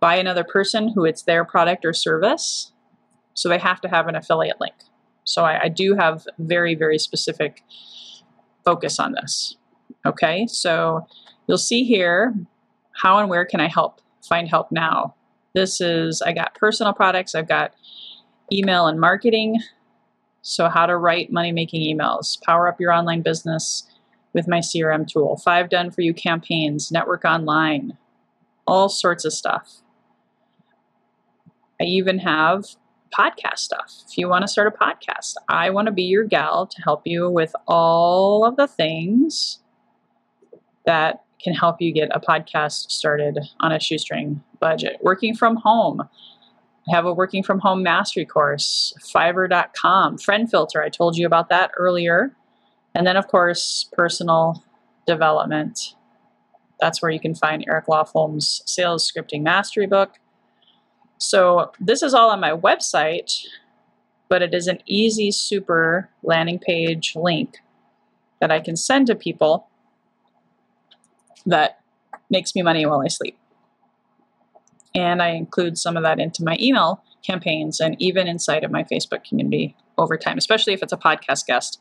by 0.00 0.16
another 0.16 0.44
person 0.44 0.88
who 0.88 1.04
it's 1.04 1.22
their 1.22 1.44
product 1.44 1.84
or 1.84 1.92
service. 1.92 2.72
So 3.32 3.48
they 3.48 3.58
have 3.58 3.80
to 3.80 3.88
have 3.88 4.06
an 4.06 4.14
affiliate 4.14 4.60
link. 4.60 4.74
So 5.24 5.44
I, 5.44 5.64
I 5.64 5.68
do 5.68 5.96
have 5.98 6.26
very, 6.38 6.74
very 6.74 6.98
specific 6.98 7.62
focus 8.64 9.00
on 9.00 9.12
this. 9.12 9.56
Okay, 10.06 10.46
so 10.46 11.06
you'll 11.46 11.58
see 11.58 11.84
here 11.84 12.34
how 13.02 13.18
and 13.18 13.28
where 13.28 13.44
can 13.44 13.60
I 13.60 13.68
help? 13.68 14.00
Find 14.28 14.48
help 14.48 14.70
now. 14.70 15.14
This 15.54 15.80
is, 15.80 16.22
I 16.22 16.32
got 16.32 16.54
personal 16.54 16.92
products, 16.92 17.34
I've 17.34 17.48
got 17.48 17.72
email 18.52 18.86
and 18.86 19.00
marketing. 19.00 19.60
So, 20.46 20.68
how 20.68 20.84
to 20.84 20.96
write 20.96 21.32
money 21.32 21.52
making 21.52 21.80
emails, 21.80 22.40
power 22.42 22.68
up 22.68 22.78
your 22.78 22.92
online 22.92 23.22
business, 23.22 23.88
with 24.34 24.46
my 24.46 24.58
CRM 24.58 25.08
tool, 25.08 25.38
five 25.38 25.70
done 25.70 25.90
for 25.90 26.02
you 26.02 26.12
campaigns, 26.12 26.92
network 26.92 27.24
online, 27.24 27.96
all 28.66 28.90
sorts 28.90 29.24
of 29.24 29.32
stuff. 29.32 29.80
I 31.80 31.84
even 31.84 32.18
have 32.18 32.64
podcast 33.18 33.58
stuff. 33.58 34.02
If 34.08 34.18
you 34.18 34.28
want 34.28 34.42
to 34.42 34.48
start 34.48 34.66
a 34.66 34.70
podcast, 34.70 35.34
I 35.48 35.70
want 35.70 35.86
to 35.86 35.92
be 35.92 36.02
your 36.02 36.24
gal 36.24 36.66
to 36.66 36.82
help 36.82 37.02
you 37.06 37.30
with 37.30 37.54
all 37.66 38.44
of 38.44 38.56
the 38.56 38.66
things 38.66 39.60
that 40.84 41.22
can 41.42 41.54
help 41.54 41.80
you 41.80 41.92
get 41.92 42.08
a 42.12 42.20
podcast 42.20 42.90
started 42.90 43.38
on 43.60 43.72
a 43.72 43.80
shoestring 43.80 44.42
budget. 44.60 44.98
Working 45.00 45.34
from 45.34 45.56
home. 45.56 46.02
I 46.86 46.94
have 46.94 47.06
a 47.06 47.14
working 47.14 47.42
from 47.42 47.60
home 47.60 47.82
mastery 47.82 48.26
course, 48.26 48.92
fiverr.com, 49.00 50.18
friend 50.18 50.50
filter. 50.50 50.82
I 50.82 50.90
told 50.90 51.16
you 51.16 51.26
about 51.26 51.48
that 51.48 51.70
earlier. 51.78 52.32
And 52.94 53.06
then, 53.06 53.16
of 53.16 53.26
course, 53.28 53.88
personal 53.92 54.62
development. 55.06 55.94
That's 56.80 57.00
where 57.00 57.10
you 57.10 57.20
can 57.20 57.34
find 57.34 57.64
Eric 57.66 57.86
Lofholm's 57.86 58.62
Sales 58.66 59.10
Scripting 59.10 59.42
Mastery 59.42 59.86
book. 59.86 60.12
So, 61.18 61.72
this 61.80 62.02
is 62.02 62.12
all 62.12 62.30
on 62.30 62.40
my 62.40 62.50
website, 62.50 63.46
but 64.28 64.42
it 64.42 64.52
is 64.52 64.66
an 64.66 64.80
easy, 64.84 65.30
super 65.30 66.10
landing 66.22 66.58
page 66.58 67.14
link 67.16 67.58
that 68.40 68.50
I 68.50 68.60
can 68.60 68.76
send 68.76 69.06
to 69.06 69.14
people 69.14 69.68
that 71.46 71.80
makes 72.28 72.54
me 72.54 72.62
money 72.62 72.84
while 72.84 73.00
I 73.00 73.08
sleep. 73.08 73.38
And 74.94 75.22
I 75.22 75.30
include 75.30 75.76
some 75.78 75.96
of 75.96 76.02
that 76.04 76.20
into 76.20 76.44
my 76.44 76.56
email 76.60 77.02
campaigns 77.24 77.80
and 77.80 77.96
even 78.00 78.28
inside 78.28 78.64
of 78.64 78.70
my 78.70 78.84
Facebook 78.84 79.24
community 79.24 79.76
over 79.98 80.16
time, 80.16 80.38
especially 80.38 80.72
if 80.72 80.82
it's 80.82 80.92
a 80.92 80.96
podcast 80.96 81.46
guest. 81.46 81.80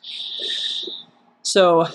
So 1.41 1.85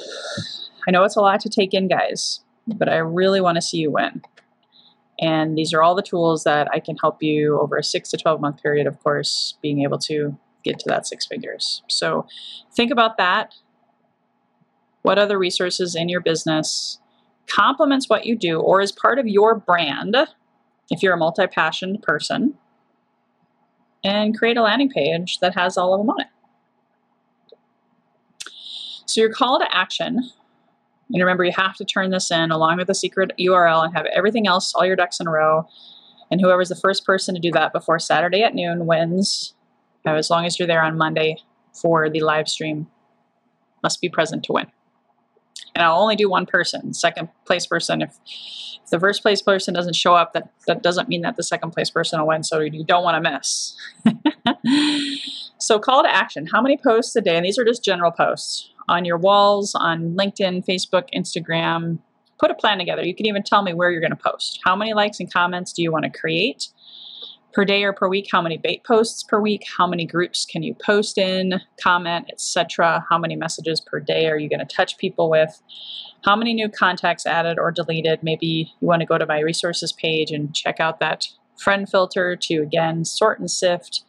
I 0.87 0.91
know 0.91 1.05
it's 1.05 1.17
a 1.17 1.21
lot 1.21 1.41
to 1.41 1.49
take 1.49 1.75
in, 1.75 1.89
guys, 1.89 2.41
but 2.67 2.89
I 2.89 2.99
really 2.99 3.41
want 3.41 3.57
to 3.57 3.63
see 3.63 3.79
you 3.79 3.91
win. 3.91 4.23
And 5.21 5.59
these 5.59 5.73
are 5.73 5.83
all 5.83 5.95
the 5.95 6.03
tools 6.03 6.45
that 6.45 6.69
I 6.73 6.79
can 6.79 6.97
help 6.97 7.23
you 7.23 7.59
over 7.59 7.77
a 7.77 7.83
six 7.83 8.11
to 8.11 8.17
12 8.17 8.41
month 8.41 8.63
period, 8.63 8.87
of 8.87 9.03
course, 9.03 9.55
being 9.63 9.83
able 9.83 9.99
to 10.01 10.39
get 10.63 10.79
to 10.81 10.89
that 10.89 11.07
six 11.07 11.27
figures. 11.27 11.83
So 11.89 12.27
think 12.75 12.93
about 12.93 13.17
that. 13.17 13.55
What 15.03 15.19
other 15.19 15.39
resources 15.39 15.95
in 15.95 16.09
your 16.09 16.21
business 16.21 17.01
complements 17.49 18.11
what 18.11 18.27
you 18.27 18.37
do 18.37 18.61
or 18.61 18.81
is 18.81 18.93
part 18.93 19.19
of 19.19 19.27
your 19.27 19.55
brand 19.55 20.15
if 20.91 21.03
you're 21.03 21.15
a 21.15 21.19
multi 21.19 21.47
passioned 21.47 22.03
person? 22.03 22.55
And 24.05 24.37
create 24.39 24.57
a 24.57 24.63
landing 24.63 24.91
page 24.91 25.39
that 25.41 25.55
has 25.57 25.77
all 25.77 25.93
of 25.93 26.01
them 26.01 26.11
on 26.11 26.21
it. 26.21 26.29
So 29.07 29.21
your 29.21 29.33
call 29.33 29.59
to 29.59 29.77
action, 29.77 30.31
and 31.11 31.21
remember 31.21 31.45
you 31.45 31.53
have 31.57 31.75
to 31.77 31.85
turn 31.85 32.11
this 32.11 32.31
in 32.31 32.51
along 32.51 32.77
with 32.77 32.87
the 32.87 32.95
secret 32.95 33.33
URL 33.41 33.85
and 33.85 33.97
have 33.97 34.07
everything 34.07 34.47
else, 34.47 34.73
all 34.75 34.85
your 34.85 34.97
ducks 34.97 35.19
in 35.19 35.27
a 35.27 35.31
row. 35.31 35.67
And 36.31 36.41
whoever's 36.41 36.69
the 36.69 36.77
first 36.77 37.07
person 37.07 37.35
to 37.35 37.41
do 37.41 37.51
that 37.53 37.73
before 37.73 37.99
Saturday 37.99 38.43
at 38.43 38.55
noon 38.55 38.87
wins. 38.87 39.55
As 40.05 40.31
long 40.31 40.47
as 40.47 40.59
you're 40.59 40.69
there 40.69 40.83
on 40.83 40.97
Monday 40.97 41.37
for 41.73 42.09
the 42.09 42.21
live 42.21 42.49
stream, 42.49 42.87
must 43.83 44.01
be 44.01 44.09
present 44.09 44.45
to 44.45 44.53
win. 44.53 44.67
And 45.75 45.85
I'll 45.85 46.01
only 46.01 46.17
do 46.17 46.29
one 46.29 46.47
person, 46.47 46.93
second 46.95 47.29
place 47.47 47.67
person. 47.67 48.03
If, 48.03 48.19
if 48.85 48.91
the 48.91 49.01
first 49.01 49.23
place 49.23 49.43
person 49.43 49.75
doesn't 49.75 49.97
show 49.97 50.15
up, 50.15 50.33
that, 50.33 50.51
that 50.67 50.83
doesn't 50.83 51.09
mean 51.09 51.23
that 51.23 51.37
the 51.37 51.43
second 51.43 51.71
place 51.71 51.91
person 51.91 52.21
will 52.21 52.29
win, 52.29 52.43
so 52.43 52.61
you 52.61 52.85
don't 52.85 53.05
want 53.05 53.23
to 53.23 53.31
miss. 53.31 53.77
so, 55.59 55.79
call 55.79 56.03
to 56.03 56.15
action. 56.15 56.47
How 56.47 56.63
many 56.63 56.77
posts 56.77 57.15
a 57.17 57.21
day? 57.21 57.37
And 57.37 57.45
these 57.45 57.59
are 57.59 57.65
just 57.65 57.85
general 57.85 58.11
posts 58.11 58.71
on 58.89 59.05
your 59.05 59.19
walls 59.19 59.75
on 59.75 60.17
LinkedIn, 60.17 60.67
Facebook, 60.67 61.09
Instagram. 61.15 61.99
Put 62.39 62.51
a 62.51 62.55
plan 62.55 62.79
together. 62.79 63.03
You 63.03 63.15
can 63.15 63.27
even 63.27 63.43
tell 63.43 63.63
me 63.63 63.75
where 63.75 63.91
you're 63.91 64.01
going 64.01 64.11
to 64.11 64.17
post. 64.17 64.61
How 64.65 64.77
many 64.77 64.95
likes 64.95 65.21
and 65.21 65.33
comments 65.33 65.73
do 65.73 65.83
you 65.83 65.93
want 65.93 66.05
to 66.05 66.11
create 66.11 66.69
per 67.59 67.65
day 67.65 67.83
or 67.83 67.93
per 67.93 68.09
week? 68.09 68.29
How 68.31 68.41
many 68.41 68.57
bait 68.57 68.85
posts 68.85 69.25
per 69.25 69.41
week? 69.41 69.65
How 69.77 69.85
many 69.85 70.07
groups 70.07 70.45
can 70.45 70.63
you 70.63 70.77
post 70.81 71.19
in, 71.19 71.55
comment, 71.83 72.27
etc.? 72.31 73.05
How 73.11 73.19
many 73.19 73.35
messages 73.35 73.81
per 73.81 73.99
day 73.99 74.29
are 74.29 74.39
you 74.39 74.49
going 74.49 74.65
to 74.65 74.77
touch 74.77 74.97
people 74.97 75.29
with? 75.29 75.61
How 76.25 76.37
many 76.37 76.55
new 76.55 76.69
contacts 76.69 77.27
added 77.27 77.59
or 77.59 77.73
deleted? 77.73 78.21
Maybe 78.23 78.73
you 78.81 78.87
want 78.87 79.01
to 79.01 79.07
go 79.07 79.19
to 79.19 79.27
my 79.27 79.41
resources 79.41 79.93
page 79.93 80.31
and 80.31 80.55
check 80.55 80.79
out 80.79 81.01
that 81.01 81.27
friend 81.59 81.89
filter 81.91 82.37
to 82.43 82.63
again 82.63 83.05
sort 83.05 83.41
and 83.41 83.51
sift 83.51 84.05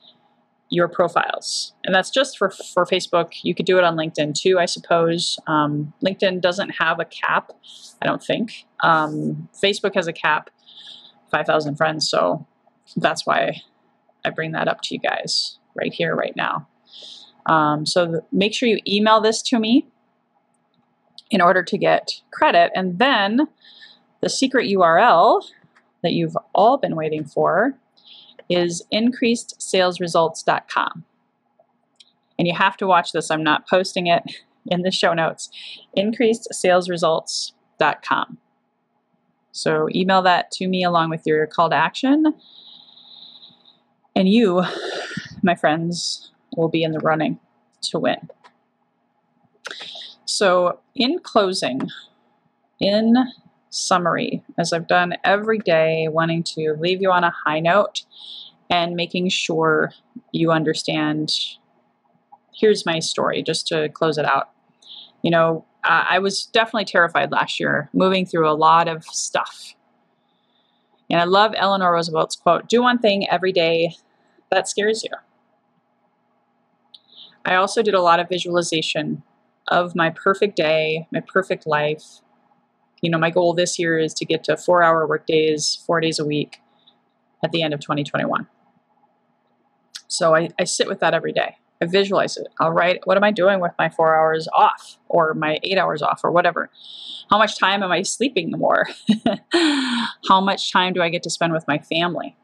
your 0.70 0.88
profiles. 0.88 1.74
And 1.84 1.96
that's 1.96 2.12
just 2.12 2.38
for, 2.38 2.52
for 2.52 2.86
Facebook. 2.86 3.32
You 3.42 3.56
could 3.56 3.66
do 3.66 3.80
it 3.80 3.84
on 3.84 3.98
LinkedIn 3.98 4.40
too, 4.40 4.60
I 4.60 4.66
suppose. 4.66 5.40
Um, 5.48 5.92
LinkedIn 6.06 6.42
doesn't 6.42 6.70
have 6.78 7.00
a 7.00 7.06
cap, 7.06 7.52
I 8.00 8.06
don't 8.06 8.24
think. 8.24 8.68
Um, 8.82 9.50
Facebook 9.60 9.96
has 9.96 10.06
a 10.06 10.14
cap, 10.14 10.52
5,000 11.32 11.78
friends. 11.78 12.08
So 12.08 12.46
that's 12.96 13.26
why 13.26 13.62
I 14.26 14.30
bring 14.30 14.52
that 14.52 14.68
up 14.68 14.82
to 14.84 14.94
you 14.96 15.00
guys 15.00 15.58
right 15.76 15.94
here, 15.94 16.16
right 16.16 16.36
now. 16.36 16.68
Um, 17.46 17.86
so 17.86 18.26
make 18.32 18.54
sure 18.54 18.70
you 18.70 18.80
email 18.88 19.20
this 19.22 19.42
to 19.44 19.60
me 19.60 19.86
in 21.30 21.42
order 21.42 21.62
to 21.64 21.78
get 21.78 22.22
credit. 22.32 22.72
And 22.76 23.00
then 23.00 23.48
the 24.22 24.30
secret 24.30 24.70
URL 24.70 25.44
that 26.04 26.14
you've 26.14 26.38
all 26.54 26.78
been 26.78 26.96
waiting 26.96 27.26
for 27.26 27.76
is 28.50 28.84
increasedsalesresults.com. 28.94 31.04
And 32.38 32.48
you 32.48 32.54
have 32.56 32.78
to 32.78 32.88
watch 32.88 33.12
this. 33.12 33.30
I'm 33.30 33.44
not 33.44 33.68
posting 33.68 34.08
it 34.08 34.24
in 34.68 34.84
the 34.84 34.92
show 34.92 35.14
notes. 35.14 35.50
Increasedsalesresults.com. 35.98 38.38
So 39.52 39.90
email 39.94 40.22
that 40.22 40.52
to 40.52 40.66
me 40.68 40.84
along 40.84 41.10
with 41.10 41.24
your 41.26 41.48
call 41.48 41.70
to 41.70 41.76
action. 41.76 42.34
And 44.20 44.28
you, 44.28 44.66
my 45.42 45.56
friends, 45.56 46.32
will 46.58 46.68
be 46.68 46.84
in 46.84 46.92
the 46.92 47.00
running 47.00 47.40
to 47.84 48.00
win. 48.00 48.30
So, 50.26 50.80
in 50.94 51.20
closing, 51.20 51.90
in 52.82 53.16
summary, 53.70 54.44
as 54.58 54.74
I've 54.74 54.88
done 54.88 55.16
every 55.24 55.58
day, 55.58 56.10
wanting 56.10 56.44
to 56.56 56.76
leave 56.78 57.02
you 57.02 57.10
on 57.12 57.24
a 57.24 57.32
high 57.46 57.62
note 57.62 58.02
and 58.70 58.94
making 58.94 59.30
sure 59.30 59.94
you 60.34 60.52
understand. 60.52 61.32
Here's 62.54 62.86
my 62.86 63.00
story, 63.00 63.42
just 63.42 63.68
to 63.68 63.88
close 63.88 64.18
it 64.18 64.26
out. 64.26 64.50
You 65.22 65.32
know, 65.32 65.64
I 65.86 66.20
was 66.20 66.46
definitely 66.48 66.86
terrified 66.86 67.32
last 67.32 67.58
year, 67.58 67.90
moving 67.94 68.26
through 68.26 68.50
a 68.50 68.52
lot 68.52 68.90
of 68.90 69.06
stuff. 69.06 69.76
And 71.10 71.22
I 71.22 71.24
love 71.24 71.54
Eleanor 71.56 71.94
Roosevelt's 71.94 72.36
quote 72.36 72.68
do 72.68 72.82
one 72.82 73.00
thing 73.00 73.28
every 73.30 73.54
day 73.54 73.96
that 74.52 74.68
scares 74.68 75.04
you. 75.04 75.12
I 77.46 77.56
also 77.56 77.82
did 77.82 77.94
a 77.94 78.02
lot 78.02 78.20
of 78.20 78.30
visualization 78.30 79.24
of 79.68 79.96
my 79.96 80.10
perfect 80.10 80.56
day, 80.56 81.08
my 81.12 81.22
perfect 81.22 81.66
life. 81.66 82.22
You 83.02 83.10
know, 83.10 83.18
my 83.18 83.30
goal 83.30 83.54
this 83.54 83.80
year 83.80 83.98
is 83.98 84.14
to 84.16 84.26
get 84.26 84.44
to 84.46 84.58
four 84.58 84.84
hour 84.84 85.08
work 85.08 85.26
days, 85.26 85.82
four 85.86 86.02
days 86.02 86.20
a 86.20 86.26
week 86.26 86.62
at 87.44 87.52
the 87.52 87.62
end 87.62 87.74
of 87.74 87.80
2021. 87.80 88.48
So 90.08 90.36
I, 90.36 90.50
I 90.60 90.64
sit 90.66 90.88
with 90.88 91.00
that 91.00 91.14
every 91.14 91.32
day. 91.32 91.56
I 91.82 91.86
visualize 91.86 92.36
it. 92.36 92.48
I'll 92.60 92.72
write, 92.72 93.00
what 93.06 93.16
am 93.16 93.24
I 93.24 93.32
doing 93.32 93.62
with 93.62 93.72
my 93.80 93.90
four 93.90 94.16
hours 94.16 94.50
off 94.54 94.98
or 95.08 95.34
my 95.34 95.60
eight 95.64 95.78
hours 95.78 96.02
off 96.02 96.22
or 96.24 96.32
whatever? 96.32 96.70
How 97.32 97.38
much 97.38 97.58
time 97.58 97.84
am 97.84 97.92
I 97.92 98.02
sleeping 98.02 98.52
more? 98.52 98.88
How 100.28 100.42
much 100.42 100.74
time 100.74 100.94
do 100.94 101.02
I 101.02 101.10
get 101.10 101.24
to 101.24 101.30
spend 101.30 101.54
with 101.54 101.66
my 101.68 101.78
family? 101.78 102.36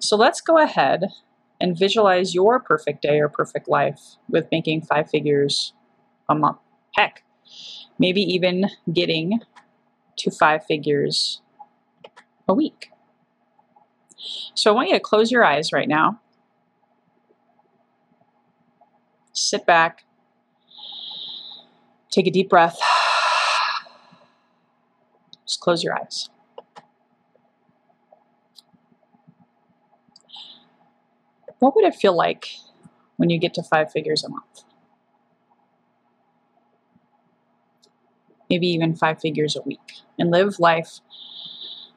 So 0.00 0.16
let's 0.16 0.40
go 0.40 0.58
ahead 0.58 1.04
and 1.60 1.78
visualize 1.78 2.34
your 2.34 2.60
perfect 2.60 3.02
day 3.02 3.18
or 3.18 3.28
perfect 3.28 3.68
life 3.68 4.16
with 4.28 4.46
making 4.52 4.82
five 4.82 5.10
figures 5.10 5.72
a 6.28 6.34
month. 6.34 6.58
Heck, 6.94 7.24
maybe 7.98 8.20
even 8.20 8.66
getting 8.92 9.40
to 10.18 10.30
five 10.30 10.64
figures 10.64 11.40
a 12.48 12.54
week. 12.54 12.90
So 14.54 14.70
I 14.70 14.74
want 14.74 14.88
you 14.88 14.94
to 14.94 15.00
close 15.00 15.30
your 15.30 15.44
eyes 15.44 15.72
right 15.72 15.88
now. 15.88 16.20
Sit 19.32 19.64
back. 19.66 20.04
Take 22.10 22.26
a 22.26 22.30
deep 22.30 22.48
breath. 22.48 22.80
Just 25.46 25.60
close 25.60 25.84
your 25.84 25.96
eyes. 25.96 26.28
What 31.58 31.74
would 31.74 31.84
it 31.84 31.94
feel 31.94 32.16
like 32.16 32.48
when 33.16 33.30
you 33.30 33.38
get 33.38 33.54
to 33.54 33.62
five 33.62 33.90
figures 33.90 34.24
a 34.24 34.28
month? 34.28 34.64
Maybe 38.48 38.68
even 38.68 38.96
five 38.96 39.20
figures 39.20 39.56
a 39.56 39.62
week 39.62 40.00
and 40.18 40.30
live 40.30 40.58
life 40.58 41.00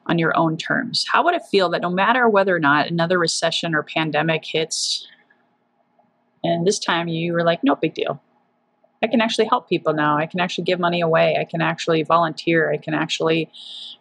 on 0.06 0.18
your 0.18 0.36
own 0.36 0.56
terms. 0.56 1.06
How 1.10 1.24
would 1.24 1.34
it 1.34 1.42
feel 1.50 1.70
that 1.70 1.80
no 1.80 1.90
matter 1.90 2.28
whether 2.28 2.54
or 2.54 2.60
not 2.60 2.88
another 2.88 3.18
recession 3.18 3.74
or 3.74 3.82
pandemic 3.82 4.44
hits, 4.44 5.06
and 6.44 6.66
this 6.66 6.78
time 6.78 7.08
you 7.08 7.32
were 7.32 7.44
like, 7.44 7.62
no 7.62 7.76
big 7.76 7.94
deal. 7.94 8.20
I 9.02 9.08
can 9.08 9.20
actually 9.20 9.46
help 9.46 9.68
people 9.68 9.92
now. 9.92 10.16
I 10.16 10.26
can 10.26 10.38
actually 10.38 10.64
give 10.64 10.78
money 10.78 11.00
away. 11.00 11.36
I 11.38 11.44
can 11.44 11.60
actually 11.60 12.04
volunteer. 12.04 12.70
I 12.70 12.76
can 12.76 12.94
actually 12.94 13.50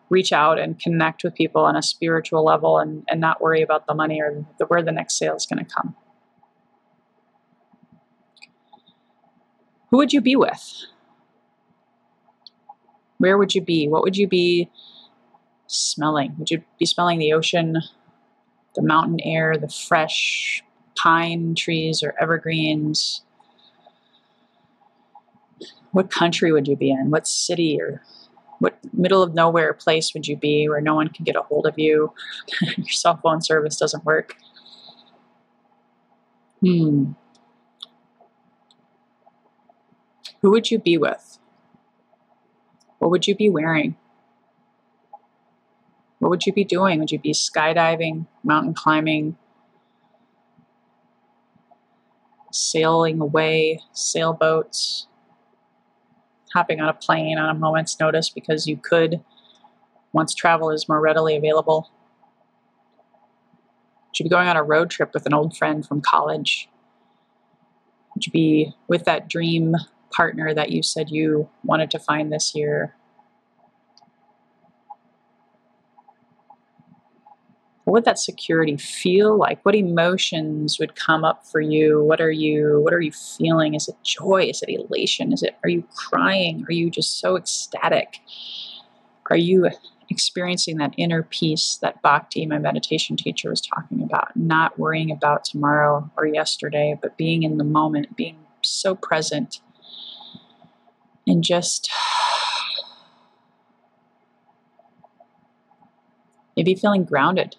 reach 0.09 0.31
out 0.31 0.59
and 0.59 0.77
connect 0.77 1.23
with 1.23 1.33
people 1.33 1.63
on 1.63 1.75
a 1.75 1.81
spiritual 1.81 2.43
level 2.43 2.77
and, 2.77 3.03
and 3.09 3.19
not 3.19 3.41
worry 3.41 3.61
about 3.61 3.87
the 3.87 3.95
money 3.95 4.21
or 4.21 4.45
the, 4.59 4.65
where 4.65 4.83
the 4.83 4.91
next 4.91 5.17
sale 5.17 5.35
is 5.35 5.45
going 5.45 5.65
to 5.65 5.73
come. 5.73 5.95
Who 9.89 9.97
would 9.97 10.13
you 10.13 10.21
be 10.21 10.35
with? 10.35 10.85
Where 13.17 13.37
would 13.37 13.55
you 13.55 13.61
be? 13.61 13.87
What 13.87 14.03
would 14.03 14.17
you 14.17 14.27
be 14.27 14.69
smelling? 15.67 16.35
Would 16.37 16.51
you 16.51 16.63
be 16.79 16.85
smelling 16.85 17.19
the 17.19 17.33
ocean, 17.33 17.77
the 18.75 18.81
mountain 18.81 19.19
air, 19.23 19.57
the 19.57 19.69
fresh 19.69 20.63
pine 20.95 21.55
trees 21.55 22.03
or 22.03 22.13
evergreens? 22.19 23.21
What 25.91 26.09
country 26.09 26.51
would 26.51 26.67
you 26.67 26.75
be 26.75 26.91
in? 26.91 27.11
What 27.11 27.27
city 27.27 27.79
or 27.79 28.01
what 28.59 28.77
middle 28.93 29.23
of 29.23 29.33
nowhere 29.33 29.73
place 29.73 30.13
would 30.13 30.27
you 30.27 30.37
be 30.37 30.69
where 30.69 30.81
no 30.81 30.95
one 30.95 31.09
can 31.09 31.25
get 31.25 31.35
a 31.35 31.41
hold 31.41 31.65
of 31.65 31.77
you? 31.77 32.13
Your 32.77 32.87
cell 32.87 33.19
phone 33.21 33.41
service 33.41 33.77
doesn't 33.77 34.05
work. 34.05 34.35
Hmm. 36.61 37.13
Who 40.41 40.51
would 40.51 40.71
you 40.71 40.79
be 40.79 40.97
with? 40.97 41.39
What 42.99 43.11
would 43.11 43.27
you 43.27 43.35
be 43.35 43.49
wearing? 43.49 43.95
What 46.19 46.29
would 46.29 46.45
you 46.45 46.53
be 46.53 46.63
doing? 46.63 46.99
Would 46.99 47.11
you 47.11 47.17
be 47.17 47.33
skydiving, 47.33 48.27
mountain 48.43 48.75
climbing, 48.75 49.37
sailing 52.51 53.19
away, 53.19 53.81
sailboats? 53.91 55.07
Hopping 56.53 56.81
on 56.81 56.89
a 56.89 56.93
plane 56.93 57.37
on 57.37 57.49
a 57.49 57.57
moment's 57.57 57.99
notice 57.99 58.29
because 58.29 58.67
you 58.67 58.77
could 58.77 59.21
once 60.13 60.33
travel 60.33 60.69
is 60.69 60.89
more 60.89 60.99
readily 60.99 61.35
available. 61.35 61.89
Would 64.07 64.19
you 64.19 64.25
be 64.25 64.29
going 64.29 64.47
on 64.47 64.57
a 64.57 64.63
road 64.63 64.89
trip 64.89 65.13
with 65.13 65.25
an 65.25 65.33
old 65.33 65.55
friend 65.55 65.85
from 65.85 66.01
college? 66.01 66.69
Would 68.13 68.25
you 68.25 68.31
be 68.31 68.73
with 68.87 69.05
that 69.05 69.29
dream 69.29 69.75
partner 70.11 70.53
that 70.53 70.71
you 70.71 70.83
said 70.83 71.09
you 71.09 71.49
wanted 71.63 71.89
to 71.91 71.99
find 71.99 72.31
this 72.31 72.53
year? 72.53 72.95
What 77.83 77.93
would 77.93 78.05
that 78.05 78.19
security 78.19 78.77
feel 78.77 79.35
like? 79.35 79.63
What 79.65 79.75
emotions 79.75 80.77
would 80.79 80.95
come 80.95 81.25
up 81.25 81.45
for 81.47 81.61
you? 81.61 82.03
What 82.03 82.21
are 82.21 82.31
you 82.31 82.79
what 82.81 82.93
are 82.93 83.01
you 83.01 83.11
feeling? 83.11 83.73
Is 83.73 83.87
it 83.87 83.95
joy? 84.03 84.43
Is 84.43 84.61
it 84.61 84.69
elation? 84.69 85.33
Is 85.33 85.41
it 85.41 85.55
are 85.63 85.69
you 85.69 85.83
crying? 85.95 86.63
Are 86.69 86.71
you 86.73 86.91
just 86.91 87.19
so 87.19 87.35
ecstatic? 87.35 88.19
Are 89.31 89.37
you 89.37 89.69
experiencing 90.09 90.77
that 90.77 90.93
inner 90.97 91.23
peace 91.23 91.79
that 91.81 92.01
bhakti 92.01 92.45
my 92.45 92.59
meditation 92.59 93.15
teacher 93.15 93.49
was 93.49 93.61
talking 93.61 94.03
about? 94.03 94.35
Not 94.35 94.77
worrying 94.77 95.09
about 95.09 95.43
tomorrow 95.43 96.09
or 96.17 96.27
yesterday 96.27 96.97
but 97.01 97.17
being 97.17 97.41
in 97.41 97.57
the 97.57 97.63
moment 97.63 98.15
being 98.15 98.37
so 98.61 98.93
present. 98.93 99.59
And 101.25 101.43
just 101.43 101.89
maybe 106.55 106.75
feeling 106.75 107.05
grounded 107.05 107.55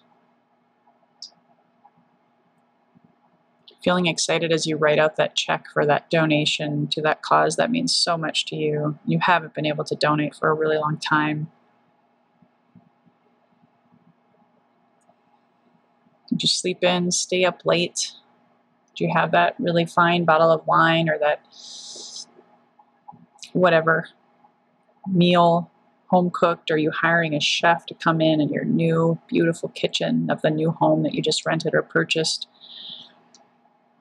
feeling 3.83 4.05
excited 4.07 4.51
as 4.51 4.65
you 4.65 4.77
write 4.77 4.99
out 4.99 5.17
that 5.17 5.35
check 5.35 5.65
for 5.73 5.85
that 5.85 6.09
donation 6.09 6.87
to 6.87 7.01
that 7.01 7.21
cause 7.21 7.57
that 7.57 7.69
means 7.69 7.95
so 7.95 8.17
much 8.17 8.45
to 8.45 8.55
you. 8.55 8.97
You 9.05 9.19
haven't 9.19 9.53
been 9.53 9.65
able 9.65 9.83
to 9.85 9.95
donate 9.95 10.35
for 10.35 10.49
a 10.49 10.53
really 10.53 10.77
long 10.77 10.97
time. 10.97 11.51
Did 16.29 16.41
you 16.41 16.47
sleep 16.47 16.83
in, 16.83 17.11
stay 17.11 17.43
up 17.43 17.61
late? 17.65 18.13
Do 18.95 19.03
you 19.03 19.11
have 19.13 19.31
that 19.31 19.55
really 19.59 19.85
fine 19.85 20.23
bottle 20.23 20.51
of 20.51 20.65
wine 20.65 21.09
or 21.09 21.17
that 21.19 21.45
whatever 23.51 24.07
meal 25.07 25.69
home 26.07 26.31
cooked? 26.33 26.71
Are 26.71 26.77
you 26.77 26.91
hiring 26.91 27.33
a 27.33 27.39
chef 27.39 27.85
to 27.87 27.93
come 27.93 28.21
in 28.21 28.39
in 28.39 28.49
your 28.49 28.65
new 28.65 29.19
beautiful 29.27 29.69
kitchen 29.69 30.29
of 30.29 30.41
the 30.41 30.49
new 30.49 30.71
home 30.71 31.03
that 31.03 31.13
you 31.13 31.21
just 31.21 31.45
rented 31.45 31.73
or 31.73 31.81
purchased? 31.81 32.47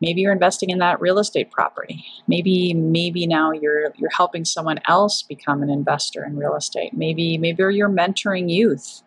Maybe 0.03 0.21
you're 0.21 0.33
investing 0.33 0.69
in 0.69 0.79
that 0.79 1.01
real 1.01 1.19
estate 1.21 1.51
property. 1.53 2.05
Maybe 2.27 2.75
maybe 2.75 3.27
now 3.27 3.53
you're 3.53 3.93
you're 3.97 4.11
helping 4.11 4.45
someone 4.45 4.81
else 4.87 5.23
become 5.23 5.63
an 5.63 5.71
investor 5.71 6.25
in 6.25 6.37
real 6.37 6.57
estate. 6.57 6.93
Maybe 6.93 7.39
maybe 7.39 7.63
you're 7.75 7.89
mentoring 7.89 8.51
youth. 8.51 9.03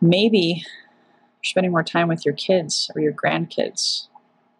Maybe 0.00 0.62
you're 0.62 1.44
spending 1.44 1.72
more 1.72 1.82
time 1.82 2.08
with 2.08 2.24
your 2.24 2.34
kids 2.34 2.90
or 2.94 3.00
your 3.00 3.12
grandkids 3.12 4.08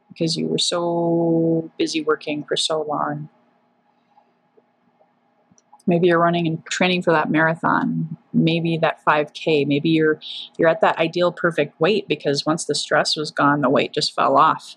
because 0.08 0.36
you 0.36 0.46
were 0.46 0.58
so 0.58 1.70
busy 1.78 2.02
working 2.02 2.42
for 2.42 2.56
so 2.56 2.82
long. 2.82 3.28
Maybe 5.86 6.06
you're 6.06 6.18
running 6.18 6.46
and 6.46 6.64
training 6.66 7.02
for 7.02 7.12
that 7.12 7.30
marathon. 7.30 8.16
Maybe 8.32 8.78
that 8.78 9.04
5k 9.06 9.66
maybe 9.66 9.90
you're 9.90 10.18
you're 10.56 10.68
at 10.68 10.80
that 10.80 10.98
ideal 10.98 11.30
perfect 11.30 11.78
weight 11.78 12.08
because 12.08 12.46
once 12.46 12.64
the 12.64 12.74
stress 12.74 13.16
was 13.16 13.30
gone 13.30 13.60
the 13.60 13.68
weight 13.68 13.92
just 13.92 14.14
fell 14.14 14.38
off 14.38 14.76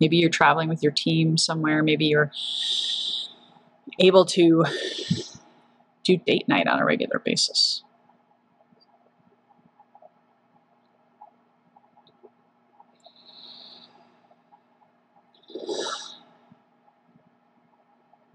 Maybe 0.00 0.16
you're 0.16 0.30
traveling 0.30 0.68
with 0.68 0.82
your 0.82 0.92
team 0.92 1.36
somewhere. 1.36 1.82
Maybe 1.82 2.06
you're 2.06 2.30
able 3.98 4.24
to 4.26 4.64
do 6.04 6.16
date 6.18 6.48
night 6.48 6.66
on 6.66 6.78
a 6.78 6.84
regular 6.84 7.18
basis. 7.18 7.82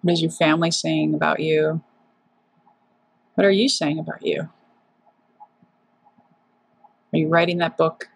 What 0.02 0.14
is 0.14 0.22
your 0.22 0.32
family 0.32 0.72
saying 0.72 1.14
about 1.14 1.40
you? 1.40 1.82
What 3.36 3.46
are 3.46 3.52
you 3.52 3.70
saying 3.70 4.00
about 4.00 4.26
you? 4.26 4.50
Are 7.14 7.18
you 7.18 7.28
writing 7.28 7.60
that 7.60 7.78
book? 7.78 8.11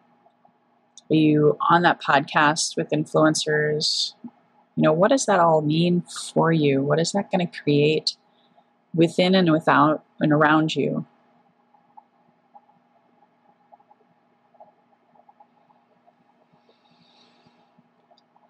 Are 1.12 1.16
you 1.16 1.58
on 1.70 1.84
that 1.84 2.02
podcast 2.02 2.76
with 2.76 2.90
influencers? 2.90 4.14
You 4.76 4.84
know, 4.84 4.92
what 4.92 5.10
does 5.10 5.28
that 5.28 5.40
all 5.40 5.62
mean 5.62 6.04
for 6.34 6.52
you? 6.52 6.82
What 6.82 7.00
is 7.00 7.12
that 7.12 7.30
going 7.32 7.48
to 7.48 7.62
create 7.62 8.16
within 8.94 9.36
and 9.36 9.52
without 9.52 10.04
and 10.20 10.34
around 10.34 10.76
you? 10.76 11.06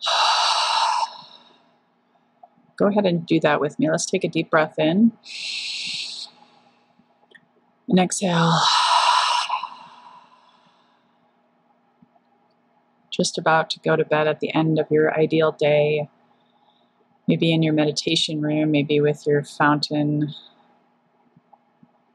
Go 2.78 2.88
ahead 2.88 3.06
and 3.06 3.26
do 3.26 3.42
that 3.42 3.60
with 3.60 3.78
me. 3.80 3.90
Let's 3.90 4.06
take 4.06 4.24
a 4.24 4.30
deep 4.30 4.50
breath 4.50 4.76
in 4.78 5.12
and 7.90 8.00
exhale. 8.00 8.58
Just 13.16 13.38
about 13.38 13.70
to 13.72 13.80
go 13.80 13.96
to 13.96 14.04
bed 14.04 14.28
at 14.28 14.42
the 14.42 14.54
end 14.54 14.78
of 14.78 14.88
your 14.92 15.18
ideal 15.18 15.54
day, 15.54 16.10
maybe 17.28 17.54
in 17.54 17.64
your 17.64 17.74
meditation 17.74 18.42
room, 18.42 18.72
maybe 18.72 19.00
with 19.00 19.26
your 19.26 19.44
fountain, 19.44 20.34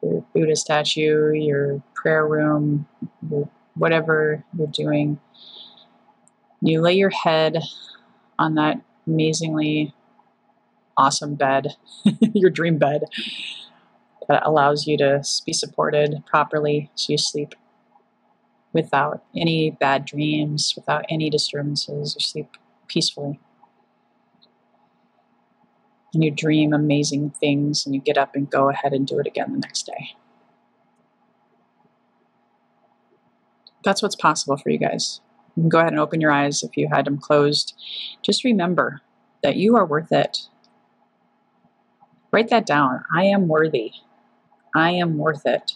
your 0.03 0.25
Buddha 0.35 0.57
statue, 0.57 1.33
your 1.33 1.83
prayer 1.95 2.27
room, 2.27 2.87
your 3.31 3.49
whatever 3.75 4.45
you're 4.57 4.67
doing. 4.67 5.19
You 6.61 6.83
lay 6.83 6.95
your 6.95 7.11
head 7.11 7.63
on 8.39 8.57
that 8.57 8.83
amazingly 9.07 9.95
awesome 10.99 11.35
bed, 11.35 11.77
your 12.35 12.51
dream 12.51 12.77
bed 12.77 13.05
that 14.29 14.47
allows 14.47 14.87
you 14.87 14.99
to 14.99 15.23
be 15.47 15.53
supported 15.53 16.23
properly 16.27 16.91
so 16.95 17.13
you 17.13 17.19
sleep 17.19 17.55
without 18.73 19.25
any 19.37 19.71
bad 19.71 20.05
dreams, 20.05 20.75
without 20.77 21.05
any 21.09 21.31
disturbances, 21.31 22.15
you 22.15 22.21
sleep 22.21 22.57
peacefully. 22.89 23.41
And 26.13 26.25
you 26.25 26.31
dream 26.31 26.73
amazing 26.73 27.31
things 27.31 27.87
and 27.87 27.95
you 27.95 28.01
get 28.01 28.19
up 28.19 28.35
and 28.35 28.51
go 28.51 28.69
ahead 28.69 28.93
and 28.93 29.07
do 29.07 29.19
it 29.19 29.27
again 29.27 29.53
the 29.53 29.59
next 29.59 29.87
day. 29.87 30.17
That's 33.85 34.03
what's 34.03 34.17
possible 34.17 34.57
for 34.57 34.71
you 34.71 34.79
guys. 34.79 35.21
You 35.57 35.63
can 35.63 35.69
go 35.69 35.79
ahead 35.79 35.93
and 35.93 36.01
open 36.01 36.21
your 36.21 36.33
eyes 36.33 36.63
if 36.63 36.77
you 36.77 36.89
had 36.93 37.05
them 37.05 37.19
closed. 37.19 37.75
Just 38.23 38.45
remember 38.45 39.01
that 39.43 39.57
you 39.57 39.77
are 39.77 39.87
worth 39.87 40.13
it. 40.13 40.49
Write 42.33 42.51
that 42.51 42.67
down. 42.67 43.05
I 43.15 43.25
am 43.25 43.49
worthy. 43.49 43.93
I 44.75 44.93
am 44.93 45.19
worth 45.19 45.47
it. 45.47 45.73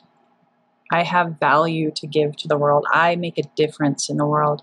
I 0.91 1.03
have 1.03 1.39
value 1.41 1.91
to 1.93 2.07
give 2.07 2.37
to 2.37 2.49
the 2.49 2.59
world. 2.59 2.87
I 2.93 3.17
make 3.17 3.39
a 3.39 3.43
difference 3.57 4.09
in 4.09 4.17
the 4.17 4.27
world. 4.27 4.63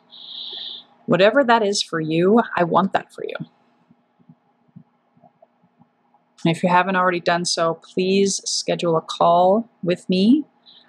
Whatever 1.05 1.43
that 1.43 1.63
is 1.63 1.81
for 1.81 1.99
you, 1.99 2.41
I 2.55 2.63
want 2.63 2.93
that 2.93 3.11
for 3.11 3.23
you. 3.25 3.35
If 6.45 6.63
you 6.63 6.69
haven't 6.69 6.95
already 6.95 7.19
done 7.19 7.45
so, 7.45 7.75
please 7.75 8.41
schedule 8.45 8.97
a 8.97 9.01
call 9.01 9.69
with 9.83 10.09
me. 10.09 10.45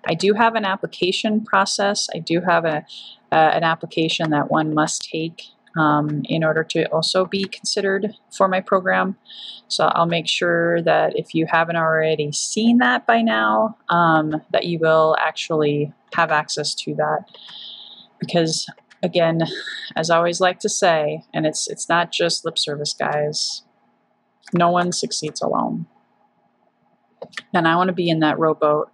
I 0.07 0.15
do 0.15 0.33
have 0.35 0.55
an 0.55 0.65
application 0.65 1.45
process. 1.45 2.09
I 2.15 2.19
do 2.19 2.41
have 2.41 2.65
a, 2.65 2.85
uh, 3.31 3.35
an 3.35 3.63
application 3.63 4.31
that 4.31 4.51
one 4.51 4.75
must 4.75 5.09
take 5.11 5.43
um, 5.77 6.23
in 6.25 6.45
order 6.45 6.65
to 6.65 6.85
also 6.91 7.25
be 7.25 7.45
considered 7.45 8.15
for 8.37 8.49
my 8.49 8.61
program. 8.61 9.17
So 9.69 9.87
I'll 9.87 10.07
make 10.07 10.29
sure 10.29 10.83
that 10.83 11.19
if 11.19 11.35
you 11.35 11.47
haven't 11.47 11.77
already 11.77 12.31
seen 12.33 12.79
that 12.79 13.07
by 13.07 13.23
now, 13.23 13.77
um, 13.89 14.43
that 14.51 14.65
you 14.65 14.79
will 14.79 15.17
actually 15.19 15.93
have 16.15 16.31
access 16.31 16.75
to 16.75 16.95
that. 16.97 17.25
Because 18.21 18.67
again, 19.03 19.41
as 19.97 20.11
I 20.11 20.17
always 20.17 20.41
like 20.41 20.61
to 20.61 20.69
say, 20.69 21.25
and 21.33 21.47
it's 21.47 21.69
it's 21.69 21.89
not 21.89 22.13
just 22.13 22.45
lip 22.45 22.59
service, 22.59 22.95
guys. 22.95 23.63
No 24.53 24.71
one 24.71 24.93
succeeds 24.93 25.41
alone. 25.41 25.87
And 27.55 27.67
I 27.67 27.77
want 27.77 27.89
to 27.89 27.95
be 27.95 28.11
in 28.11 28.21
that 28.21 28.39
rowboat 28.39 28.91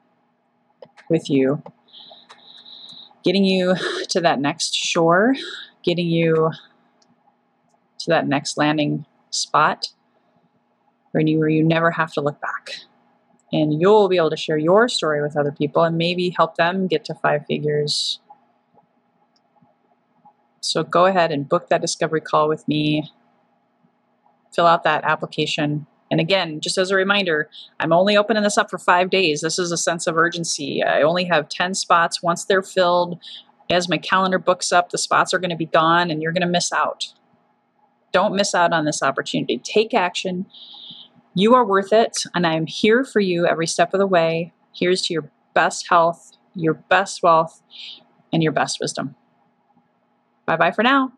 with 1.10 1.28
you, 1.28 1.62
getting 3.24 3.44
you 3.44 3.74
to 4.10 4.20
that 4.20 4.40
next 4.40 4.74
shore, 4.74 5.34
getting 5.82 6.06
you 6.06 6.50
to 8.08 8.14
that 8.14 8.26
next 8.26 8.56
landing 8.56 9.04
spot 9.30 9.88
where 11.12 11.24
you, 11.24 11.38
where 11.38 11.48
you 11.48 11.62
never 11.62 11.90
have 11.90 12.12
to 12.14 12.20
look 12.20 12.40
back. 12.40 12.74
And 13.52 13.80
you'll 13.80 14.08
be 14.08 14.16
able 14.16 14.30
to 14.30 14.36
share 14.36 14.58
your 14.58 14.88
story 14.88 15.22
with 15.22 15.36
other 15.36 15.52
people 15.52 15.82
and 15.82 15.96
maybe 15.96 16.34
help 16.36 16.56
them 16.56 16.86
get 16.86 17.04
to 17.06 17.14
five 17.14 17.46
figures. 17.46 18.20
So 20.60 20.82
go 20.82 21.06
ahead 21.06 21.32
and 21.32 21.48
book 21.48 21.68
that 21.68 21.80
discovery 21.80 22.20
call 22.20 22.48
with 22.48 22.66
me. 22.68 23.10
Fill 24.54 24.66
out 24.66 24.84
that 24.84 25.04
application. 25.04 25.86
And 26.10 26.20
again, 26.20 26.60
just 26.60 26.76
as 26.76 26.90
a 26.90 26.96
reminder, 26.96 27.48
I'm 27.80 27.92
only 27.92 28.16
opening 28.16 28.42
this 28.42 28.58
up 28.58 28.70
for 28.70 28.78
five 28.78 29.08
days. 29.08 29.40
This 29.40 29.58
is 29.58 29.72
a 29.72 29.76
sense 29.76 30.06
of 30.06 30.16
urgency. 30.16 30.82
I 30.82 31.02
only 31.02 31.24
have 31.24 31.48
10 31.48 31.74
spots. 31.74 32.22
Once 32.22 32.44
they're 32.44 32.62
filled, 32.62 33.18
as 33.70 33.88
my 33.88 33.98
calendar 33.98 34.38
books 34.38 34.72
up, 34.72 34.90
the 34.90 34.98
spots 34.98 35.32
are 35.32 35.38
going 35.38 35.50
to 35.50 35.56
be 35.56 35.66
gone 35.66 36.10
and 36.10 36.22
you're 36.22 36.32
going 36.32 36.42
to 36.42 36.48
miss 36.48 36.72
out. 36.72 37.12
Don't 38.12 38.34
miss 38.34 38.54
out 38.54 38.72
on 38.72 38.84
this 38.84 39.02
opportunity. 39.02 39.58
Take 39.58 39.94
action. 39.94 40.46
You 41.34 41.54
are 41.54 41.64
worth 41.64 41.92
it, 41.92 42.24
and 42.34 42.46
I 42.46 42.54
am 42.54 42.66
here 42.66 43.04
for 43.04 43.20
you 43.20 43.46
every 43.46 43.66
step 43.66 43.94
of 43.94 44.00
the 44.00 44.06
way. 44.06 44.52
Here's 44.74 45.02
to 45.02 45.12
your 45.12 45.30
best 45.54 45.88
health, 45.88 46.32
your 46.54 46.74
best 46.74 47.22
wealth, 47.22 47.62
and 48.32 48.42
your 48.42 48.52
best 48.52 48.78
wisdom. 48.80 49.14
Bye 50.46 50.56
bye 50.56 50.72
for 50.72 50.82
now. 50.82 51.12